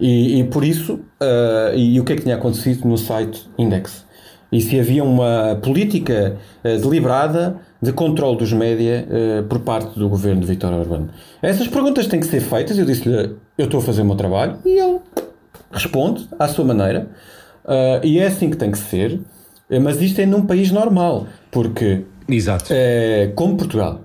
E, 0.00 0.40
e 0.40 0.44
por 0.44 0.64
isso, 0.64 1.00
eh, 1.20 1.72
e 1.76 2.00
o 2.00 2.04
que 2.04 2.12
é 2.12 2.16
que 2.16 2.22
tinha 2.22 2.34
acontecido 2.34 2.86
no 2.86 2.98
site 2.98 3.48
Index? 3.56 4.04
E 4.50 4.60
se 4.60 4.78
havia 4.78 5.02
uma 5.02 5.58
política 5.62 6.36
eh, 6.62 6.76
deliberada 6.78 7.56
de 7.82 7.92
controle 7.92 8.38
dos 8.38 8.52
média 8.52 9.06
por 9.46 9.58
parte 9.58 9.98
do 9.98 10.08
governo 10.08 10.40
de 10.40 10.46
Vítor 10.46 10.72
Orbán. 10.72 11.08
Essas 11.42 11.68
perguntas 11.68 12.06
têm 12.06 12.18
que 12.18 12.26
ser 12.26 12.40
feitas. 12.40 12.78
Eu 12.78 12.86
disse-lhe, 12.86 13.36
eu 13.58 13.66
estou 13.66 13.78
a 13.78 13.82
fazer 13.82 14.00
o 14.00 14.06
meu 14.06 14.16
trabalho, 14.16 14.56
e 14.64 14.78
ele 14.78 15.00
responde 15.70 16.26
à 16.38 16.48
sua 16.48 16.64
maneira. 16.64 17.10
E 18.02 18.18
é 18.18 18.26
assim 18.26 18.48
que 18.48 18.56
tem 18.56 18.70
que 18.70 18.78
ser. 18.78 19.20
Eh, 19.74 19.78
Mas 19.80 20.00
isto 20.00 20.20
é 20.20 20.26
num 20.26 20.46
país 20.46 20.70
normal, 20.70 21.26
porque 21.50 22.04
Exato. 22.28 22.66
eh, 22.70 23.32
como 23.34 23.56
Portugal. 23.56 24.00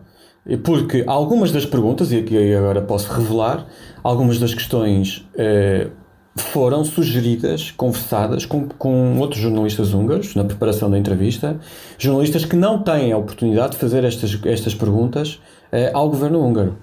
E 0.45 0.57
Porque 0.57 1.03
algumas 1.05 1.51
das 1.51 1.65
perguntas, 1.65 2.11
e 2.11 2.17
aqui 2.17 2.55
agora 2.55 2.81
posso 2.81 3.11
revelar, 3.13 3.67
algumas 4.03 4.39
das 4.39 4.53
questões 4.53 5.27
eh, 5.37 5.87
foram 6.35 6.83
sugeridas, 6.83 7.71
conversadas 7.71 8.45
com, 8.45 8.67
com 8.67 9.17
outros 9.19 9.41
jornalistas 9.41 9.93
húngaros 9.93 10.35
na 10.35 10.43
preparação 10.43 10.89
da 10.89 10.97
entrevista, 10.97 11.59
jornalistas 11.97 12.45
que 12.45 12.55
não 12.55 12.81
têm 12.81 13.11
a 13.11 13.17
oportunidade 13.17 13.73
de 13.73 13.77
fazer 13.77 14.03
estas, 14.03 14.39
estas 14.45 14.73
perguntas 14.73 15.39
eh, 15.71 15.91
ao 15.93 16.09
governo 16.09 16.43
húngaro. 16.43 16.77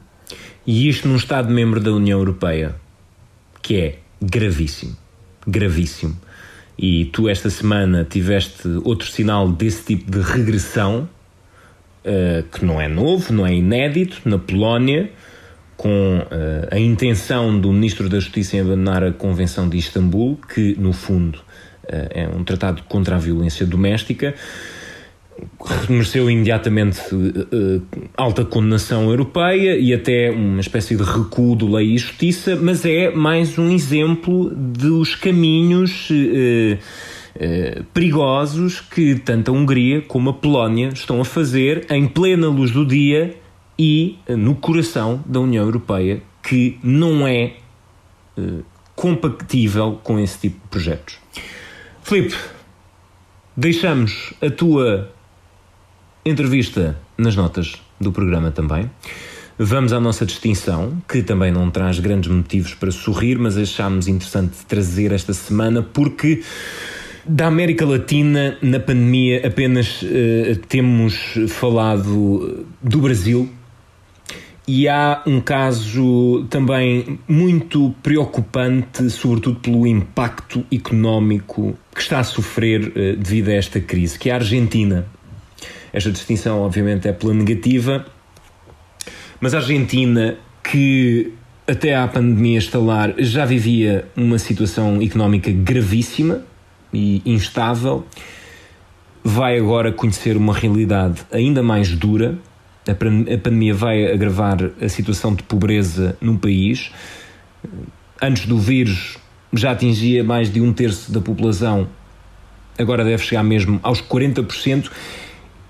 E 0.66 0.89
isto 0.89 1.09
num 1.09 1.16
Estado-membro 1.16 1.80
da 1.80 1.93
União 1.93 2.18
Europeia, 2.18 2.74
que 3.62 3.76
é 3.80 3.99
gravíssimo. 4.20 4.97
Gravíssimo. 5.47 6.16
E 6.79 7.07
tu, 7.07 7.29
esta 7.29 7.49
semana, 7.49 8.07
tiveste 8.09 8.68
outro 8.85 9.09
sinal 9.09 9.49
desse 9.49 9.83
tipo 9.85 10.11
de 10.11 10.20
regressão, 10.20 11.09
eh, 12.05 12.45
que 12.53 12.64
não 12.64 12.81
é 12.81 12.87
novo, 12.87 13.33
não 13.33 13.47
é 13.47 13.55
inédito, 13.55 14.20
na 14.24 14.39
Polónia, 14.39 15.11
com 15.77 16.22
eh, 16.31 16.68
a 16.70 16.79
intenção 16.79 17.59
do 17.59 17.72
Ministro 17.72 18.09
da 18.09 18.20
Justiça 18.20 18.57
em 18.57 18.61
abandonar 18.61 19.03
a 19.03 19.12
Convenção 19.12 19.68
de 19.68 19.79
Istambul, 19.79 20.39
que, 20.55 20.77
no 20.79 20.93
fundo, 20.93 21.39
eh, 21.89 22.09
é 22.11 22.29
um 22.29 22.45
tratado 22.45 22.83
contra 22.83 23.16
a 23.16 23.18
violência 23.18 23.64
doméstica 23.64 24.35
mereceu 25.89 26.30
imediatamente 26.30 27.01
eh, 27.12 27.80
alta 28.16 28.45
condenação 28.45 29.11
europeia 29.11 29.76
e 29.76 29.93
até 29.93 30.30
uma 30.30 30.61
espécie 30.61 30.97
de 30.97 31.03
recuo 31.03 31.55
do 31.55 31.70
lei 31.72 31.95
e 31.95 31.99
justiça, 31.99 32.57
mas 32.57 32.84
é 32.84 33.11
mais 33.11 33.59
um 33.59 33.70
exemplo 33.70 34.51
dos 34.55 35.14
caminhos 35.14 36.09
eh, 36.11 36.78
eh, 37.34 37.82
perigosos 37.93 38.80
que 38.80 39.16
tanto 39.16 39.51
a 39.51 39.55
Hungria 39.55 40.03
como 40.03 40.30
a 40.30 40.34
Polónia 40.34 40.89
estão 40.89 41.20
a 41.20 41.24
fazer 41.24 41.87
em 41.91 42.07
plena 42.07 42.49
luz 42.49 42.70
do 42.70 42.87
dia 42.87 43.37
e 43.78 44.16
no 44.28 44.55
coração 44.55 45.22
da 45.26 45.39
União 45.39 45.64
Europeia, 45.64 46.22
que 46.43 46.78
não 46.82 47.26
é 47.26 47.57
compatível 48.95 50.01
com 50.03 50.18
esse 50.18 50.39
tipo 50.39 50.62
de 50.62 50.68
projetos. 50.68 51.18
Filipe, 52.03 52.34
deixamos 53.55 54.32
a 54.41 54.51
tua 54.51 55.11
entrevista 56.27 56.99
nas 57.16 57.37
notas 57.37 57.74
do 58.01 58.12
programa 58.12 58.51
também. 58.51 58.91
Vamos 59.59 59.93
à 59.93 60.01
nossa 60.01 60.27
distinção, 60.27 61.03
que 61.09 61.22
também 61.22 61.51
não 61.51 61.70
traz 61.70 61.99
grandes 61.99 62.31
motivos 62.31 62.74
para 62.74 62.91
sorrir, 62.91 63.39
mas 63.39 63.57
achámos 63.57 64.07
interessante 64.07 64.57
trazer 64.68 65.12
esta 65.12 65.33
semana 65.33 65.83
porque 65.83 66.43
da 67.24 67.47
América 67.47 67.87
Latina, 67.87 68.59
na 68.61 68.79
pandemia, 68.79 69.47
apenas 69.47 70.05
eh, 70.05 70.59
temos 70.68 71.35
falado 71.49 72.66
do 72.83 73.01
Brasil. 73.01 73.49
E 74.68 74.89
há 74.89 75.22
um 75.27 75.41
caso 75.41 76.45
também 76.51 77.20
muito 77.29 77.95
preocupante, 78.03 79.09
sobretudo 79.09 79.61
pelo 79.61 79.87
impacto 79.87 80.66
económico 80.72 81.79
que 81.95 82.01
está 82.01 82.18
a 82.18 82.24
sofrer 82.24 82.93
eh, 82.95 83.16
devido 83.16 83.49
a 83.49 83.55
esta 83.55 83.81
crise, 83.81 84.18
que 84.18 84.29
é 84.29 84.33
a 84.33 84.37
Argentina. 84.37 85.07
Esta 85.97 86.11
distinção, 86.11 86.61
obviamente, 86.61 87.09
é 87.09 87.13
pela 87.15 87.33
negativa, 87.33 88.05
mas 89.41 89.55
a 89.55 89.57
Argentina, 89.61 90.37
que 90.63 91.33
até 91.67 91.97
à 91.97 92.07
pandemia 92.07 92.59
estalar 92.59 93.15
já 93.17 93.47
vivia 93.47 94.07
uma 94.15 94.39
situação 94.39 95.01
económica 95.01 95.51
gravíssima 95.51 96.43
e 96.93 97.23
instável, 97.25 98.07
vai 99.25 99.57
agora 99.57 99.91
conhecer 99.91 100.37
uma 100.37 100.53
realidade 100.53 101.23
ainda 101.33 101.63
mais 101.63 101.89
dura. 101.97 102.37
A 102.87 102.95
pan- 102.95 103.23
a 103.35 103.39
pandemia 103.39 103.73
vai 103.73 104.13
agravar 104.13 104.71
a 104.79 104.89
situação 104.91 105.35
de 105.35 105.45
pobreza 105.45 106.15
no 106.21 106.37
país. 106.37 106.91
Antes 108.21 108.45
do 108.45 108.59
vírus 108.59 109.17
já 109.51 109.71
atingia 109.71 110.23
mais 110.23 110.53
de 110.53 110.61
um 110.61 110.75
terço 110.75 111.11
da 111.11 111.23
população, 111.23 111.89
agora 112.79 113.03
deve 113.03 113.23
chegar 113.25 113.43
mesmo 113.43 113.81
aos 113.83 114.03
40%. 114.03 114.91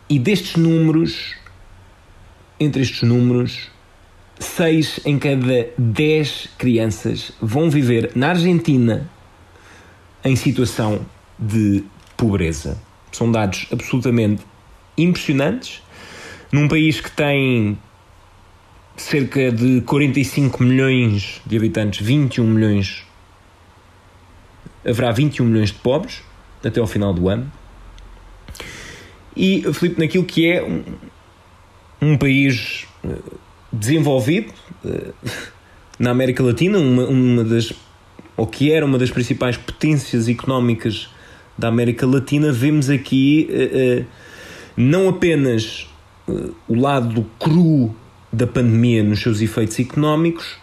E 0.08 0.18
destes 0.18 0.54
números, 0.56 1.34
entre 2.60 2.82
estes 2.82 3.02
números, 3.02 3.70
6 4.38 5.00
em 5.04 5.18
cada 5.18 5.68
10 5.76 6.50
crianças 6.58 7.32
vão 7.40 7.68
viver 7.68 8.12
na 8.14 8.28
Argentina 8.28 9.10
em 10.24 10.36
situação 10.36 11.04
de 11.38 11.82
pobreza. 12.16 12.80
São 13.10 13.32
dados 13.32 13.66
absolutamente 13.72 14.42
impressionantes. 14.96 15.82
Num 16.52 16.68
país 16.68 17.00
que 17.00 17.10
tem 17.10 17.76
cerca 18.96 19.50
de 19.50 19.80
45 19.80 20.62
milhões 20.62 21.40
de 21.44 21.56
habitantes, 21.56 22.04
21 22.06 22.46
milhões. 22.46 23.04
Haverá 24.86 25.10
21 25.10 25.44
milhões 25.46 25.70
de 25.70 25.78
pobres 25.78 26.22
até 26.64 26.80
ao 26.80 26.86
final 26.86 27.12
do 27.12 27.28
ano. 27.28 27.50
E, 29.36 29.62
Filipe, 29.74 30.00
naquilo 30.00 30.24
que 30.24 30.50
é 30.50 30.62
um, 30.62 30.82
um 32.00 32.16
país 32.16 32.86
eh, 33.04 33.16
desenvolvido 33.70 34.52
eh, 34.84 35.12
na 35.98 36.10
América 36.10 36.42
Latina, 36.42 36.78
uma, 36.78 37.04
uma 37.04 37.44
das, 37.44 37.72
ou 38.36 38.46
que 38.46 38.72
era 38.72 38.86
uma 38.86 38.98
das 38.98 39.10
principais 39.10 39.56
potências 39.56 40.26
económicas 40.28 41.10
da 41.58 41.68
América 41.68 42.06
Latina, 42.06 42.50
vemos 42.50 42.88
aqui 42.88 43.46
eh, 43.50 44.04
não 44.76 45.08
apenas 45.08 45.88
o 46.66 46.74
lado 46.74 47.24
cru 47.38 47.94
da 48.32 48.46
pandemia 48.46 49.02
nos 49.02 49.20
seus 49.20 49.40
efeitos 49.40 49.78
económicos, 49.78 50.58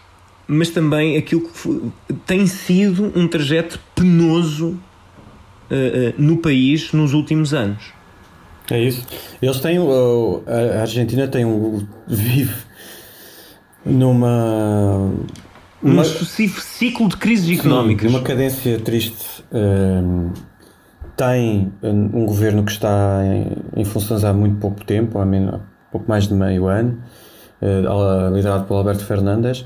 mas 0.46 0.68
também 0.68 1.16
aquilo 1.16 1.48
que 1.48 1.90
tem 2.26 2.46
sido 2.46 3.10
um 3.16 3.26
trajeto 3.26 3.80
penoso 3.94 4.78
no 6.18 6.36
país 6.36 6.92
nos 6.92 7.14
últimos 7.14 7.54
anos. 7.54 7.93
É 8.70 8.80
isso. 8.80 9.04
Eles 9.42 9.60
têm. 9.60 9.78
o- 9.78 10.42
A 10.46 10.80
Argentina 10.80 11.26
tem 11.28 11.44
um. 11.44 11.86
vive 12.06 12.54
numa. 13.84 15.10
Um 15.82 16.02
sucessivo 16.02 16.60
ciclo 16.60 17.08
de 17.08 17.16
crises 17.18 17.58
económicas. 17.58 18.10
Sim, 18.10 18.16
uma 18.16 18.24
cadência 18.24 18.78
triste. 18.80 19.44
Hum, 19.52 20.30
tem 21.16 21.70
um 21.82 22.24
governo 22.24 22.64
que 22.64 22.72
está 22.72 23.20
em, 23.24 23.52
em 23.76 23.84
funções 23.84 24.24
há 24.24 24.32
muito 24.32 24.56
pouco 24.58 24.82
tempo, 24.84 25.18
há, 25.18 25.26
menos, 25.26 25.54
há 25.54 25.60
pouco 25.92 26.08
mais 26.08 26.26
de 26.26 26.34
meio 26.34 26.66
ano, 26.66 26.98
eh, 27.62 27.82
liderado 28.34 28.64
pelo 28.64 28.78
Alberto 28.80 29.04
Fernandes, 29.04 29.64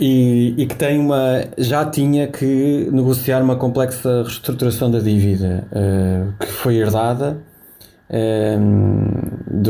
e, 0.00 0.54
e 0.56 0.64
que 0.66 0.76
tem 0.76 0.98
uma, 0.98 1.44
já 1.58 1.84
tinha 1.84 2.26
que 2.28 2.88
negociar 2.90 3.42
uma 3.42 3.56
complexa 3.56 4.22
reestruturação 4.22 4.90
da 4.90 5.00
dívida 5.00 5.66
eh, 5.72 6.24
que 6.40 6.46
foi 6.46 6.76
herdada 6.76 7.36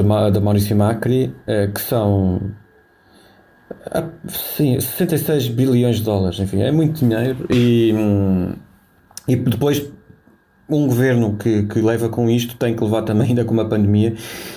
Ma- 0.04 0.30
de 0.30 0.40
Maurício 0.40 0.76
Macri, 0.76 1.34
eh, 1.46 1.68
que 1.68 1.80
são 1.80 2.40
ah, 3.90 4.04
sim, 4.28 4.78
66 4.78 5.48
bilhões 5.48 5.96
de 5.96 6.02
dólares, 6.04 6.38
enfim, 6.38 6.62
é 6.62 6.70
muito 6.70 7.00
dinheiro 7.04 7.46
e, 7.50 7.92
hum, 7.94 8.52
e 9.26 9.36
depois 9.36 9.90
um 10.68 10.86
governo 10.88 11.36
que, 11.36 11.62
que 11.62 11.80
leva 11.80 12.08
com 12.08 12.28
isto 12.28 12.56
tem 12.56 12.74
que 12.74 12.82
levar 12.82 13.02
também 13.02 13.28
ainda 13.28 13.44
com 13.44 13.54
uma 13.54 13.68
pandemia 13.68 14.14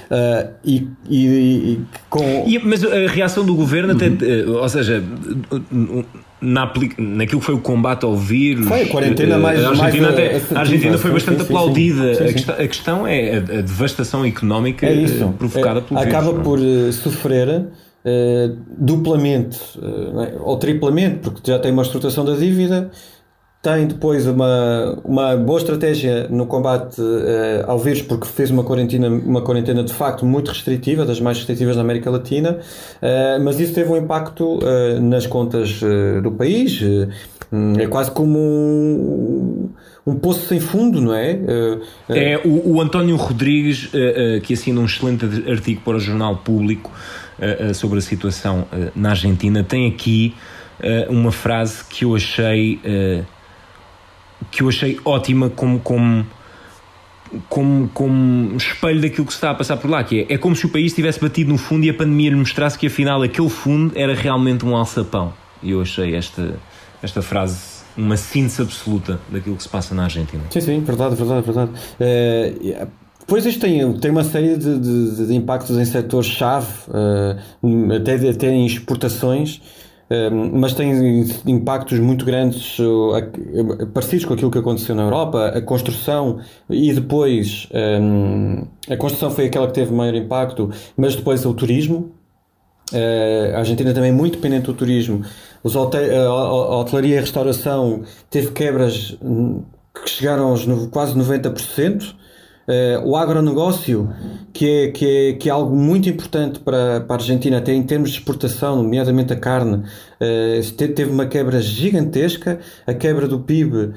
ah, 0.10 0.48
e, 0.66 0.88
e- 1.08 1.74
e 1.74 1.82
com 2.10 2.24
E- 2.48 2.60
mas 2.60 2.84
a 2.84 3.08
reação 3.08 3.46
do 3.46 3.56
governo, 3.56 3.94
até, 3.94 4.08
eh, 4.08 4.46
ou 4.48 4.68
seja, 4.70 5.02
na, 6.42 6.72
naquilo 6.98 7.40
que 7.40 7.46
foi 7.46 7.56
o 7.56 7.60
combate 7.60 8.06
ao 8.06 8.16
vírus, 8.16 8.68
Foi 8.68 8.84
a 8.84 8.88
quarentena 8.88 9.36
eh, 9.36 9.38
mais- 9.38 9.64
a 9.64 9.70
Argentina, 9.70 10.12
mais, 10.12 10.20
até- 10.20 10.56
a 10.56 10.60
Argentina 10.60 10.98
foi 10.98 11.12
bastante 11.12 11.40
sim, 11.42 11.46
sim, 11.48 11.54
aplaudida. 11.54 12.16
sim. 12.16 12.24
A, 12.24 12.34
questão, 12.34 12.56
a 12.56 12.68
questão 12.68 13.08
é 13.08 13.36
a, 13.38 13.40
devastação 13.62 14.26
económica 14.26 14.86
É 14.86 15.04
eh, 15.04 15.30
provocada 15.38 15.80
É, 15.80 15.82
pelo 15.82 16.00
Acaba 16.00 16.32
vírus. 16.32 16.34
não 16.36 16.42
é? 16.42 16.44
por 16.44 16.60
eh, 16.60 16.92
sofrer 16.92 17.66
eh, 18.06 18.52
duplamente 18.78 19.60
não 20.14 20.24
é? 20.24 20.34
ou 20.40 20.58
triplamente, 20.58 21.30
porque 21.30 21.52
já 21.52 21.60
tem 21.60 21.72
uma 21.72 21.82
estruturação 21.84 22.24
da 22.26 22.36
dívida 22.36 22.90
tem 23.62 23.88
depois 23.88 24.26
uma, 24.26 24.98
uma 25.04 25.36
boa 25.36 25.60
estratégia 25.60 26.28
no 26.30 26.46
combate 26.46 27.02
uh, 27.02 27.66
ao 27.68 27.78
vírus, 27.78 28.02
porque 28.02 28.26
fez 28.26 28.50
uma 28.50 28.64
quarentena, 28.64 29.10
uma 29.10 29.42
quarentena 29.42 29.84
de 29.84 29.94
facto 29.94 30.26
muito 30.26 30.50
restritiva, 30.50 31.06
das 31.06 31.20
mais 31.20 31.38
restritivas 31.38 31.76
da 31.76 31.82
América 31.82 32.10
Latina, 32.10 32.58
uh, 32.58 33.44
mas 33.44 33.60
isso 33.60 33.74
teve 33.74 33.92
um 33.92 33.98
impacto 33.98 34.60
uh, 34.60 35.02
nas 35.02 35.28
contas 35.28 35.82
do 36.24 36.32
país. 36.32 36.82
é 37.78 37.88
quase 37.88 38.12
como 38.12 38.40
um, 38.40 39.70
um, 40.08 40.16
poço 40.16 40.48
sem 40.48 40.62
fundo, 40.62 41.02
não 41.02 41.14
é? 41.14 41.38
é 42.08 42.42
o, 42.46 42.76
o 42.76 42.82
António 42.82 43.18
Rodrigues, 43.18 43.90
que 44.44 44.54
assina 44.54 44.80
um 44.80 44.86
excelente 44.86 45.26
artigo 45.50 45.82
para 45.82 45.98
o 45.98 46.00
Jornal 46.00 46.38
Público 46.38 46.92
sobre 47.74 48.00
a 48.00 48.02
situação 48.02 48.66
na 48.96 49.10
Argentina, 49.12 49.64
tem 49.64 49.88
aqui 49.88 50.36
uma 51.10 51.32
frase 51.32 51.84
que 51.86 52.06
eu 52.06 52.16
achei 52.16 52.80
que 54.52 54.64
eu 54.64 54.70
achei 54.70 55.00
ótima 55.06 55.50
como, 55.50 55.80
como, 55.80 56.26
como, 57.48 57.90
como 57.90 58.58
espelho 58.58 59.02
daquilo 59.02 59.26
que 59.26 59.34
se 59.34 59.38
está 59.38 59.52
a 59.52 59.56
passar 59.56 59.78
por 59.78 59.90
lá, 59.90 60.04
que 60.04 60.22
é, 60.30 60.34
é 60.34 60.38
como 60.38 60.56
se 60.56 60.66
o 60.66 60.70
país 60.70 60.94
tivesse 60.94 61.20
batido 61.20 61.52
no 61.52 61.58
fundo 61.58 61.86
e 61.86 61.90
a 61.90 61.94
pandemia 61.94 62.30
lhe 62.30 62.36
mostrasse 62.36 62.78
que 62.78 62.88
afinal 62.88 63.22
aquele 63.22 63.50
fundo 63.50 63.94
era 63.96 64.14
realmente 64.14 64.66
um 64.66 64.76
alçapão. 64.76 65.34
E 65.62 65.72
eu 65.72 65.82
achei 65.82 66.16
esta, 66.16 66.56
esta 67.04 67.22
frase 67.22 67.80
uma 67.98 68.16
síntese 68.16 68.62
absoluta 68.62 69.20
daquilo 69.30 69.58
que 69.58 69.64
se 69.64 69.70
passa 69.70 69.94
na 69.94 70.04
Argentina. 70.04 70.44
Sim, 70.50 70.62
sim, 70.62 70.80
verdade, 70.80 71.16
verdade, 71.16 71.46
verdade. 71.46 71.72
É, 72.00 72.88
depois 73.20 73.46
isto 73.46 73.62
tem, 73.62 73.94
tem 74.00 74.10
uma 74.10 74.24
série 74.24 74.58
de, 74.58 74.80
de, 74.80 75.28
de 75.28 75.36
impactos 75.36 75.78
em 75.78 75.86
setores-chave, 75.86 76.68
uh, 76.88 77.94
até, 77.96 78.16
até 78.28 78.50
em 78.50 78.66
exportações, 78.66 79.62
mas 80.62 80.74
tem 80.74 81.24
impactos 81.46 82.00
muito 82.00 82.26
grandes 82.26 82.78
parecidos 83.94 84.26
com 84.26 84.34
aquilo 84.34 84.50
que 84.50 84.58
aconteceu 84.58 84.96
na 84.96 85.04
Europa. 85.04 85.50
A 85.50 85.62
construção 85.62 86.40
e 86.70 86.92
depois 86.92 87.70
a 88.90 88.98
construção 88.98 89.30
foi 89.30 89.46
aquela 89.46 89.68
que 89.68 89.74
teve 89.74 89.94
maior 89.94 90.16
impacto, 90.16 90.72
mas 90.98 91.16
depois 91.16 91.46
o 91.46 91.54
turismo. 91.54 92.12
Uh, 92.92 93.56
a 93.56 93.60
Argentina 93.60 93.94
também 93.94 94.10
é 94.10 94.14
muito 94.14 94.38
dependente 94.38 94.66
do 94.66 94.74
turismo. 94.74 95.24
Os 95.64 95.76
hotel, 95.76 96.32
a, 96.32 96.80
hotelaria 96.80 97.16
e 97.16 97.18
a 97.18 97.22
restauração 97.22 98.04
teve 98.30 98.52
quebras 98.52 99.16
hum, 99.22 99.62
que 99.94 100.10
chegaram 100.10 100.48
aos 100.48 100.66
quase 100.90 101.14
90%. 101.14 102.16
Uh, 102.70 103.04
o 103.04 103.16
agronegócio, 103.16 104.14
que 104.54 104.70
é, 104.70 104.92
que, 104.92 105.06
é, 105.06 105.34
que 105.34 105.50
é 105.50 105.52
algo 105.52 105.76
muito 105.76 106.08
importante 106.08 106.60
para, 106.60 107.02
para 107.02 107.16
a 107.16 107.20
Argentina, 107.20 107.58
até 107.58 107.74
em 107.74 107.82
termos 107.82 108.12
de 108.12 108.20
exportação, 108.20 108.76
nomeadamente 108.76 109.34
a 109.34 109.36
carne, 109.36 109.78
uh, 109.78 110.72
teve 110.76 111.06
uma 111.06 111.26
quebra 111.26 111.60
gigantesca. 111.60 112.60
A 112.86 112.94
quebra 112.94 113.28
do 113.28 113.40
PIB 113.40 113.76
uh, 113.76 113.94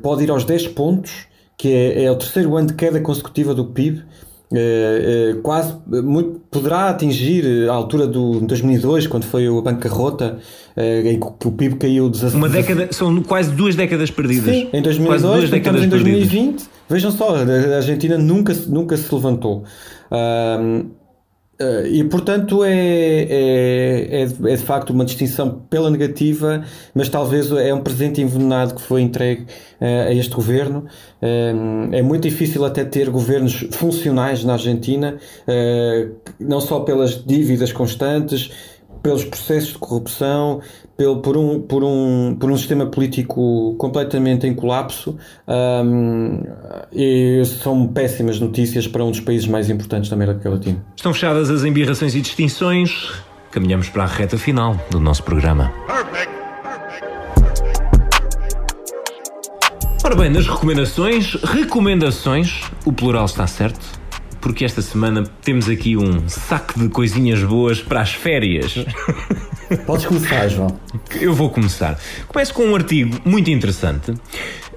pode 0.00 0.24
ir 0.24 0.30
aos 0.30 0.42
10 0.42 0.68
pontos, 0.68 1.26
que 1.54 1.68
é, 1.68 2.04
é 2.04 2.10
o 2.10 2.16
terceiro 2.16 2.56
ano 2.56 2.68
de 2.68 2.74
queda 2.74 2.98
consecutiva 2.98 3.54
do 3.54 3.66
PIB. 3.66 4.02
Uh, 4.52 5.38
uh, 5.38 5.40
quase 5.40 5.74
muito, 5.86 6.42
poderá 6.50 6.90
atingir 6.90 7.70
a 7.70 7.72
altura 7.72 8.06
do 8.06 8.38
2002, 8.40 9.06
quando 9.06 9.24
foi 9.24 9.46
a 9.46 9.60
bancarrota, 9.62 10.38
uh, 10.76 10.80
em 10.80 11.18
que 11.18 11.48
o 11.48 11.52
PIB 11.52 11.76
caiu 11.76 12.10
17... 12.10 12.36
Uma 12.36 12.50
década, 12.50 12.88
são 12.92 13.22
quase 13.22 13.50
duas 13.52 13.74
décadas 13.74 14.10
perdidas. 14.10 14.54
Sim, 14.54 14.68
em 14.70 14.82
2002, 14.82 15.50
estamos 15.50 15.82
em 15.82 15.88
2020. 15.88 16.28
Perdidas. 16.30 16.70
Vejam 16.86 17.10
só, 17.10 17.36
a 17.36 17.76
Argentina 17.76 18.18
nunca, 18.18 18.54
nunca 18.68 18.94
se 18.94 19.14
levantou. 19.14 19.64
Uh, 20.10 20.84
e 21.90 22.02
portanto 22.04 22.64
é, 22.64 22.72
é, 22.72 23.26
é, 23.30 24.22
é, 24.22 24.26
de 24.26 24.62
facto 24.62 24.90
uma 24.90 25.04
distinção 25.04 25.62
pela 25.70 25.90
negativa, 25.90 26.64
mas 26.94 27.08
talvez 27.08 27.50
é 27.52 27.72
um 27.72 27.80
presente 27.80 28.20
envenenado 28.20 28.74
que 28.74 28.82
foi 28.82 29.02
entregue 29.02 29.42
uh, 29.80 30.08
a 30.08 30.12
este 30.12 30.34
governo. 30.34 30.86
Uh, 31.22 31.92
é 31.92 32.02
muito 32.02 32.22
difícil 32.28 32.64
até 32.64 32.84
ter 32.84 33.10
governos 33.10 33.66
funcionais 33.70 34.44
na 34.44 34.54
Argentina, 34.54 35.18
não 36.40 36.60
só 36.60 36.80
pelas 36.80 37.24
dívidas 37.24 37.72
constantes, 37.72 38.50
pelos 39.02 39.24
processos 39.24 39.72
de 39.72 39.78
corrupção, 39.78 40.60
pelo, 40.96 41.20
por, 41.20 41.36
um, 41.36 41.60
por, 41.60 41.82
um, 41.84 42.36
por 42.38 42.50
um 42.50 42.56
sistema 42.56 42.86
político 42.86 43.74
completamente 43.78 44.46
em 44.46 44.54
colapso. 44.54 45.16
Um, 45.46 46.42
e 46.92 47.42
são 47.44 47.86
péssimas 47.88 48.38
notícias 48.38 48.86
para 48.86 49.04
um 49.04 49.10
dos 49.10 49.20
países 49.20 49.46
mais 49.46 49.70
importantes 49.70 50.10
da 50.10 50.16
América 50.16 50.48
Latina. 50.48 50.84
Estão 50.96 51.12
fechadas 51.12 51.50
as 51.50 51.64
embirrações 51.64 52.14
e 52.14 52.20
distinções. 52.20 53.12
Caminhamos 53.50 53.88
para 53.88 54.04
a 54.04 54.06
reta 54.06 54.38
final 54.38 54.76
do 54.90 54.98
nosso 54.98 55.22
programa. 55.22 55.72
Perfect. 55.86 56.32
Ora 60.04 60.16
bem, 60.16 60.30
nas 60.30 60.48
recomendações, 60.48 61.34
recomendações, 61.34 62.64
o 62.84 62.92
plural 62.92 63.24
está 63.24 63.46
certo 63.46 64.02
porque 64.42 64.64
esta 64.64 64.82
semana 64.82 65.22
temos 65.42 65.68
aqui 65.68 65.96
um 65.96 66.28
saco 66.28 66.78
de 66.78 66.88
coisinhas 66.88 67.42
boas 67.44 67.80
para 67.80 68.00
as 68.00 68.12
férias. 68.12 68.74
Podes 69.86 70.06
começar, 70.06 70.48
João. 70.48 70.78
Eu 71.20 71.34
vou 71.34 71.50
começar. 71.50 71.98
Começo 72.28 72.52
com 72.54 72.64
um 72.64 72.74
artigo 72.74 73.18
muito 73.24 73.50
interessante. 73.50 74.12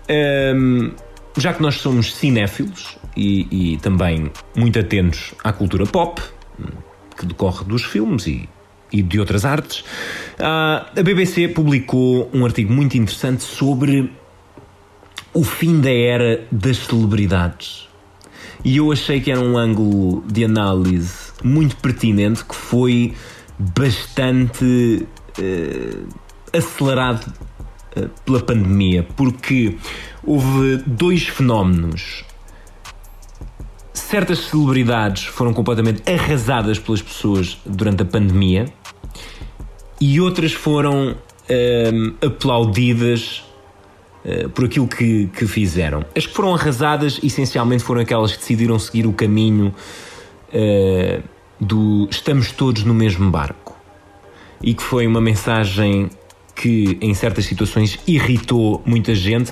Um, 0.10 0.92
já 1.38 1.54
que 1.54 1.62
nós 1.62 1.76
somos 1.76 2.16
cinéfilos 2.16 2.98
e, 3.16 3.74
e, 3.74 3.78
também 3.78 4.32
muito 4.56 4.80
atentos 4.80 5.34
à 5.44 5.52
cultura 5.52 5.86
pop, 5.86 6.22
que 7.18 7.26
decorre 7.26 7.66
dos 7.66 7.84
filmes 7.84 8.28
e, 8.28 8.48
e 8.92 9.02
de 9.02 9.20
outras 9.20 9.44
artes, 9.44 9.84
a 10.40 11.02
BBC 11.02 11.50
publicou 11.50 12.30
um 12.34 12.46
artigo 12.46 12.72
muito 12.72 12.98
interessante 12.98 13.44
sobre 13.44 14.12
o 15.34 15.44
fim 15.44 15.82
da 15.82 15.92
era 15.92 16.46
das 16.52 16.78
celebridades. 16.78 17.90
E 18.64 18.78
eu 18.78 18.92
achei 18.92 19.20
que 19.20 19.30
era 19.30 19.40
um 19.40 19.58
ângulo 19.58 20.24
de 20.26 20.46
análise 20.46 21.34
muito 21.44 21.76
pertinente 21.78 22.44
que 22.46 22.56
foi 22.56 23.14
bastante 23.58 25.08
uh, 25.40 26.08
acelerado 26.54 27.32
uh, 27.96 28.10
pela 28.26 28.42
pandemia, 28.42 29.04
porque 29.16 29.78
houve 30.24 30.78
dois 30.86 31.28
fenómenos. 31.28 32.24
Certas 33.94 34.40
celebridades 34.40 35.26
foram 35.26 35.54
completamente 35.54 36.04
arrasadas 36.10 36.78
pelas 36.80 37.02
pessoas 37.02 37.58
durante 37.66 38.04
a 38.04 38.06
pandemia 38.06 38.66
e 40.00 40.20
outras 40.22 40.54
foram 40.54 41.12
uh, 41.14 42.26
aplaudidas 42.26 43.46
eh, 44.28 44.48
por 44.48 44.66
aquilo 44.66 44.88
que, 44.88 45.28
que 45.28 45.46
fizeram. 45.46 46.04
As 46.18 46.26
que 46.26 46.34
foram 46.34 46.56
arrasadas, 46.56 47.20
essencialmente, 47.22 47.84
foram 47.84 48.02
aquelas 48.02 48.32
que 48.32 48.40
decidiram 48.40 48.80
seguir 48.80 49.06
o 49.06 49.14
caminho 49.14 49.72
uh, 50.50 51.24
do 51.60 52.08
estamos 52.10 52.52
todos 52.52 52.84
no 52.84 52.94
mesmo 52.94 53.30
barco. 53.30 53.76
E 54.62 54.74
que 54.74 54.84
foi 54.84 55.06
uma 55.06 55.22
mensagem 55.22 56.10
que, 56.56 56.98
em 57.02 57.14
certas 57.14 57.46
situações, 57.46 58.00
irritou 58.08 58.82
muita 58.86 59.14
gente. 59.14 59.52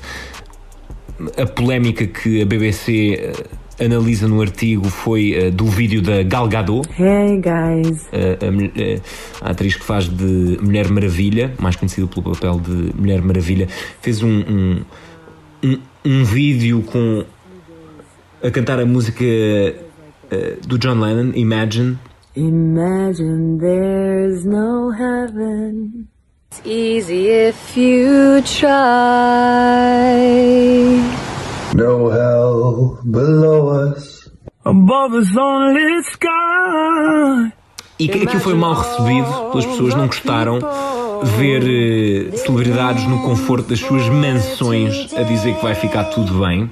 A 1.37 1.45
polémica 1.45 2.07
que 2.07 2.41
a 2.41 2.45
BBC 2.45 3.33
uh, 3.79 3.83
analisa 3.83 4.27
no 4.27 4.41
artigo 4.41 4.89
foi 4.89 5.47
uh, 5.47 5.51
do 5.51 5.65
vídeo 5.65 6.01
da 6.01 6.23
Gal 6.23 6.47
Gadot. 6.47 6.87
Hey 6.97 7.39
guys. 7.39 8.03
Uh, 8.07 9.01
a, 9.41 9.47
a, 9.47 9.51
atriz 9.51 9.75
que 9.75 9.83
faz 9.83 10.07
de 10.07 10.57
Mulher 10.61 10.89
Maravilha, 10.89 11.53
mais 11.59 11.75
conhecida 11.75 12.07
pelo 12.07 12.33
papel 12.33 12.59
de 12.59 12.93
Mulher 12.95 13.21
Maravilha, 13.21 13.67
fez 14.01 14.23
um, 14.23 14.29
um, 14.29 14.81
um, 15.63 15.79
um 16.05 16.23
vídeo 16.23 16.81
com 16.83 17.25
a 18.41 18.49
cantar 18.49 18.79
a 18.79 18.85
música 18.85 19.23
uh, 20.33 20.67
do 20.67 20.77
John 20.77 20.99
Lennon, 20.99 21.33
Imagine. 21.35 21.99
Imagine 22.35 23.59
there's 23.59 24.43
no 24.45 24.89
heaven. 24.91 26.07
It's 26.51 26.61
easy 26.65 27.29
if 27.29 27.77
you 27.77 28.41
try. 28.41 28.69
No 31.75 32.09
hell 32.09 32.99
below 33.09 33.69
us. 33.69 34.29
Above 34.65 35.13
us 35.13 35.35
only 35.37 36.01
sky. 36.03 37.53
E 37.99 38.07
que 38.07 38.23
aquilo 38.23 38.41
foi 38.41 38.55
mal 38.55 38.73
recebido 38.73 39.51
pelas 39.51 39.65
pessoas, 39.65 39.93
não 39.93 40.07
gostaram 40.07 40.59
ver 41.37 41.63
eh, 41.63 42.35
celebridades 42.37 43.05
no 43.07 43.21
conforto 43.21 43.69
das 43.69 43.79
suas 43.79 44.07
mansões 44.09 45.13
a 45.13 45.23
dizer 45.23 45.55
que 45.55 45.61
vai 45.61 45.75
ficar 45.75 46.05
tudo 46.05 46.39
bem. 46.39 46.69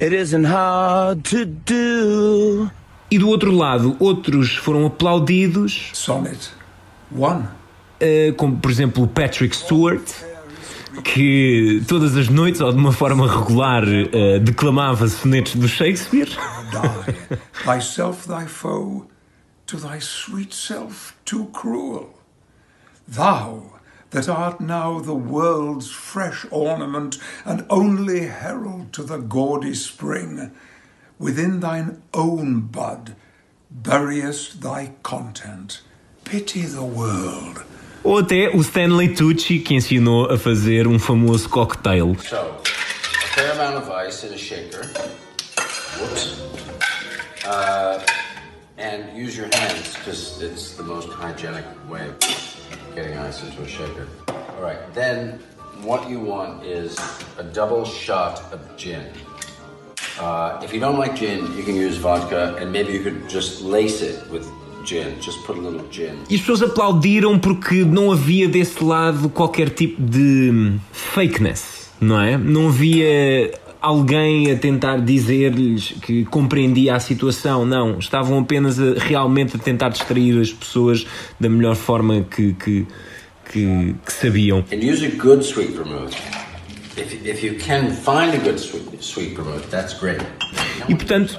It 0.00 0.14
isn't 0.14 0.46
hard 0.46 1.22
to 1.30 1.44
do. 1.44 2.70
E 3.10 3.18
do 3.18 3.28
outro 3.28 3.50
lado, 3.50 3.96
outros 4.00 4.56
foram 4.56 4.86
aplaudidos. 4.86 5.90
Sonnet. 5.92 6.50
One. 7.10 7.44
Uh, 8.00 8.34
como 8.36 8.58
por 8.58 8.70
exemplo 8.70 9.04
o 9.04 9.08
Patrick 9.08 9.56
Stewart, 9.56 10.02
que 11.02 11.82
todas 11.86 12.16
as 12.16 12.28
noites 12.28 12.60
ou 12.60 12.72
de 12.72 12.78
uma 12.78 12.92
forma 12.92 13.26
regular 13.26 13.84
uh, 13.84 14.40
declamava 14.40 15.08
sonetos 15.08 15.54
do 15.54 15.68
Shakespeare. 15.68 16.28
thyself 17.64 18.28
thy 18.28 18.46
foe, 18.46 19.06
to 19.66 19.76
thy 19.76 19.98
sweet 20.00 20.54
self 20.54 21.14
too 21.24 21.46
cruel. 21.52 22.10
Thou, 23.08 23.75
that 24.10 24.28
art 24.28 24.60
now 24.60 25.00
the 25.00 25.14
world's 25.14 25.90
fresh 25.90 26.46
ornament 26.50 27.18
and 27.44 27.66
only 27.68 28.26
herald 28.26 28.92
to 28.92 29.02
the 29.02 29.18
gaudy 29.18 29.74
spring, 29.74 30.52
within 31.18 31.60
thine 31.60 32.02
own 32.14 32.60
bud 32.60 33.16
buryest 33.70 34.60
thy 34.62 34.92
content. 35.02 35.82
Pity 36.24 36.62
the 36.62 36.82
world. 36.82 37.64
Ou 38.04 38.18
até 38.18 38.54
o 38.54 38.62
Stanley 38.62 39.14
Tucci 39.14 39.58
que 39.58 39.74
ensinou 39.74 40.30
a 40.30 40.38
fazer 40.38 40.86
um 40.86 40.98
famoso 40.98 41.48
cocktail. 41.48 42.16
So, 42.16 42.36
a 42.36 43.26
fair 43.34 43.52
amount 43.52 43.76
of 43.76 43.90
ice 43.90 44.24
in 44.24 44.32
a 44.32 44.38
shaker. 44.38 44.82
Whoops. 45.98 46.40
Uh, 47.44 48.04
and 48.78 49.16
use 49.16 49.36
your 49.36 49.48
hands 49.52 49.94
because 49.94 50.42
it's 50.42 50.74
the 50.74 50.82
most 50.82 51.08
hygienic 51.08 51.64
way 51.88 52.08
of 52.08 52.18
getting 52.96 53.18
ice 53.18 53.44
into 53.44 53.62
a 53.62 53.68
shaker. 53.68 54.08
All 54.28 54.62
right. 54.62 54.80
Then, 54.94 55.38
what 55.82 56.08
you 56.08 56.18
want 56.18 56.64
is 56.64 56.96
a 57.36 57.44
double 57.44 57.84
shot 57.84 58.40
of 58.54 58.60
gin. 58.78 59.04
Uh, 60.18 60.58
if 60.64 60.72
you 60.72 60.80
don't 60.80 60.98
like 60.98 61.14
gin, 61.14 61.40
you 61.54 61.62
can 61.62 61.76
use 61.76 61.98
vodka, 61.98 62.56
and 62.58 62.72
maybe 62.72 62.94
you 62.94 63.00
could 63.00 63.28
just 63.28 63.60
lace 63.60 64.00
it 64.00 64.18
with 64.30 64.50
gin. 64.86 65.20
Just 65.20 65.44
put 65.44 65.58
a 65.58 65.60
little 65.60 65.86
gin. 65.90 66.16
E 66.30 66.36
as 66.36 66.40
pessoas 66.40 66.62
aplaudiram 66.62 67.38
porque 67.38 67.84
não 67.84 68.10
havia 68.10 68.48
desse 68.48 68.82
lado 68.82 69.28
qualquer 69.28 69.68
tipo 69.68 70.00
de 70.00 70.78
fakeness, 70.90 71.90
não 72.00 72.18
é? 72.18 72.38
Não 72.38 72.68
havia 72.68 73.52
alguém 73.86 74.50
a 74.50 74.56
tentar 74.56 74.96
dizer-lhes 74.96 75.94
que 76.02 76.24
compreendia 76.24 76.96
a 76.96 77.00
situação, 77.00 77.64
não. 77.64 78.00
Estavam 78.00 78.40
apenas 78.40 78.80
a, 78.80 78.94
realmente 78.98 79.54
a 79.54 79.58
tentar 79.60 79.90
distrair 79.90 80.40
as 80.40 80.52
pessoas 80.52 81.06
da 81.38 81.48
melhor 81.48 81.76
forma 81.76 82.26
que, 82.28 82.52
que, 82.54 82.86
que, 83.52 83.94
que 84.04 84.12
sabiam. 84.12 84.64
And 84.72 84.78
use 84.78 85.06
a 85.06 85.10
good 85.10 85.44
sweet 85.44 85.72
vermouth. 85.72 86.16
If, 86.96 87.24
if 87.24 87.44
you 87.44 87.54
can 87.58 87.92
find 87.92 88.34
a 88.34 88.38
good 88.38 88.58
sweet 88.58 89.36
vermouth, 89.36 89.68
that's 89.70 89.94
great. 89.94 90.20
E 90.88 90.94
portanto, 90.94 91.38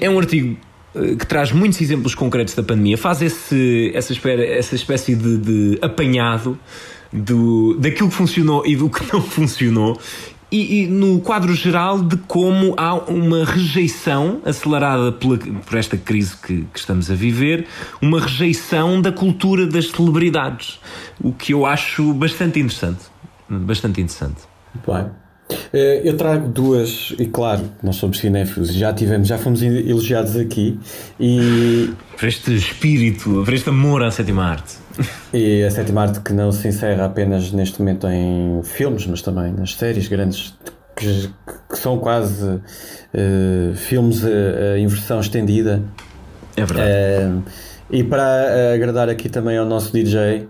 é 0.00 0.10
um 0.10 0.18
artigo 0.18 0.58
eh, 0.94 1.14
que 1.16 1.26
traz 1.26 1.50
muitos 1.50 1.80
exemplos 1.80 2.14
concretos 2.14 2.54
da 2.54 2.62
pandemia, 2.62 2.98
faz 2.98 3.22
esse, 3.22 3.90
essa, 3.94 4.12
espera, 4.12 4.44
essa 4.44 4.74
espécie 4.74 5.14
de, 5.14 5.38
de 5.38 5.78
apanhado 5.80 6.58
do, 7.10 7.74
daquilo 7.78 8.10
que 8.10 8.14
funcionou 8.14 8.66
e 8.66 8.76
do 8.76 8.90
que 8.90 9.10
não 9.10 9.22
funcionou. 9.24 9.98
E, 10.50 10.82
e 10.82 10.86
no 10.86 11.20
quadro 11.20 11.54
geral 11.54 12.02
de 12.02 12.16
como 12.16 12.74
há 12.76 12.94
uma 12.94 13.44
rejeição 13.44 14.40
acelerada 14.46 15.12
pela, 15.12 15.36
por 15.36 15.76
esta 15.76 15.96
crise 15.96 16.34
que, 16.36 16.64
que 16.72 16.78
estamos 16.78 17.10
a 17.10 17.14
viver, 17.14 17.66
uma 18.00 18.18
rejeição 18.18 19.00
da 19.02 19.12
cultura 19.12 19.66
das 19.66 19.88
celebridades, 19.90 20.80
o 21.20 21.32
que 21.32 21.52
eu 21.52 21.66
acho 21.66 22.14
bastante 22.14 22.58
interessante. 22.58 23.04
Bastante 23.48 24.00
interessante. 24.00 24.40
Muito 24.74 24.92
bem. 24.92 25.10
Eh, 25.72 26.02
Eu 26.04 26.16
trago 26.16 26.48
duas, 26.48 27.14
e 27.18 27.26
claro, 27.26 27.70
nós 27.82 27.96
somos 27.96 28.18
cinéfilos, 28.18 28.72
já 28.72 28.92
tivemos, 28.92 29.28
já 29.28 29.38
fomos 29.38 29.62
elogiados 29.62 30.36
aqui 30.36 30.78
e. 31.18 31.90
Por 32.16 32.28
este 32.28 32.54
espírito, 32.54 33.42
por 33.44 33.52
este 33.52 33.68
amor 33.68 34.02
à 34.02 34.10
sétima 34.10 34.44
arte. 34.44 34.74
E 35.32 35.62
a 35.62 35.70
sétima 35.70 36.02
arte 36.02 36.20
que 36.20 36.32
não 36.32 36.50
se 36.50 36.68
encerra 36.68 37.04
apenas 37.04 37.52
neste 37.52 37.78
momento 37.80 38.06
em 38.08 38.62
filmes, 38.64 39.06
mas 39.06 39.22
também 39.22 39.52
nas 39.52 39.74
séries 39.74 40.08
grandes 40.08 40.54
que, 40.96 41.30
que 41.70 41.78
são 41.78 41.98
quase 41.98 42.60
eh, 43.14 43.72
filmes 43.74 44.24
eh, 44.24 44.78
em 44.78 44.86
versão 44.86 45.20
estendida. 45.20 45.82
É 46.56 46.64
verdade. 46.64 46.90
Eh, 46.90 47.30
e 47.90 48.04
para 48.04 48.74
agradar 48.74 49.08
aqui 49.08 49.28
também 49.28 49.56
ao 49.56 49.64
nosso 49.64 49.92
DJ, 49.92 50.48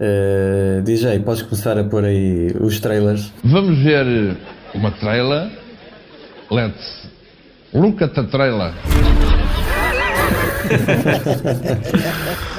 eh, 0.00 0.80
DJ, 0.84 1.18
podes 1.20 1.42
começar 1.42 1.76
a 1.76 1.84
pôr 1.84 2.04
aí 2.04 2.54
os 2.60 2.78
trailers. 2.80 3.32
Vamos 3.42 3.82
ver 3.82 4.36
uma 4.74 4.92
trailer. 4.92 5.50
Let's 6.50 7.10
look 7.74 8.02
at 8.02 8.14
the 8.14 8.22
trailer. 8.24 8.72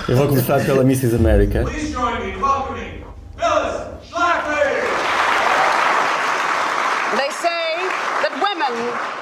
Eu 0.10 0.18
vou 0.18 0.28
começar 0.28 0.66
pela 0.66 0.82
Mrs. 0.82 1.16
America. 1.16 1.64
Please 1.64 1.91
join 1.91 2.20
me 2.20 2.32
in 2.34 2.41
welcoming 2.41 3.03
Phyllis 3.38 3.76
Schlafly! 4.10 4.66
They 7.16 7.30
say 7.32 7.89
that 8.24 8.34
women 8.41 8.74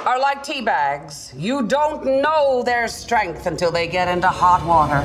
are 0.05 0.17
like 0.19 0.43
tea 0.43 0.61
bags. 0.61 1.33
You 1.37 1.63
don't 1.63 2.05
know 2.21 2.63
their 2.63 2.87
strength 2.87 3.45
until 3.45 3.71
they 3.71 3.87
get 3.87 4.07
into 4.07 4.27
hot 4.27 4.63
water. 4.65 5.03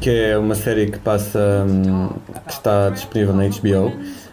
que 0.00 0.10
é 0.10 0.36
uma 0.36 0.54
série 0.54 0.90
que 0.90 0.98
passa 0.98 1.64
hum, 1.66 2.10
que 2.46 2.52
está 2.52 2.90
disponível 2.90 3.32
na 3.34 3.44
HBO 3.44 3.90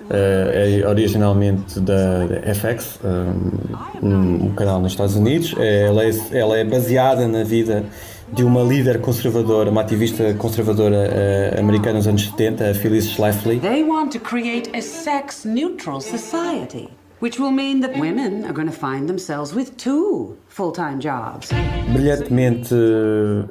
eh, 0.10 0.82
é 0.84 0.86
originalmente 0.88 1.80
da, 1.80 2.26
da 2.26 2.54
FX 2.54 3.00
um, 3.02 4.06
um, 4.06 4.46
um 4.48 4.54
canal 4.54 4.82
nos 4.82 4.92
Estados 4.92 5.16
Unidos 5.16 5.56
É- 5.58 5.84
ela 5.88 6.04
é, 6.04 6.12
ela 6.34 6.58
é 6.58 6.66
baseada 6.66 7.26
na 7.26 7.46
vida 7.46 7.86
de 8.34 8.44
uma 8.44 8.62
líder 8.64 9.02
conservadora 9.02 9.70
uma 9.70 9.82
ativista 9.82 10.34
conservadora 10.36 10.96
eh, 11.12 11.60
americana 11.60 11.94
nos 11.96 12.08
anos 12.08 12.24
70 12.30 12.70
a 12.70 12.74
Phyllis 12.74 13.08
Schlafly 13.12 13.60
They 13.60 13.84
want 13.84 14.12
to 14.12 14.20
create 14.20 14.70
a 14.74 14.82
sex 14.82 15.44
neutral 15.46 16.00
society, 16.02 16.90
which 17.20 17.40
will 17.40 17.52
mean 17.52 17.82
that 17.82 17.98
women 18.00 18.46
are 18.46 18.54
going 18.54 18.70
to 18.70 18.76
find 18.76 19.08
themselves 19.08 19.54
with 19.54 19.76
two 19.78 20.38
full 20.48 20.72
time 20.72 21.00
jobs. 21.00 21.50
brilhantemente 21.94 22.74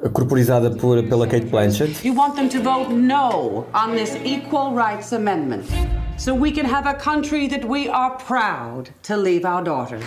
eh, 0.03 0.09
corporizada 0.09 0.71
por, 0.71 1.03
pela 1.03 1.27
Kate 1.27 1.47
Blanchett 1.47 2.03
You 2.03 2.13
want 2.15 2.35
them 2.35 2.49
to 2.49 2.59
vote 2.59 2.89
no 2.91 3.65
on 3.73 3.95
this 3.95 4.15
Equal 4.25 4.73
Rights 4.73 5.11
Amendment 5.13 5.65
so 6.17 6.33
we 6.33 6.51
can 6.51 6.65
have 6.65 6.87
a 6.87 6.93
country 6.95 7.47
that 7.47 7.63
we 7.65 7.87
are 7.89 8.11
proud 8.17 8.89
to 9.03 9.15
leave 9.17 9.43
our 9.45 9.63
daughters. 9.63 10.05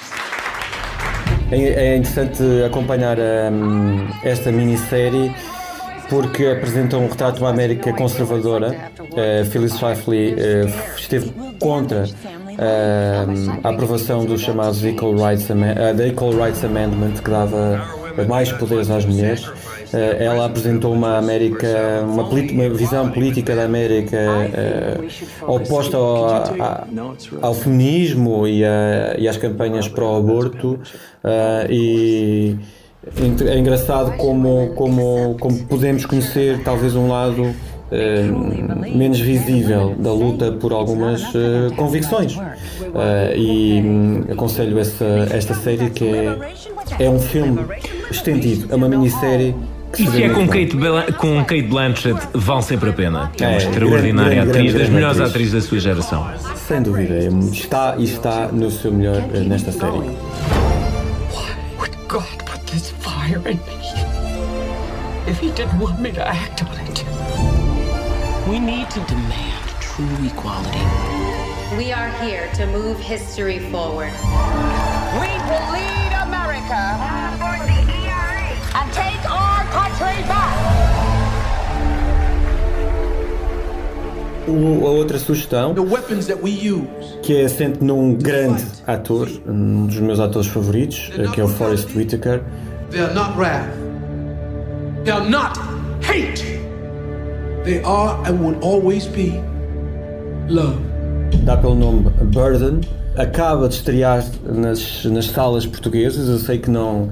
É, 1.50 1.56
é 1.56 1.96
interessante 1.96 2.42
acompanhar 2.64 3.16
hum, 3.18 4.06
esta 4.22 4.50
minissérie 4.50 5.34
porque 6.08 6.46
apresenta 6.46 6.96
um 6.98 7.08
retrato 7.08 7.36
de 7.36 7.40
uma 7.42 7.50
América 7.50 7.92
conservadora. 7.92 8.76
Uh, 9.00 9.44
Phyllis 9.46 9.76
Schlafly 9.76 10.34
eh, 10.38 10.66
esteve 10.96 11.32
contra 11.58 12.04
hum, 12.04 13.60
a 13.62 13.68
aprovação 13.70 14.24
dos 14.24 14.40
chamados 14.40 14.84
Equal 14.84 15.14
Rights, 15.16 15.48
uh, 15.48 16.06
Equal 16.06 16.32
Rights 16.32 16.64
Amendment 16.64 17.14
que 17.22 17.30
dava 17.30 17.88
mais 18.28 18.52
poderes 18.52 18.90
às 18.90 19.04
mulheres. 19.04 19.50
Uh, 19.94 20.22
ela 20.22 20.46
apresentou 20.46 20.92
uma 20.92 21.18
América, 21.18 21.68
uma, 22.02 22.24
uma 22.24 22.68
visão 22.70 23.10
política 23.10 23.54
da 23.54 23.64
América 23.64 24.16
uh, 25.46 25.52
oposta 25.54 25.96
ao, 25.96 26.26
a- 26.26 26.84
ao 27.40 27.54
feminismo 27.54 28.44
e, 28.48 28.64
a- 28.64 29.14
e 29.16 29.28
às 29.28 29.36
campanhas 29.36 29.86
pró-aborto. 29.86 30.80
uh, 31.22 31.70
e 31.70 32.56
é 33.46 33.58
engraçado 33.58 34.16
como, 34.16 34.72
como, 34.74 35.36
como 35.38 35.58
podemos 35.66 36.04
conhecer 36.06 36.60
talvez 36.64 36.96
um 36.96 37.08
lado 37.08 37.42
uh, 37.44 38.96
menos 38.96 39.20
visível 39.20 39.94
da 39.98 40.12
luta 40.12 40.50
por 40.52 40.72
algumas 40.72 41.22
uh, 41.34 41.72
convicções. 41.76 42.34
Uh, 42.36 43.36
e 43.36 43.80
hum, 43.84 44.24
aconselho 44.32 44.78
essa, 44.78 45.04
esta 45.30 45.54
série 45.54 45.90
que 45.90 46.04
é, 46.08 47.04
é 47.04 47.10
um 47.10 47.18
filme 47.20 47.60
estendido, 48.10 48.72
é 48.72 48.74
uma 48.74 48.88
minissérie 48.88 49.54
E 49.98 50.06
se 50.06 50.22
é 50.22 50.28
com. 50.30 50.46
Kate, 50.48 50.76
com 51.18 51.44
Kate 51.44 51.62
Blanchett 51.62 52.20
vale 52.34 52.62
sempre 52.62 52.90
a 52.90 52.92
pena. 52.92 53.30
Que 53.36 53.44
é 53.44 53.46
uma 53.48 53.54
É, 53.54 53.58
extraordinária 53.58 54.34
grande, 54.44 54.52
grande, 54.52 54.58
atriz, 54.58 54.72
das 54.72 54.80
grande 54.82 54.94
melhores 54.94 55.16
atriz. 55.20 55.30
atrizes 55.34 55.52
da 55.52 55.60
sua 55.68 55.78
geração. 55.78 56.30
Sem 56.68 56.82
dúvida, 56.82 57.14
é- 57.14 57.28
está 57.52 57.94
e 57.98 58.04
está 58.04 58.48
no 58.48 58.70
seu 58.70 58.92
melhor 58.92 59.22
uh, 59.22 59.40
nesta 59.44 59.70
série. 59.72 60.10
Would 61.78 61.96
God 62.08 62.24
put 62.44 62.60
this 62.66 62.90
fire 63.00 63.38
in 63.48 63.56
me 63.56 65.30
if 65.30 65.38
He 65.42 65.50
didn't 65.52 65.78
want 65.80 66.00
me 66.00 66.10
to 66.12 66.22
act 66.26 66.62
on 66.62 66.68
it? 66.88 67.04
We 68.48 68.58
need 68.58 68.88
to 68.90 69.00
demand 69.00 69.64
true 69.80 70.26
equality. 70.26 70.78
We 71.78 71.92
are 71.92 72.10
here 72.22 72.48
to 72.56 72.66
move 72.66 72.98
history 73.00 73.58
forward. 73.70 74.12
We 75.20 75.28
will 75.48 75.72
lead 75.72 76.12
America 76.22 76.98
O- 84.46 84.86
a 84.86 84.90
outra 84.90 85.18
sugestão 85.18 85.74
que 87.22 87.36
é 87.36 87.44
assente 87.44 87.82
num 87.82 88.14
grande 88.14 88.62
ator, 88.86 89.28
um 89.46 89.86
dos 89.86 89.98
meus 89.98 90.20
atores 90.20 90.48
favoritos, 90.48 91.10
que 91.32 91.40
é 91.40 91.44
o 91.44 91.48
Forrest 91.48 91.96
Whitaker. 91.96 92.42
They 92.90 93.00
are 93.00 93.14
not 93.14 93.36
wrath. 93.38 93.68
They 95.04 95.12
are 95.12 95.28
not 95.28 95.58
hate. 96.02 96.42
They 97.64 97.80
are 97.84 98.18
and 98.28 98.38
will 98.44 98.56
always 98.62 99.06
be 99.06 99.40
love. 100.48 100.76
dá 101.44 101.56
pelo 101.56 101.74
nome 101.74 102.10
Burden, 102.24 102.80
acaba 103.16 103.68
de 103.68 103.76
estrear 103.76 104.24
nas, 104.44 105.04
nas 105.06 105.26
salas 105.26 105.66
portuguesas. 105.66 106.28
Eu 106.28 106.38
sei 106.38 106.58
que 106.58 106.70
não, 106.70 107.10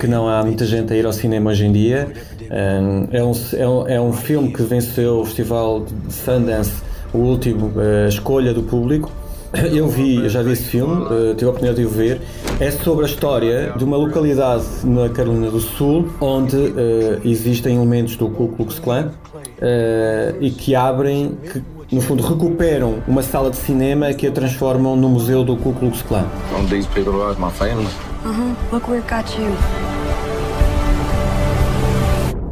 que 0.00 0.06
não 0.06 0.26
há 0.26 0.42
muita 0.42 0.64
gente 0.64 0.90
a 0.94 0.96
ir 0.96 1.04
ao 1.04 1.12
cinema 1.12 1.50
hoje 1.50 1.66
em 1.66 1.72
dia. 1.72 2.08
Um, 2.50 3.08
é, 3.12 3.22
um, 3.22 3.32
é, 3.52 3.68
um, 3.68 3.88
é 3.88 4.00
um 4.00 4.12
filme 4.14 4.50
que 4.50 4.62
venceu 4.62 5.20
o 5.20 5.24
Festival 5.26 5.84
de 5.84 6.12
Sundance, 6.12 6.82
o 7.12 7.18
último, 7.18 7.70
a 7.78 8.08
escolha 8.08 8.54
do 8.54 8.62
público. 8.62 9.12
Eu 9.72 9.88
vi, 9.88 10.14
eu 10.14 10.28
já 10.28 10.42
vi 10.42 10.52
esse 10.52 10.62
filme, 10.62 10.94
uh, 11.02 11.34
tive 11.34 11.46
a 11.46 11.48
oportunidade 11.48 11.80
de 11.80 11.84
o 11.84 11.88
ver. 11.88 12.20
É 12.60 12.70
sobre 12.70 13.04
a 13.04 13.08
história 13.08 13.74
de 13.76 13.82
uma 13.82 13.96
localidade 13.96 14.64
na 14.84 15.08
Carolina 15.08 15.50
do 15.50 15.58
Sul 15.58 16.08
onde 16.20 16.54
uh, 16.54 17.20
existem 17.24 17.74
elementos 17.74 18.14
do 18.14 18.28
Ku 18.28 18.46
Klux 18.46 18.78
Klan 18.78 19.06
uh, 19.34 20.36
e 20.40 20.52
que 20.52 20.76
abrem, 20.76 21.36
que 21.52 21.60
no 21.92 22.00
fundo 22.00 22.22
recuperam 22.22 23.02
uma 23.08 23.22
sala 23.22 23.50
de 23.50 23.56
cinema 23.56 24.12
que 24.14 24.26
a 24.26 24.30
transformam 24.30 24.94
no 24.96 25.08
museu 25.08 25.42
do 25.42 25.56
Ku 25.56 25.72
Klux 25.72 26.02
Klan. 26.02 26.24
Don't 26.52 26.68
these 26.70 26.88
people 26.88 27.20
are 27.20 27.38
my 27.38 27.50
family? 27.50 27.88
Uh-huh. 28.24 28.54
Look 28.72 28.88
where 28.88 29.00
it 29.00 29.08
got 29.08 29.28
you. 29.38 29.50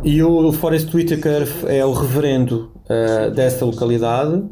E 0.05 0.23
o 0.23 0.53
Forrest 0.53 0.95
Whitaker 0.95 1.47
é 1.67 1.85
o 1.85 1.93
reverendo 1.93 2.73
uh, 2.89 3.31
dessa 3.31 3.65
localidade 3.65 4.43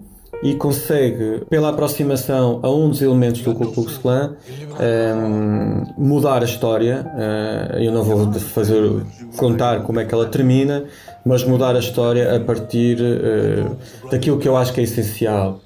e 0.43 0.55
consegue, 0.55 1.45
pela 1.49 1.71
aproximação 1.71 2.61
a 2.63 2.71
um 2.71 2.91
dos 2.91 3.01
elementos 3.01 3.41
do 3.41 3.55
Ku 3.55 3.73
Klux 3.73 3.97
Klan, 3.99 4.37
um, 4.79 5.85
mudar 5.97 6.43
a 6.43 6.45
história. 6.45 7.07
Uh, 7.15 7.79
eu 7.79 7.93
não 7.93 8.03
vou 8.03 8.33
fazer 8.35 9.03
contar 9.37 9.83
como 9.83 10.01
é 10.01 10.05
que 10.05 10.15
ela 10.15 10.27
termina, 10.27 10.85
mas 11.27 11.45
mudar 11.45 11.77
a 11.77 11.79
história 11.79 12.35
a 12.35 12.41
partir 12.41 12.99
uh, 13.01 13.77
daquilo 14.11 14.39
que 14.39 14.49
eu 14.49 14.57
acho 14.57 14.73
que 14.73 14.81
é 14.81 14.85
essencial, 14.85 15.61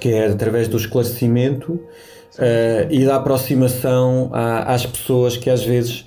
que 0.00 0.10
é 0.10 0.28
através 0.28 0.68
do 0.68 0.76
esclarecimento 0.76 1.72
uh, 1.72 1.82
e 2.88 3.04
da 3.04 3.16
aproximação 3.16 4.30
às 4.32 4.86
pessoas 4.86 5.36
que 5.36 5.50
às 5.50 5.62
vezes, 5.64 6.06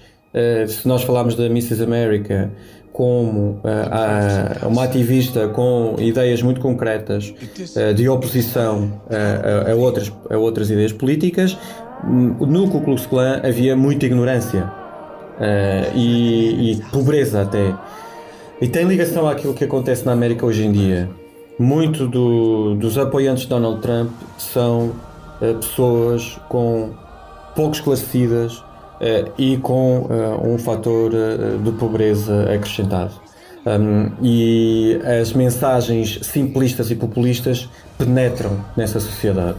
se 0.69 0.87
nós 0.87 1.03
falarmos 1.03 1.35
da 1.35 1.45
Mrs. 1.45 1.83
America, 1.83 2.49
como 2.93 3.61
uh, 3.63 4.67
uma 4.67 4.83
ativista 4.83 5.47
com 5.47 5.95
ideias 5.99 6.41
muito 6.41 6.59
concretas 6.59 7.33
uh, 7.75 7.93
de 7.93 8.07
oposição 8.09 9.01
uh, 9.07 9.67
a, 9.67 9.71
a, 9.71 9.75
outras, 9.75 10.11
a 10.29 10.37
outras 10.37 10.69
ideias 10.69 10.91
políticas, 10.91 11.57
no 12.03 12.69
Ku 12.69 12.81
Klux 12.81 13.05
Klan 13.05 13.41
havia 13.43 13.75
muita 13.75 14.07
ignorância 14.07 14.71
e, 15.95 16.71
e, 16.71 16.81
pobreza 16.91 17.41
até. 17.41 17.75
E 18.61 18.67
tem 18.67 18.85
ligação 18.85 19.27
àquilo 19.27 19.53
que 19.53 19.63
acontece 19.63 20.05
na 20.05 20.11
América 20.11 20.45
hoje 20.45 20.63
em 20.63 20.71
dia. 20.71 21.09
Muito 21.57 22.07
do, 22.07 22.75
dos 22.75 22.97
apoiantes 22.97 23.43
de 23.43 23.49
Donald 23.49 23.81
Trump 23.81 24.11
são 24.37 24.93
pessoas 25.59 26.39
com 26.47 26.91
pouco 27.55 27.75
esclarecidas, 27.75 28.63
Uh, 29.01 29.31
e 29.35 29.57
com 29.57 30.01
uh, 30.01 30.47
um 30.47 30.59
fator 30.59 31.11
uh, 31.11 31.57
de 31.57 31.71
pobreza 31.71 32.43
acrescentado. 32.53 33.11
Um, 33.65 34.11
e 34.21 34.99
as 35.19 35.33
mensagens 35.33 36.19
simplistas 36.21 36.91
e 36.91 36.95
populistas 36.95 37.67
penetram 37.97 38.63
nessa 38.77 38.99
sociedade. 38.99 39.57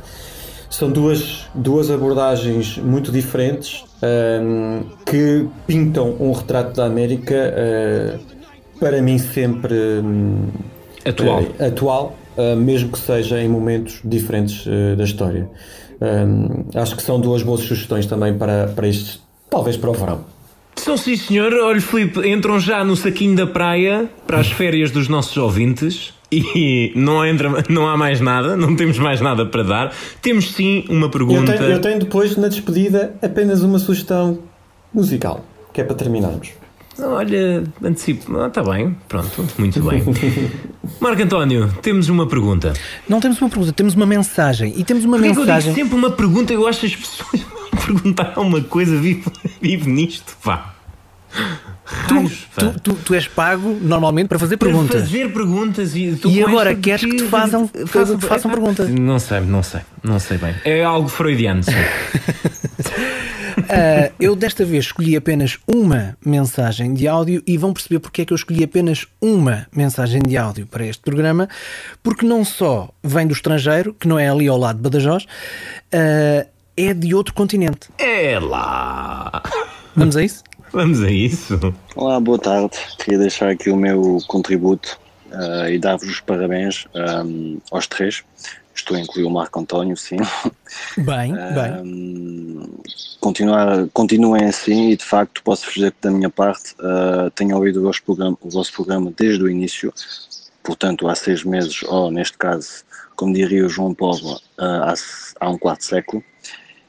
São 0.70 0.92
duas, 0.92 1.50
duas 1.52 1.90
abordagens 1.90 2.78
muito 2.78 3.10
diferentes 3.10 3.84
um, 4.40 4.84
que 5.04 5.48
pintam 5.66 6.14
um 6.20 6.30
retrato 6.30 6.76
da 6.76 6.86
América, 6.86 7.34
para 8.82 9.00
mim, 9.00 9.16
sempre 9.18 9.74
um, 10.02 10.48
atual, 11.06 11.46
atual 11.60 12.16
mesmo 12.56 12.90
que 12.90 12.98
seja 12.98 13.42
em 13.42 13.48
momentos 13.48 14.00
diferentes 14.02 14.64
da 14.96 15.04
história. 15.04 15.50
acho 16.74 16.96
que 16.96 17.02
são 17.02 17.20
duas 17.20 17.42
boas 17.42 17.60
sugestões 17.60 18.06
também 18.06 18.32
para, 18.38 18.68
para 18.68 18.88
estes 18.88 19.20
Talvez 19.52 19.76
para 19.76 19.90
o 19.90 19.92
verão. 19.92 20.24
São 20.76 20.96
sim, 20.96 21.14
senhor. 21.14 21.52
Olha, 21.52 21.78
Filipe, 21.78 22.26
entram 22.26 22.58
já 22.58 22.82
no 22.82 22.96
saquinho 22.96 23.36
da 23.36 23.46
praia 23.46 24.08
para 24.26 24.40
as 24.40 24.50
férias 24.50 24.90
dos 24.90 25.08
nossos 25.08 25.36
ouvintes 25.36 26.14
e 26.32 26.90
não, 26.96 27.24
entra, 27.24 27.62
não 27.68 27.86
há 27.86 27.94
mais 27.94 28.18
nada, 28.18 28.56
não 28.56 28.74
temos 28.74 28.98
mais 28.98 29.20
nada 29.20 29.44
para 29.44 29.62
dar. 29.62 29.94
Temos 30.22 30.54
sim 30.54 30.86
uma 30.88 31.10
pergunta. 31.10 31.52
Eu 31.52 31.58
tenho, 31.58 31.70
eu 31.70 31.80
tenho 31.82 31.98
depois, 31.98 32.34
na 32.38 32.48
despedida, 32.48 33.14
apenas 33.20 33.62
uma 33.62 33.78
sugestão 33.78 34.38
musical, 34.92 35.44
que 35.70 35.82
é 35.82 35.84
para 35.84 35.96
terminarmos. 35.96 36.52
Olha, 36.98 37.64
antecipo. 37.82 38.38
Ah, 38.38 38.48
está 38.48 38.62
bem, 38.62 38.96
pronto, 39.08 39.46
muito 39.58 39.82
bem. 39.82 40.04
Marco 41.00 41.22
António, 41.22 41.72
temos 41.80 42.08
uma 42.08 42.26
pergunta. 42.26 42.74
Não 43.08 43.18
temos 43.20 43.40
uma 43.40 43.48
pergunta, 43.48 43.72
temos 43.72 43.94
uma 43.94 44.06
mensagem. 44.06 44.74
E 44.76 44.84
temos 44.84 45.04
uma 45.04 45.16
Porquê 45.16 45.28
mensagem. 45.28 45.70
eu 45.70 45.74
digo 45.74 45.74
sempre 45.74 45.94
uma 45.94 46.10
pergunta, 46.10 46.52
eu 46.52 46.66
acho 46.66 46.80
que 46.80 46.86
as 46.86 46.96
pessoas 46.96 47.46
perguntar 47.86 48.38
uma 48.38 48.60
coisa, 48.60 48.96
vive, 48.96 49.24
vive 49.60 49.90
nisto, 49.90 50.36
vá. 50.42 50.74
Raios, 51.84 52.46
tu, 52.56 52.80
tu, 52.80 52.94
tu, 52.94 53.14
és 53.14 53.26
pago 53.26 53.78
normalmente 53.80 54.28
para 54.28 54.38
fazer 54.38 54.56
para 54.56 54.68
perguntas. 54.68 55.00
fazer 55.02 55.32
perguntas 55.32 55.94
e, 55.94 56.18
e 56.26 56.42
agora 56.42 56.74
queres 56.74 57.04
que 57.04 57.16
te 57.16 57.24
façam, 57.24 57.68
façam, 57.86 58.18
façam 58.20 58.50
perguntas. 58.50 58.88
Não 58.90 59.18
sei, 59.18 59.40
não 59.40 59.62
sei, 59.62 59.80
não 60.02 60.18
sei 60.18 60.38
bem. 60.38 60.54
É 60.64 60.84
algo 60.84 61.08
freudiano, 61.08 61.62
sim. 61.62 61.72
Uh, 63.62 64.12
eu 64.18 64.34
desta 64.34 64.64
vez 64.64 64.86
escolhi 64.86 65.16
apenas 65.16 65.58
uma 65.66 66.16
mensagem 66.24 66.92
de 66.94 67.06
áudio 67.06 67.42
e 67.46 67.56
vão 67.56 67.72
perceber 67.72 68.00
porque 68.00 68.22
é 68.22 68.24
que 68.24 68.32
eu 68.32 68.36
escolhi 68.36 68.64
apenas 68.64 69.06
uma 69.20 69.66
mensagem 69.74 70.20
de 70.20 70.36
áudio 70.36 70.66
para 70.66 70.84
este 70.84 71.02
programa, 71.02 71.48
porque 72.02 72.26
não 72.26 72.44
só 72.44 72.90
vem 73.02 73.26
do 73.26 73.32
estrangeiro, 73.32 73.94
que 73.94 74.08
não 74.08 74.18
é 74.18 74.28
ali 74.28 74.48
ao 74.48 74.58
lado 74.58 74.76
de 74.76 74.82
Badajoz, 74.82 75.24
uh, 75.24 76.48
é 76.76 76.94
de 76.94 77.14
outro 77.14 77.34
continente. 77.34 77.88
É 77.98 78.38
lá! 78.38 79.42
Vamos 79.94 80.16
a 80.16 80.22
isso? 80.22 80.42
Vamos 80.72 81.02
a 81.02 81.10
isso. 81.10 81.74
Olá, 81.94 82.18
boa 82.18 82.38
tarde. 82.38 82.78
Queria 82.98 83.18
deixar 83.18 83.50
aqui 83.50 83.68
o 83.68 83.76
meu 83.76 84.18
contributo 84.26 84.98
uh, 85.30 85.68
e 85.68 85.78
dar-vos 85.78 86.08
os 86.08 86.20
parabéns 86.20 86.86
um, 86.94 87.58
aos 87.70 87.86
três. 87.86 88.24
Estou 88.74 88.96
a 88.96 89.00
incluir 89.00 89.24
o 89.24 89.30
Marco 89.30 89.60
António, 89.60 89.96
sim. 89.96 90.16
Bem, 90.96 91.34
bem. 91.34 92.70
Continuar, 93.20 93.86
continuem 93.92 94.46
assim 94.46 94.90
e 94.90 94.96
de 94.96 95.04
facto 95.04 95.42
posso 95.42 95.70
dizer 95.72 95.92
que 95.92 95.98
da 96.00 96.10
minha 96.10 96.30
parte 96.30 96.74
uh, 96.80 97.30
tenho 97.34 97.54
ouvido 97.56 97.80
o 97.80 97.82
vosso, 97.84 98.02
programa, 98.02 98.36
o 98.40 98.50
vosso 98.50 98.72
programa 98.72 99.12
desde 99.16 99.44
o 99.44 99.50
início, 99.50 99.92
portanto 100.62 101.06
há 101.06 101.14
seis 101.14 101.44
meses, 101.44 101.82
ou 101.84 102.10
neste 102.10 102.36
caso, 102.38 102.84
como 103.14 103.34
diria 103.34 103.66
o 103.66 103.68
João 103.68 103.94
Póvoa, 103.94 104.36
uh, 104.58 104.82
há, 104.84 104.94
há 105.40 105.50
um 105.50 105.58
quarto 105.58 105.84
século 105.84 106.24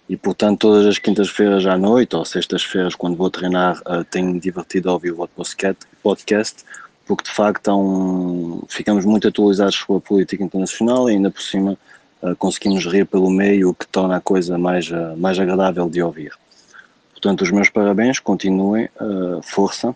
e 0.09 0.17
portanto 0.17 0.59
todas 0.59 0.85
as 0.85 0.97
quintas-feiras 0.97 1.65
à 1.65 1.77
noite 1.77 2.15
ou 2.15 2.25
sextas-feiras 2.25 2.95
quando 2.95 3.15
vou 3.15 3.29
treinar 3.29 3.77
uh, 3.79 4.03
tenho-me 4.03 4.39
divertido 4.39 4.89
a 4.89 4.93
ouvir 4.93 5.11
o 5.11 5.15
vosso 5.15 5.55
podcast 6.01 6.63
porque 7.05 7.23
de 7.23 7.31
facto 7.31 7.71
um, 7.71 8.61
ficamos 8.67 9.05
muito 9.05 9.27
atualizados 9.27 9.75
sobre 9.75 9.97
a 9.97 10.07
política 10.07 10.43
internacional 10.43 11.09
e 11.09 11.13
ainda 11.13 11.29
por 11.29 11.41
cima 11.41 11.77
uh, 12.21 12.35
conseguimos 12.35 12.85
rir 12.85 13.05
pelo 13.05 13.29
meio 13.29 13.69
o 13.69 13.73
que 13.73 13.85
torna 13.87 14.17
a 14.17 14.21
coisa 14.21 14.57
mais, 14.57 14.89
uh, 14.89 15.17
mais 15.17 15.37
agradável 15.39 15.89
de 15.89 16.01
ouvir. 16.01 16.31
Portanto, 17.11 17.41
os 17.41 17.51
meus 17.51 17.69
parabéns, 17.69 18.19
continuem, 18.19 18.89
força 19.43 19.95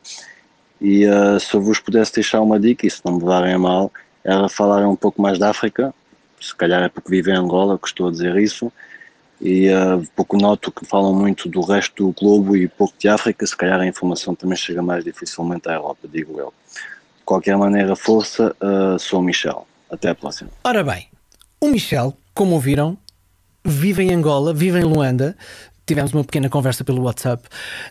e 0.80 1.03
se 1.41 1.53
eu 1.53 1.62
vos 1.62 1.78
pudesse 1.78 2.14
deixar 2.14 2.39
uma 2.39 2.58
dica, 2.58 2.88
e 2.88 2.89
se 2.89 3.01
não 3.03 3.16
me 3.16 3.20
levarem 3.20 3.53
a 3.53 3.60
mal, 3.60 3.91
era 4.24 4.47
falar 4.47 4.88
um 4.88 4.95
pouco 4.95 5.22
mais 5.22 5.38
da 5.38 5.49
África, 5.49 5.93
se 6.39 6.55
calhar 6.55 6.82
é 6.84 6.88
porque 6.88 7.10
vivo 7.10 7.30
em 7.30 7.34
Angola 7.36 7.78
que 7.78 7.88
estou 7.88 8.08
a 8.08 8.12
dizer 8.12 8.38
isso, 8.38 8.72
e 9.39 9.70
uh, 9.70 10.05
pouco 10.16 10.38
noto 10.38 10.72
que 10.72 10.86
falam 10.86 11.14
muito 11.14 11.47
do 11.47 11.62
resto 11.62 12.08
do 12.08 12.12
globo 12.12 12.55
e 12.55 12.68
pouco 12.68 12.93
de 12.97 13.08
África, 13.08 13.45
se 13.45 13.55
calhar 13.55 13.80
a 13.80 13.86
informação 13.86 14.34
também 14.34 14.58
chega 14.58 14.82
mais 14.82 15.03
dificilmente 15.03 15.70
à 15.70 15.74
Europa, 15.74 16.08
digo 16.12 16.39
eu. 16.39 16.53
Qualquer 17.28 17.57
maneira, 17.57 17.93
força, 17.93 18.55
uh, 18.63 18.97
sou 18.97 19.19
o 19.19 19.21
Michel. 19.21 19.67
Até 19.91 20.11
a 20.11 20.15
próxima. 20.15 20.49
Ora 20.63 20.82
bem, 20.82 21.07
o 21.59 21.67
Michel, 21.67 22.15
como 22.34 22.53
ouviram, 22.53 22.97
vive 23.65 24.01
em 24.01 24.13
Angola, 24.13 24.53
vive 24.53 24.80
em 24.80 24.84
Luanda, 24.84 25.36
tivemos 25.86 26.13
uma 26.13 26.23
pequena 26.23 26.47
conversa 26.47 26.86
pelo 26.86 27.01
WhatsApp. 27.01 27.43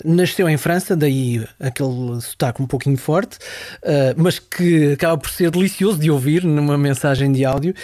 Nasceu 0.03 0.49
em 0.49 0.57
França, 0.57 0.97
daí 0.97 1.47
aquele 1.61 2.18
sotaque 2.22 2.62
um 2.62 2.66
pouquinho 2.66 2.97
forte, 2.97 3.37
uh, 3.82 4.14
mas 4.16 4.39
que 4.39 4.93
acaba 4.93 5.18
por 5.18 5.28
ser 5.28 5.51
delicioso 5.51 5.99
de 5.99 6.11
ouvir 6.11 6.43
numa 6.43 6.78
mensagem 6.78 7.30
de 7.30 7.45
áudio. 7.45 7.74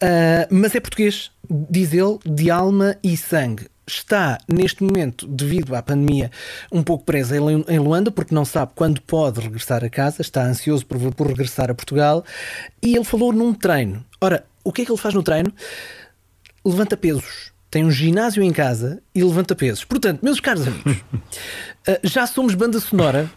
Uh, 0.00 0.46
mas 0.48 0.76
é 0.76 0.80
português, 0.80 1.32
diz 1.68 1.92
ele, 1.92 2.20
de 2.24 2.52
alma 2.52 2.96
e 3.02 3.16
sangue. 3.16 3.66
Está 3.90 4.38
neste 4.48 4.82
momento, 4.82 5.26
devido 5.26 5.74
à 5.74 5.82
pandemia, 5.82 6.30
um 6.70 6.82
pouco 6.82 7.04
presa 7.04 7.36
em 7.36 7.78
Luanda, 7.78 8.10
porque 8.10 8.34
não 8.34 8.44
sabe 8.44 8.72
quando 8.74 9.00
pode 9.00 9.40
regressar 9.40 9.84
a 9.84 9.90
casa, 9.90 10.22
está 10.22 10.44
ansioso 10.44 10.86
por, 10.86 10.98
por 11.14 11.26
regressar 11.26 11.70
a 11.70 11.74
Portugal. 11.74 12.24
E 12.82 12.94
ele 12.94 13.04
falou 13.04 13.32
num 13.32 13.52
treino. 13.52 14.04
Ora, 14.20 14.44
o 14.64 14.72
que 14.72 14.82
é 14.82 14.84
que 14.84 14.90
ele 14.90 14.98
faz 14.98 15.14
no 15.14 15.22
treino? 15.22 15.52
Levanta 16.64 16.96
pesos 16.96 17.50
tem 17.70 17.84
um 17.84 17.90
ginásio 17.90 18.42
em 18.42 18.52
casa 18.52 19.00
e 19.14 19.22
levanta 19.22 19.54
pesos. 19.54 19.84
Portanto, 19.84 20.20
meus 20.22 20.40
caros 20.40 20.66
amigos, 20.66 20.96
eh, 21.86 22.00
já 22.02 22.26
somos 22.26 22.54
banda 22.54 22.80
sonora 22.80 23.30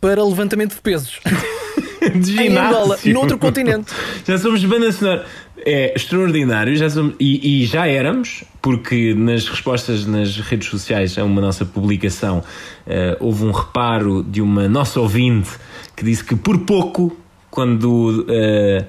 para 0.00 0.24
levantamento 0.24 0.74
de 0.74 0.80
pesos. 0.80 1.20
de 2.02 2.32
ginásio. 2.32 2.52
Em 2.52 2.58
Angola, 2.58 2.98
noutro 3.04 3.38
continente. 3.38 3.92
Já 4.26 4.38
somos 4.38 4.64
banda 4.64 4.90
sonora. 4.90 5.24
É 5.64 5.94
extraordinário 5.94 6.76
já 6.76 6.88
somos, 6.90 7.14
e, 7.18 7.62
e, 7.62 7.66
já 7.66 7.86
éramos, 7.86 8.44
porque 8.60 9.14
nas 9.14 9.48
respostas 9.48 10.06
nas 10.06 10.38
redes 10.38 10.68
sociais 10.68 11.16
a 11.18 11.24
uma 11.24 11.40
nossa 11.40 11.64
publicação 11.64 12.38
uh, 12.38 13.16
houve 13.20 13.44
um 13.44 13.50
reparo 13.50 14.22
de 14.22 14.42
uma 14.42 14.68
nossa 14.68 15.00
ouvinte 15.00 15.50
que 15.96 16.04
disse 16.04 16.22
que 16.22 16.36
por 16.36 16.58
pouco, 16.58 17.16
quando 17.50 18.26
eh, 18.28 18.84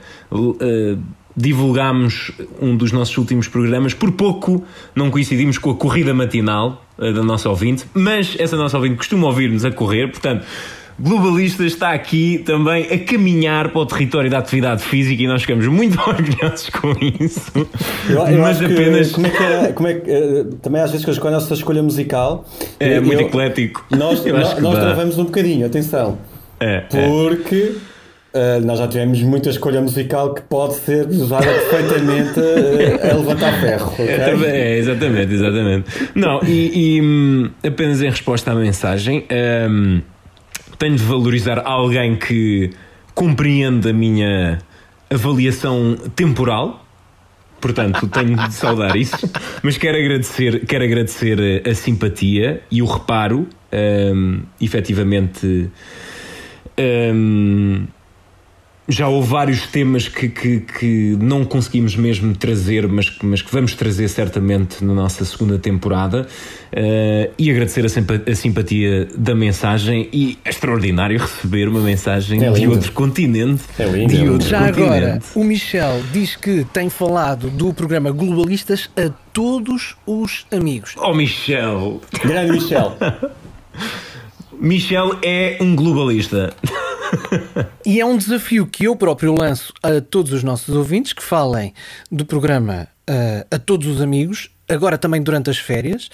eh, 0.59 0.97
divulgámos 1.37 2.33
um 2.61 2.75
dos 2.75 2.91
nossos 2.91 3.17
últimos 3.17 3.47
programas, 3.47 3.93
por 3.93 4.11
pouco 4.11 4.65
não 4.93 5.09
coincidimos 5.09 5.57
com 5.57 5.71
a 5.71 5.75
corrida 5.75 6.13
matinal 6.13 6.85
da 6.97 7.23
nossa 7.23 7.49
ouvinte, 7.49 7.85
mas 7.93 8.35
essa 8.37 8.57
nossa 8.57 8.75
ouvinte 8.75 8.97
costuma 8.97 9.27
ouvir-nos 9.27 9.63
a 9.63 9.71
correr, 9.71 10.11
portanto. 10.11 10.45
Globalista 10.99 11.63
está 11.63 11.91
aqui 11.93 12.39
também 12.39 12.85
a 12.91 12.97
caminhar 12.97 13.69
para 13.69 13.81
o 13.81 13.85
território 13.85 14.29
da 14.31 14.39
atividade 14.39 14.81
física 14.81 15.21
e 15.21 15.27
nós 15.27 15.41
ficamos 15.41 15.67
muito 15.67 15.99
orgulhosos 16.01 16.69
com 16.71 16.91
isso. 17.23 17.51
Eu, 18.09 18.17
eu 18.27 18.39
mas 18.41 18.57
acho 18.57 18.67
que- 18.67 18.73
apenas. 18.73 19.11
como 19.11 19.27
é 19.27 19.29
que 19.29 19.43
era- 19.43 19.73
como 19.73 19.87
é 19.87 19.93
que, 19.93 20.09
eh, 20.11 20.45
também 20.61 20.81
às 20.81 20.89
vezes 20.91 21.05
que 21.05 21.19
com 21.19 21.27
a 21.27 21.31
nossa 21.31 21.53
escolha 21.53 21.83
musical 21.83 22.45
É 22.79 22.97
eu- 22.97 23.03
muito 23.03 23.21
eu- 23.21 23.27
eclético. 23.27 23.85
Nós, 23.91 24.25
nós, 24.25 24.59
nós 24.59 24.79
travamos 24.79 25.17
um 25.19 25.25
bocadinho, 25.25 25.67
atenção. 25.67 26.17
É, 26.59 26.79
Porque 26.89 27.75
eh, 28.33 28.59
nós 28.61 28.79
já 28.79 28.87
tivemos 28.87 29.21
muita 29.21 29.51
escolha 29.51 29.79
musical 29.79 30.33
que 30.33 30.41
pode 30.41 30.73
ser 30.77 31.05
usada 31.07 31.45
perfeitamente 31.45 32.39
eh, 32.39 33.11
a 33.11 33.15
levantar 33.15 33.61
ferro. 33.61 33.93
É, 34.01 34.17
também- 34.31 34.49
é, 34.49 34.77
exatamente, 34.79 35.31
exatamente. 35.33 35.85
Não, 36.15 36.39
e, 36.43 36.97
e, 36.97 37.01
hum, 37.03 37.49
apenas 37.63 38.01
em 38.01 38.09
resposta 38.09 38.51
à 38.51 38.55
mensagem, 38.55 39.25
hum, 39.69 40.01
tenho 40.77 40.95
de 40.95 41.03
valorizar 41.03 41.59
alguém 41.65 42.15
que 42.15 42.71
compreende 43.13 43.89
a 43.89 43.93
minha 43.93 44.59
avaliação 45.09 45.95
temporal. 46.15 46.85
Portanto, 47.59 48.07
tenho 48.07 48.35
de 48.35 48.53
saudar 48.53 48.95
isso, 48.97 49.17
mas 49.63 49.77
quero 49.77 49.97
agradecer, 49.97 50.65
quero 50.65 50.83
agradecer 50.83 51.67
a 51.67 51.73
simpatia 51.73 52.61
e 52.69 52.81
o 52.81 52.85
reparo, 52.85 53.47
hum, 54.13 54.43
efetivamente. 54.61 55.69
hum, 57.13 57.87
já 58.89 59.07
houve 59.09 59.27
vários 59.29 59.67
temas 59.67 60.07
que, 60.07 60.29
que, 60.29 60.59
que 60.61 61.17
não 61.19 61.43
conseguimos 61.43 61.95
mesmo 61.95 62.33
trazer, 62.35 62.87
mas, 62.87 63.09
que- 63.09 63.25
mas 63.25 63.41
que 63.41 63.51
vamos 63.51 63.73
trazer 63.75 64.07
certamente 64.07 64.83
na 64.83 64.93
nossa 64.93 65.25
segunda 65.25 65.57
temporada. 65.59 66.25
Eh, 66.71 67.31
e 67.37 67.51
agradecer 67.51 67.85
a, 67.85 67.89
simpa- 67.89 68.21
a 68.25 68.35
simpatia 68.35 69.07
da 69.17 69.35
mensagem 69.35 70.07
e 70.13 70.37
é 70.45 70.49
extraordinário 70.49 71.19
receber 71.19 71.67
uma 71.67 71.81
mensagem 71.81 72.43
É 72.43 72.49
de 72.51 72.67
outro 72.67 72.91
continente. 72.93 73.63
lindo, 73.93 74.07
de 74.13 74.25
é 74.25 74.31
outro 74.31 74.47
Já 74.47 74.59
continente. 74.67 74.83
agora, 74.85 75.21
o 75.35 75.43
Michel 75.43 76.01
diz 76.13 76.35
que 76.35 76.65
tem 76.71 76.89
falado 76.89 77.49
do 77.49 77.73
programa 77.73 78.11
Globalistas 78.11 78.89
a 78.95 79.09
todos 79.33 79.95
os 80.05 80.45
amigos. 80.51 80.95
Oh, 80.97 81.13
Michel! 81.13 82.01
Grande 82.23 82.51
Michel! 82.53 82.97
Michel 84.59 85.17
é 85.21 85.57
um 85.61 85.75
globalista. 85.75 86.53
E 87.85 87.99
é 87.99 88.05
um 88.05 88.17
desafio 88.17 88.67
que 88.67 88.85
eu 88.85 88.95
próprio 88.95 89.33
lanço 89.33 89.73
a 89.81 90.01
todos 90.01 90.33
os 90.33 90.43
nossos 90.43 90.75
ouvintes 90.75 91.13
que 91.13 91.23
falem 91.23 91.73
do 92.11 92.25
programa 92.25 92.87
ah, 93.07 93.45
a 93.49 93.57
todos 93.57 93.87
os 93.87 94.01
amigos. 94.01 94.49
Agora 94.69 94.97
também 94.97 95.21
durante 95.21 95.49
as 95.49 95.57
férias, 95.57 96.09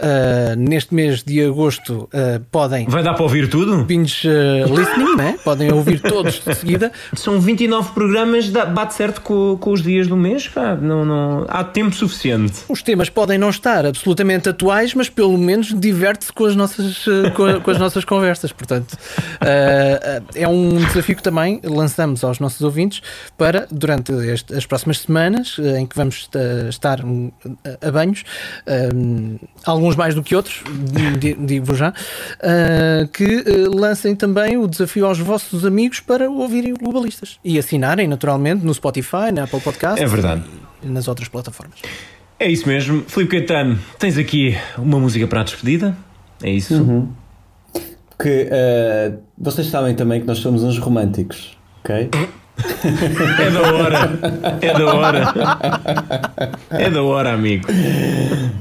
Ah, 0.00 0.54
neste 0.56 0.94
mês 0.94 1.22
de 1.22 1.44
agosto 1.44 2.08
ah, 2.12 2.40
podem. 2.50 2.86
Vai 2.88 3.02
dar 3.02 3.14
para 3.14 3.22
ouvir 3.22 3.48
tudo? 3.48 3.84
Binge 3.84 4.26
ah, 4.28 4.66
listening, 4.66 5.16
né? 5.16 5.38
Podem 5.44 5.72
ouvir 5.72 6.00
todos 6.00 6.40
de 6.44 6.54
seguida. 6.54 6.90
São 7.14 7.40
29 7.40 7.92
programas, 7.92 8.48
bate 8.48 8.94
certo 8.94 9.20
com, 9.20 9.56
com 9.60 9.72
os 9.72 9.82
dias 9.82 10.06
do 10.06 10.16
mês, 10.16 10.48
pá. 10.48 10.74
Não, 10.74 11.04
não, 11.04 11.46
há 11.48 11.62
tempo 11.64 11.94
suficiente. 11.94 12.60
Os 12.68 12.82
temas 12.82 13.08
podem 13.10 13.36
não 13.38 13.50
estar 13.50 13.84
absolutamente 13.86 14.48
atuais, 14.48 14.94
mas 14.94 15.08
pelo 15.08 15.36
menos 15.36 15.78
diverte-se 15.78 16.32
com 16.32 16.44
as 16.46 16.56
nossas, 16.56 17.04
com, 17.34 17.44
a- 17.44 17.60
com 17.60 17.70
as 17.70 17.78
nossas 17.78 18.04
conversas. 18.04 18.52
Portanto, 18.52 18.96
é 20.34 20.48
um 20.48 20.76
desafio 20.76 21.16
que 21.16 21.22
também 21.22 21.60
lançamos 21.64 22.24
aos 22.24 22.38
nossos 22.38 22.60
ouvintes 22.62 23.02
para, 23.36 23.66
durante 23.70 24.12
este- 24.12 24.54
as 24.54 24.66
próximas 24.66 25.00
semanas, 25.00 25.56
em 25.78 25.86
que 25.86 25.96
vamos 25.96 26.28
estar 26.68 27.00
a 27.82 27.90
banhos, 27.98 28.22
eh, 28.66 28.88
alguns 29.64 29.96
mais 29.96 30.14
do 30.14 30.22
que 30.22 30.34
outros, 30.36 30.62
di- 31.18 31.34
digo 31.34 31.74
já, 31.74 31.92
eh, 32.40 33.08
que 33.12 33.24
eh, 33.24 33.68
lancem 33.74 34.14
também 34.14 34.56
o 34.56 34.66
desafio 34.68 35.06
aos 35.06 35.18
vossos 35.18 35.64
amigos 35.64 36.00
para 36.00 36.30
ouvirem 36.30 36.72
o 36.72 36.76
Globalistas 36.78 37.38
e 37.44 37.58
assinarem, 37.58 38.06
naturalmente, 38.06 38.64
no 38.64 38.72
Spotify, 38.72 39.32
na 39.34 39.44
Apple 39.44 39.60
Podcast 39.60 40.00
É 40.02 40.06
verdade. 40.06 40.42
e 40.82 40.86
nas 40.86 41.08
outras 41.08 41.28
plataformas. 41.28 41.78
É 42.38 42.48
isso 42.48 42.68
mesmo. 42.68 43.02
Filipe 43.08 43.32
Caetano, 43.38 43.78
tens 43.98 44.16
aqui 44.16 44.56
uma 44.76 44.98
música 45.00 45.26
para 45.26 45.40
a 45.40 45.44
despedida? 45.44 45.96
É 46.42 46.50
isso? 46.50 46.74
Uhum. 46.74 47.08
Que 48.20 48.48
eh, 48.50 49.12
vocês 49.36 49.66
sabem 49.68 49.94
também 49.94 50.20
que 50.20 50.26
nós 50.26 50.38
somos 50.38 50.62
uns 50.62 50.78
românticos, 50.78 51.56
ok? 51.84 52.08
É 53.38 53.50
da 53.50 53.60
hora. 53.72 54.10
É 54.60 54.72
da 54.72 54.86
hora. 54.94 55.32
É 56.70 56.90
da 56.90 57.02
hora, 57.02 57.32
amigo. 57.32 57.66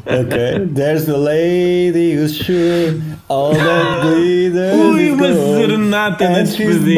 Ok. 0.06 0.68
There's 0.74 1.10
a 1.10 1.18
lady 1.18 2.14
who's 2.16 2.36
sure 2.36 3.02
all 3.30 3.54
that 3.54 4.02
glitters 4.04 4.74
Ui, 4.76 5.12
uma 5.12 5.28
gold, 5.28 5.58
serenata 5.58 6.30
na 6.30 6.38
and 6.40 6.48
she's 6.48 6.78
despedida. 6.78 6.96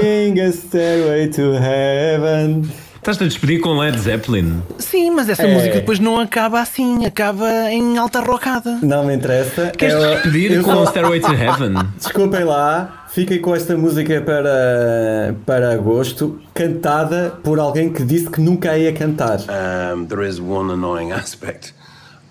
buying 0.00 0.40
a 0.40 0.52
stairway 0.52 1.28
to 1.28 1.52
heaven. 1.52 2.68
Estás-te 3.08 3.24
a 3.24 3.26
despedir 3.28 3.60
com 3.62 3.72
Led 3.78 3.98
Zeppelin? 3.98 4.62
Sim, 4.78 5.10
mas 5.12 5.30
essa 5.30 5.44
É. 5.46 5.54
música 5.54 5.76
depois 5.76 5.98
não 5.98 6.20
acaba 6.20 6.60
assim, 6.60 7.06
acaba 7.06 7.48
em 7.72 7.96
alta 7.96 8.20
rocada. 8.20 8.78
Não 8.82 9.02
me 9.06 9.14
interessa. 9.14 9.70
Queres 9.70 9.94
Eu- 9.94 10.10
despedir 10.10 10.52
eu 10.52 10.62
com 10.62 10.72
só- 10.84 10.84
Stairway 10.92 11.18
to 11.18 11.32
Heaven? 11.32 11.72
Desculpem 11.96 12.44
lá, 12.44 13.06
fiquem 13.08 13.40
com 13.40 13.54
esta 13.56 13.74
música 13.78 14.20
para, 14.20 15.34
para 15.46 15.72
agosto, 15.72 16.38
cantada 16.52 17.34
por 17.42 17.58
alguém 17.58 17.90
que 17.90 18.04
disse 18.04 18.28
que 18.28 18.42
nunca 18.42 18.76
ia 18.76 18.92
cantar. 18.92 19.38
Um, 19.40 20.04
there 20.04 20.28
is 20.28 20.38
one 20.38 20.70
annoying 20.70 21.10
aspect 21.10 21.72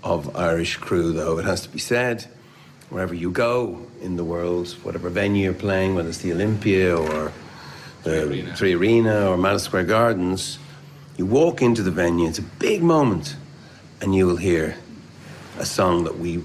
of 0.03 0.29
Irish 0.37 0.77
crew, 0.77 1.11
though, 1.11 1.39
it 1.39 1.49
has 1.49 1.61
to 1.61 1.69
be 1.69 1.79
said. 1.79 2.25
Wherever 2.91 3.15
you 3.15 3.31
go 3.31 3.79
in 3.99 4.15
the 4.15 4.21
world, 4.23 4.77
whatever 4.85 5.09
venue 5.09 5.41
you're 5.45 5.55
playing, 5.57 5.95
whether 5.95 6.07
it's 6.07 6.19
the 6.19 6.31
Olympia 6.31 6.95
or 6.95 7.31
the 8.03 8.43
Three 8.55 8.75
Arena 8.75 9.27
or 9.27 9.37
Madison 9.39 9.65
Square 9.69 9.85
Gardens, 9.85 10.59
you 11.17 11.25
walk 11.25 11.61
into 11.61 11.81
the 11.81 11.91
venue, 11.91 12.29
it's 12.29 12.39
a 12.39 12.49
big 12.59 12.83
moment, 12.83 13.35
and 14.01 14.13
you 14.13 14.27
will 14.27 14.37
hear 14.37 14.75
a 15.59 15.65
song 15.65 16.03
that 16.03 16.19
we 16.19 16.43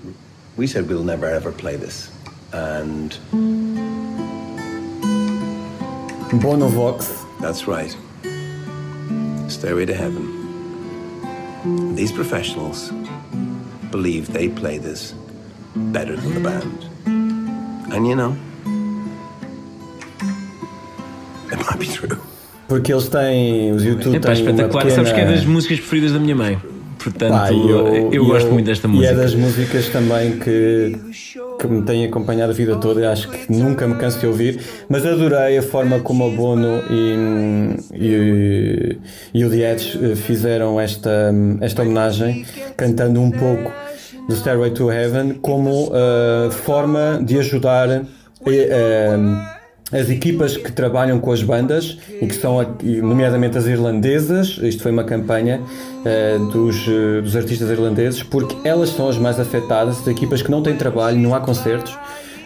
we 0.56 0.66
said 0.66 0.88
we'll 0.88 1.04
never 1.04 1.26
ever 1.26 1.52
play 1.52 1.76
this. 1.76 2.10
And 2.52 3.16
Bono 6.40 6.68
Vox. 6.68 7.24
That's 7.40 7.66
right. 7.66 7.94
Stairway 9.48 9.86
to 9.86 9.94
Heaven. 9.94 11.94
These 11.94 12.12
professionals 12.12 12.90
believe 13.90 14.32
they 14.32 14.48
play 14.48 14.78
this 14.78 15.14
better 15.76 16.16
than 16.16 16.34
the 16.34 16.40
band. 16.40 16.86
And 17.92 18.06
you 18.06 18.16
know, 18.16 18.36
it 21.52 21.58
might 21.58 21.78
be 21.78 21.86
true. 21.86 22.20
Porque 22.72 22.90
eles 22.90 23.06
têm, 23.08 23.70
os 23.72 23.84
YouTube 23.84 24.16
Epá, 24.16 24.32
têm 24.32 24.42
uma 24.42 24.50
espetacular. 24.50 24.82
pequena... 24.84 24.94
Sabes 24.96 25.12
que 25.12 25.20
é 25.20 25.24
das 25.26 25.44
músicas 25.44 25.78
preferidas 25.80 26.12
da 26.12 26.18
minha 26.18 26.34
mãe. 26.34 26.58
Portanto, 26.98 27.32
Pá, 27.32 27.52
eu, 27.52 28.10
e 28.14 28.18
gosto 28.18 28.50
muito 28.50 28.64
desta 28.66 28.86
E 28.86 28.90
música. 28.90 29.12
é 29.12 29.14
das 29.14 29.34
músicas 29.34 29.88
também 29.88 30.38
que, 30.38 30.96
que 31.58 31.66
me 31.66 31.82
tem 31.82 32.04
acompanhado 32.06 32.52
a 32.52 32.54
vida 32.54 32.76
toda 32.76 33.00
e 33.02 33.04
acho 33.04 33.28
que 33.28 33.52
nunca 33.52 33.86
me 33.86 33.96
canso 33.96 34.20
de 34.20 34.26
ouvir. 34.26 34.60
Mas 34.88 35.04
adorei 35.04 35.58
a 35.58 35.62
forma 35.62 35.98
como 36.00 36.26
o 36.26 36.30
Bono 36.30 36.80
e, 36.88 37.76
e, 37.92 38.98
e 39.34 39.44
o 39.44 39.50
The 39.50 39.72
Edge 39.72 39.98
eh, 40.02 40.14
fizeram 40.16 40.80
esta, 40.80 41.30
esta 41.60 41.82
homenagem, 41.82 42.46
cantando 42.76 43.20
um 43.20 43.30
pouco 43.32 43.70
do 44.28 44.34
Stairway 44.34 44.70
to 44.70 44.90
Heaven 44.90 45.34
como 45.42 45.90
eh, 45.92 46.50
forma 46.52 47.20
de 47.22 47.38
ajudar. 47.38 47.88
eh, 48.46 49.61
as 49.92 50.08
equipas 50.08 50.56
que 50.56 50.72
trabalham 50.72 51.18
com 51.20 51.30
as 51.32 51.42
bandas 51.42 51.98
e 52.20 52.26
que 52.26 52.34
são, 52.34 52.56
nomeadamente 53.02 53.58
as 53.58 53.66
irlandesas, 53.66 54.58
isto 54.62 54.82
foi 54.82 54.90
uma 54.92 55.04
campanha 55.04 55.60
eh, 56.04 56.38
dos, 56.52 56.86
eh, 56.88 57.20
dos 57.20 57.36
artistas 57.36 57.68
irlandeses, 57.70 58.22
porque 58.22 58.56
elas 58.66 58.88
são 58.90 59.08
as 59.08 59.18
mais 59.18 59.38
afetadas, 59.38 60.00
as 60.00 60.06
equipas 60.06 60.40
que 60.42 60.50
não 60.50 60.62
têm 60.62 60.74
trabalho, 60.76 61.18
não 61.18 61.34
há 61.34 61.40
concertos. 61.40 61.96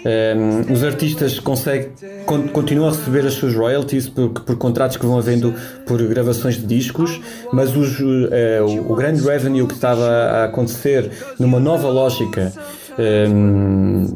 Um, 0.08 0.72
os 0.72 0.84
artistas 0.84 1.40
conseguem, 1.40 1.88
con- 2.26 2.46
continuam 2.48 2.88
a 2.88 2.92
receber 2.92 3.26
as 3.26 3.34
suas 3.34 3.56
royalties 3.56 4.08
por, 4.08 4.28
por 4.28 4.56
contratos 4.56 4.96
que 4.96 5.04
vão 5.04 5.18
havendo 5.18 5.52
por 5.84 6.00
gravações 6.06 6.54
de 6.56 6.64
discos, 6.64 7.20
mas 7.52 7.74
os, 7.76 7.98
eh, 8.30 8.60
o, 8.62 8.92
o 8.92 8.94
grande 8.94 9.20
revenue 9.22 9.66
que 9.66 9.74
estava 9.74 10.06
a 10.06 10.44
acontecer 10.44 11.10
numa 11.40 11.58
nova 11.58 11.88
lógica 11.88 12.52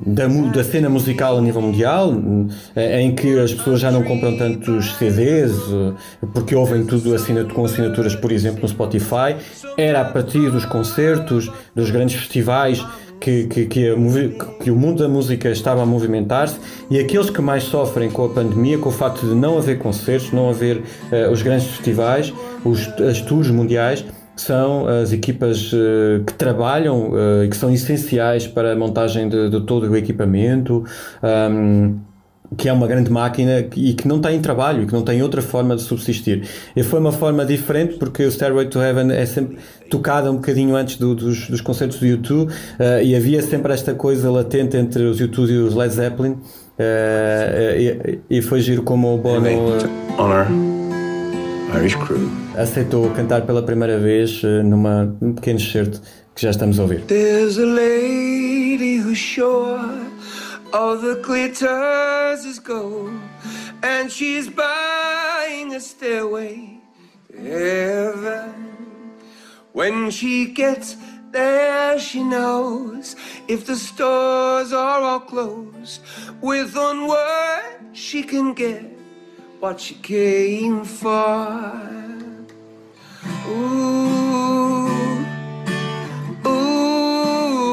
da, 0.06 0.28
mu- 0.28 0.50
da 0.50 0.64
cena 0.64 0.88
musical 0.88 1.38
a 1.38 1.40
nível 1.40 1.60
mundial, 1.60 2.10
um, 2.10 2.48
em 2.76 3.14
que 3.14 3.38
as 3.38 3.52
pessoas 3.52 3.80
já 3.80 3.90
não 3.90 4.02
compram 4.02 4.36
tantos 4.36 4.94
CDs, 4.94 5.52
uh, 5.52 5.94
porque 6.32 6.54
ouvem 6.54 6.84
tudo 6.84 7.14
assinat 7.14 7.52
com 7.52 7.64
assinaturas, 7.64 8.14
por 8.14 8.32
exemplo, 8.32 8.62
no 8.62 8.68
Spotify, 8.68 9.36
era 9.76 10.00
a 10.00 10.04
partir 10.04 10.50
dos 10.50 10.64
concertos, 10.64 11.50
dos 11.74 11.90
grandes 11.90 12.16
festivais 12.16 12.84
que, 13.20 13.44
que, 13.44 13.66
que, 13.66 13.88
a 13.90 13.94
que 14.62 14.70
o 14.70 14.76
mundo 14.76 15.02
da 15.02 15.08
música 15.08 15.50
estava 15.50 15.82
a 15.82 15.86
movimentar-se. 15.86 16.56
E 16.90 16.98
aqueles 16.98 17.28
que 17.28 17.42
mais 17.42 17.64
sofrem 17.64 18.10
com 18.10 18.24
a 18.24 18.28
pandemia, 18.30 18.78
com 18.78 18.88
o 18.88 18.92
facto 18.92 19.26
de 19.26 19.34
não 19.34 19.58
haver 19.58 19.78
concertos, 19.78 20.32
não 20.32 20.48
haver 20.48 20.82
eh, 21.12 21.28
os 21.28 21.42
grandes 21.42 21.66
festivais, 21.66 22.32
os, 22.64 22.88
as 23.00 23.20
tours 23.20 23.50
mundiais, 23.50 24.04
são 24.40 24.86
as 24.86 25.12
equipas 25.12 25.70
eh, 25.72 26.20
que 26.26 26.34
trabalham 26.34 27.12
eh, 27.14 27.44
e 27.44 27.48
que 27.48 27.56
são 27.56 27.70
essenciais 27.72 28.46
para 28.46 28.72
a 28.72 28.76
montagem 28.76 29.28
de, 29.28 29.48
de 29.50 29.60
todo 29.62 29.88
o 29.90 29.96
equipamento. 29.96 30.84
ahm, 31.22 31.94
que 32.58 32.68
é 32.68 32.72
uma 32.72 32.88
grande 32.88 33.12
máquina 33.12 33.64
e 33.76 33.94
que 33.94 34.08
não 34.08 34.20
tem 34.20 34.40
trabalho, 34.40 34.84
que 34.84 34.92
não 34.92 35.02
tem 35.02 35.22
outra 35.22 35.40
forma 35.40 35.76
de 35.76 35.82
subsistir. 35.82 36.42
E 36.74 36.82
foi 36.82 36.98
uma 36.98 37.12
forma 37.12 37.46
diferente 37.46 37.94
porque 37.96 38.24
o 38.24 38.28
Stairway 38.28 38.66
to 38.66 38.80
Heaven 38.82 39.12
é 39.12 39.24
sempre 39.24 39.56
tocada 39.88 40.28
um 40.32 40.34
bocadinho 40.34 40.74
antes 40.74 40.96
do- 40.96 41.14
dos, 41.14 41.48
dos 41.48 41.60
concertos 41.60 42.00
do 42.00 42.06
U2 42.06 42.50
eh, 42.80 43.04
e 43.04 43.14
havia 43.14 43.40
sempre 43.40 43.72
esta 43.72 43.94
coisa 43.94 44.28
latente 44.32 44.76
entre 44.76 45.04
os 45.04 45.20
U2 45.20 45.48
e 45.48 45.56
os 45.58 45.76
Led 45.76 45.94
Zeppelin 45.94 46.38
eh, 46.76 48.18
e, 48.28 48.38
e 48.38 48.42
foi 48.42 48.60
giro 48.60 48.82
como 48.82 49.14
o 49.14 49.18
Bono 49.18 49.46
Honor 50.18 50.69
Irish 51.74 51.94
crew. 51.96 52.30
aceitou 52.56 53.10
cantar 53.10 53.42
pela 53.42 53.62
primeira 53.62 53.98
vez 53.98 54.42
eh, 54.44 54.62
numa, 54.62 55.16
num 55.20 55.34
pequeno 55.34 55.58
excerto 55.58 56.00
que 56.34 56.42
já 56.42 56.50
estamos 56.50 56.78
a 56.78 56.82
ouvir. 56.82 57.02
There's 57.06 57.58
a 57.58 57.64
lady 57.66 58.96
who's 58.96 59.18
sure 59.18 59.78
all 60.72 60.96
the 60.96 61.20
glitters 61.22 62.44
is 62.44 62.58
gold, 62.58 63.12
and 63.82 64.10
she's 64.10 64.48
buying 64.48 65.74
a 65.74 65.80
stairway 65.80 66.80
to 67.28 67.38
heaven. 67.38 68.70
When 69.72 70.10
she 70.10 70.46
gets 70.46 70.96
there, 71.32 71.98
she 71.98 72.22
knows 72.22 73.16
if 73.48 73.66
the 73.66 73.76
stores 73.76 74.72
are 74.72 75.00
all 75.02 75.20
closed, 75.20 76.00
with 76.40 76.74
one 76.74 77.06
word 77.06 77.78
she 77.92 78.22
can 78.22 78.54
get 78.54 78.99
what 79.60 79.78
she 79.78 79.94
came 79.96 80.84
for. 80.84 81.72
Ooh. 83.46 84.88
Ooh, 86.46 87.68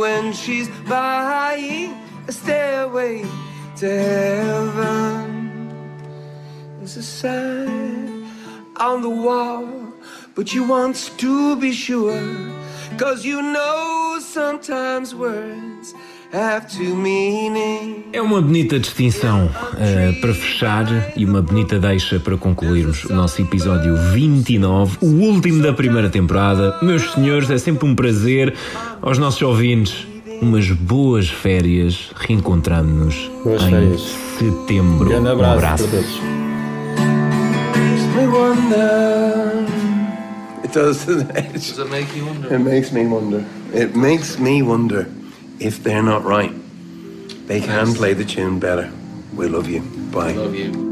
when 0.00 0.32
she's 0.34 0.68
buying 0.86 1.94
a 2.28 2.32
stairway 2.32 3.24
to 3.76 3.88
heaven. 3.88 5.48
There's 6.78 6.98
a 6.98 7.02
sign 7.02 8.26
on 8.76 9.00
the 9.00 9.08
wall, 9.08 9.66
but 10.34 10.48
she 10.50 10.60
wants 10.60 11.08
to 11.08 11.56
be 11.56 11.72
sure. 11.72 12.52
Cause 12.98 13.24
you 13.24 13.40
know 13.40 14.18
sometimes 14.20 15.14
words. 15.14 15.94
É 18.10 18.22
uma 18.22 18.40
bonita 18.40 18.78
distinção 18.80 19.50
eh, 19.78 20.12
para 20.18 20.32
fechar 20.32 20.86
e 21.14 21.26
uma 21.26 21.42
bonita 21.42 21.78
deixa 21.78 22.18
para 22.18 22.38
concluirmos 22.38 23.04
o 23.04 23.12
nosso 23.12 23.42
episódio 23.42 23.94
29, 24.14 24.96
o 25.02 25.06
último 25.08 25.62
da 25.62 25.74
primeira 25.74 26.08
temporada. 26.08 26.78
Meus 26.80 27.12
senhores, 27.12 27.50
é 27.50 27.58
sempre 27.58 27.86
um 27.86 27.94
prazer 27.94 28.54
aos 29.02 29.18
nossos 29.18 29.42
ouvintes. 29.42 30.06
Umas 30.40 30.70
boas 30.70 31.28
férias. 31.28 32.10
Reencontramos-nos 32.16 33.14
em 33.44 33.70
férias. 33.70 34.00
setembro. 34.38 35.10
Grande 35.10 35.28
Um 35.28 35.32
abraço 35.32 35.84
abraço. 35.84 35.88
para 35.88 35.98
todos. 35.98 36.20
It 40.64 40.72
does, 40.72 41.04
doesn't 41.04 41.30
it? 41.36 41.52
Does 41.52 41.78
it 41.78 41.90
make 41.90 42.16
you 42.16 42.24
wonder? 42.24 42.54
It 42.54 42.64
makes 42.64 42.90
me 42.90 43.04
wonder. 43.04 43.44
It 43.74 43.94
makes 43.94 44.38
me 44.38 44.62
wonder 44.62 45.06
if 45.62 45.82
they're 45.82 46.02
not 46.02 46.24
right. 46.24 46.52
They 47.46 47.60
can 47.60 47.94
play 47.94 48.14
the 48.14 48.24
tune 48.24 48.58
better. 48.58 48.90
We 49.34 49.48
love 49.48 49.68
you. 49.68 49.80
Bye. 50.12 50.32
Love 50.32 50.54
you. 50.54 50.91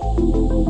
thank 0.21 0.51
you 0.51 0.60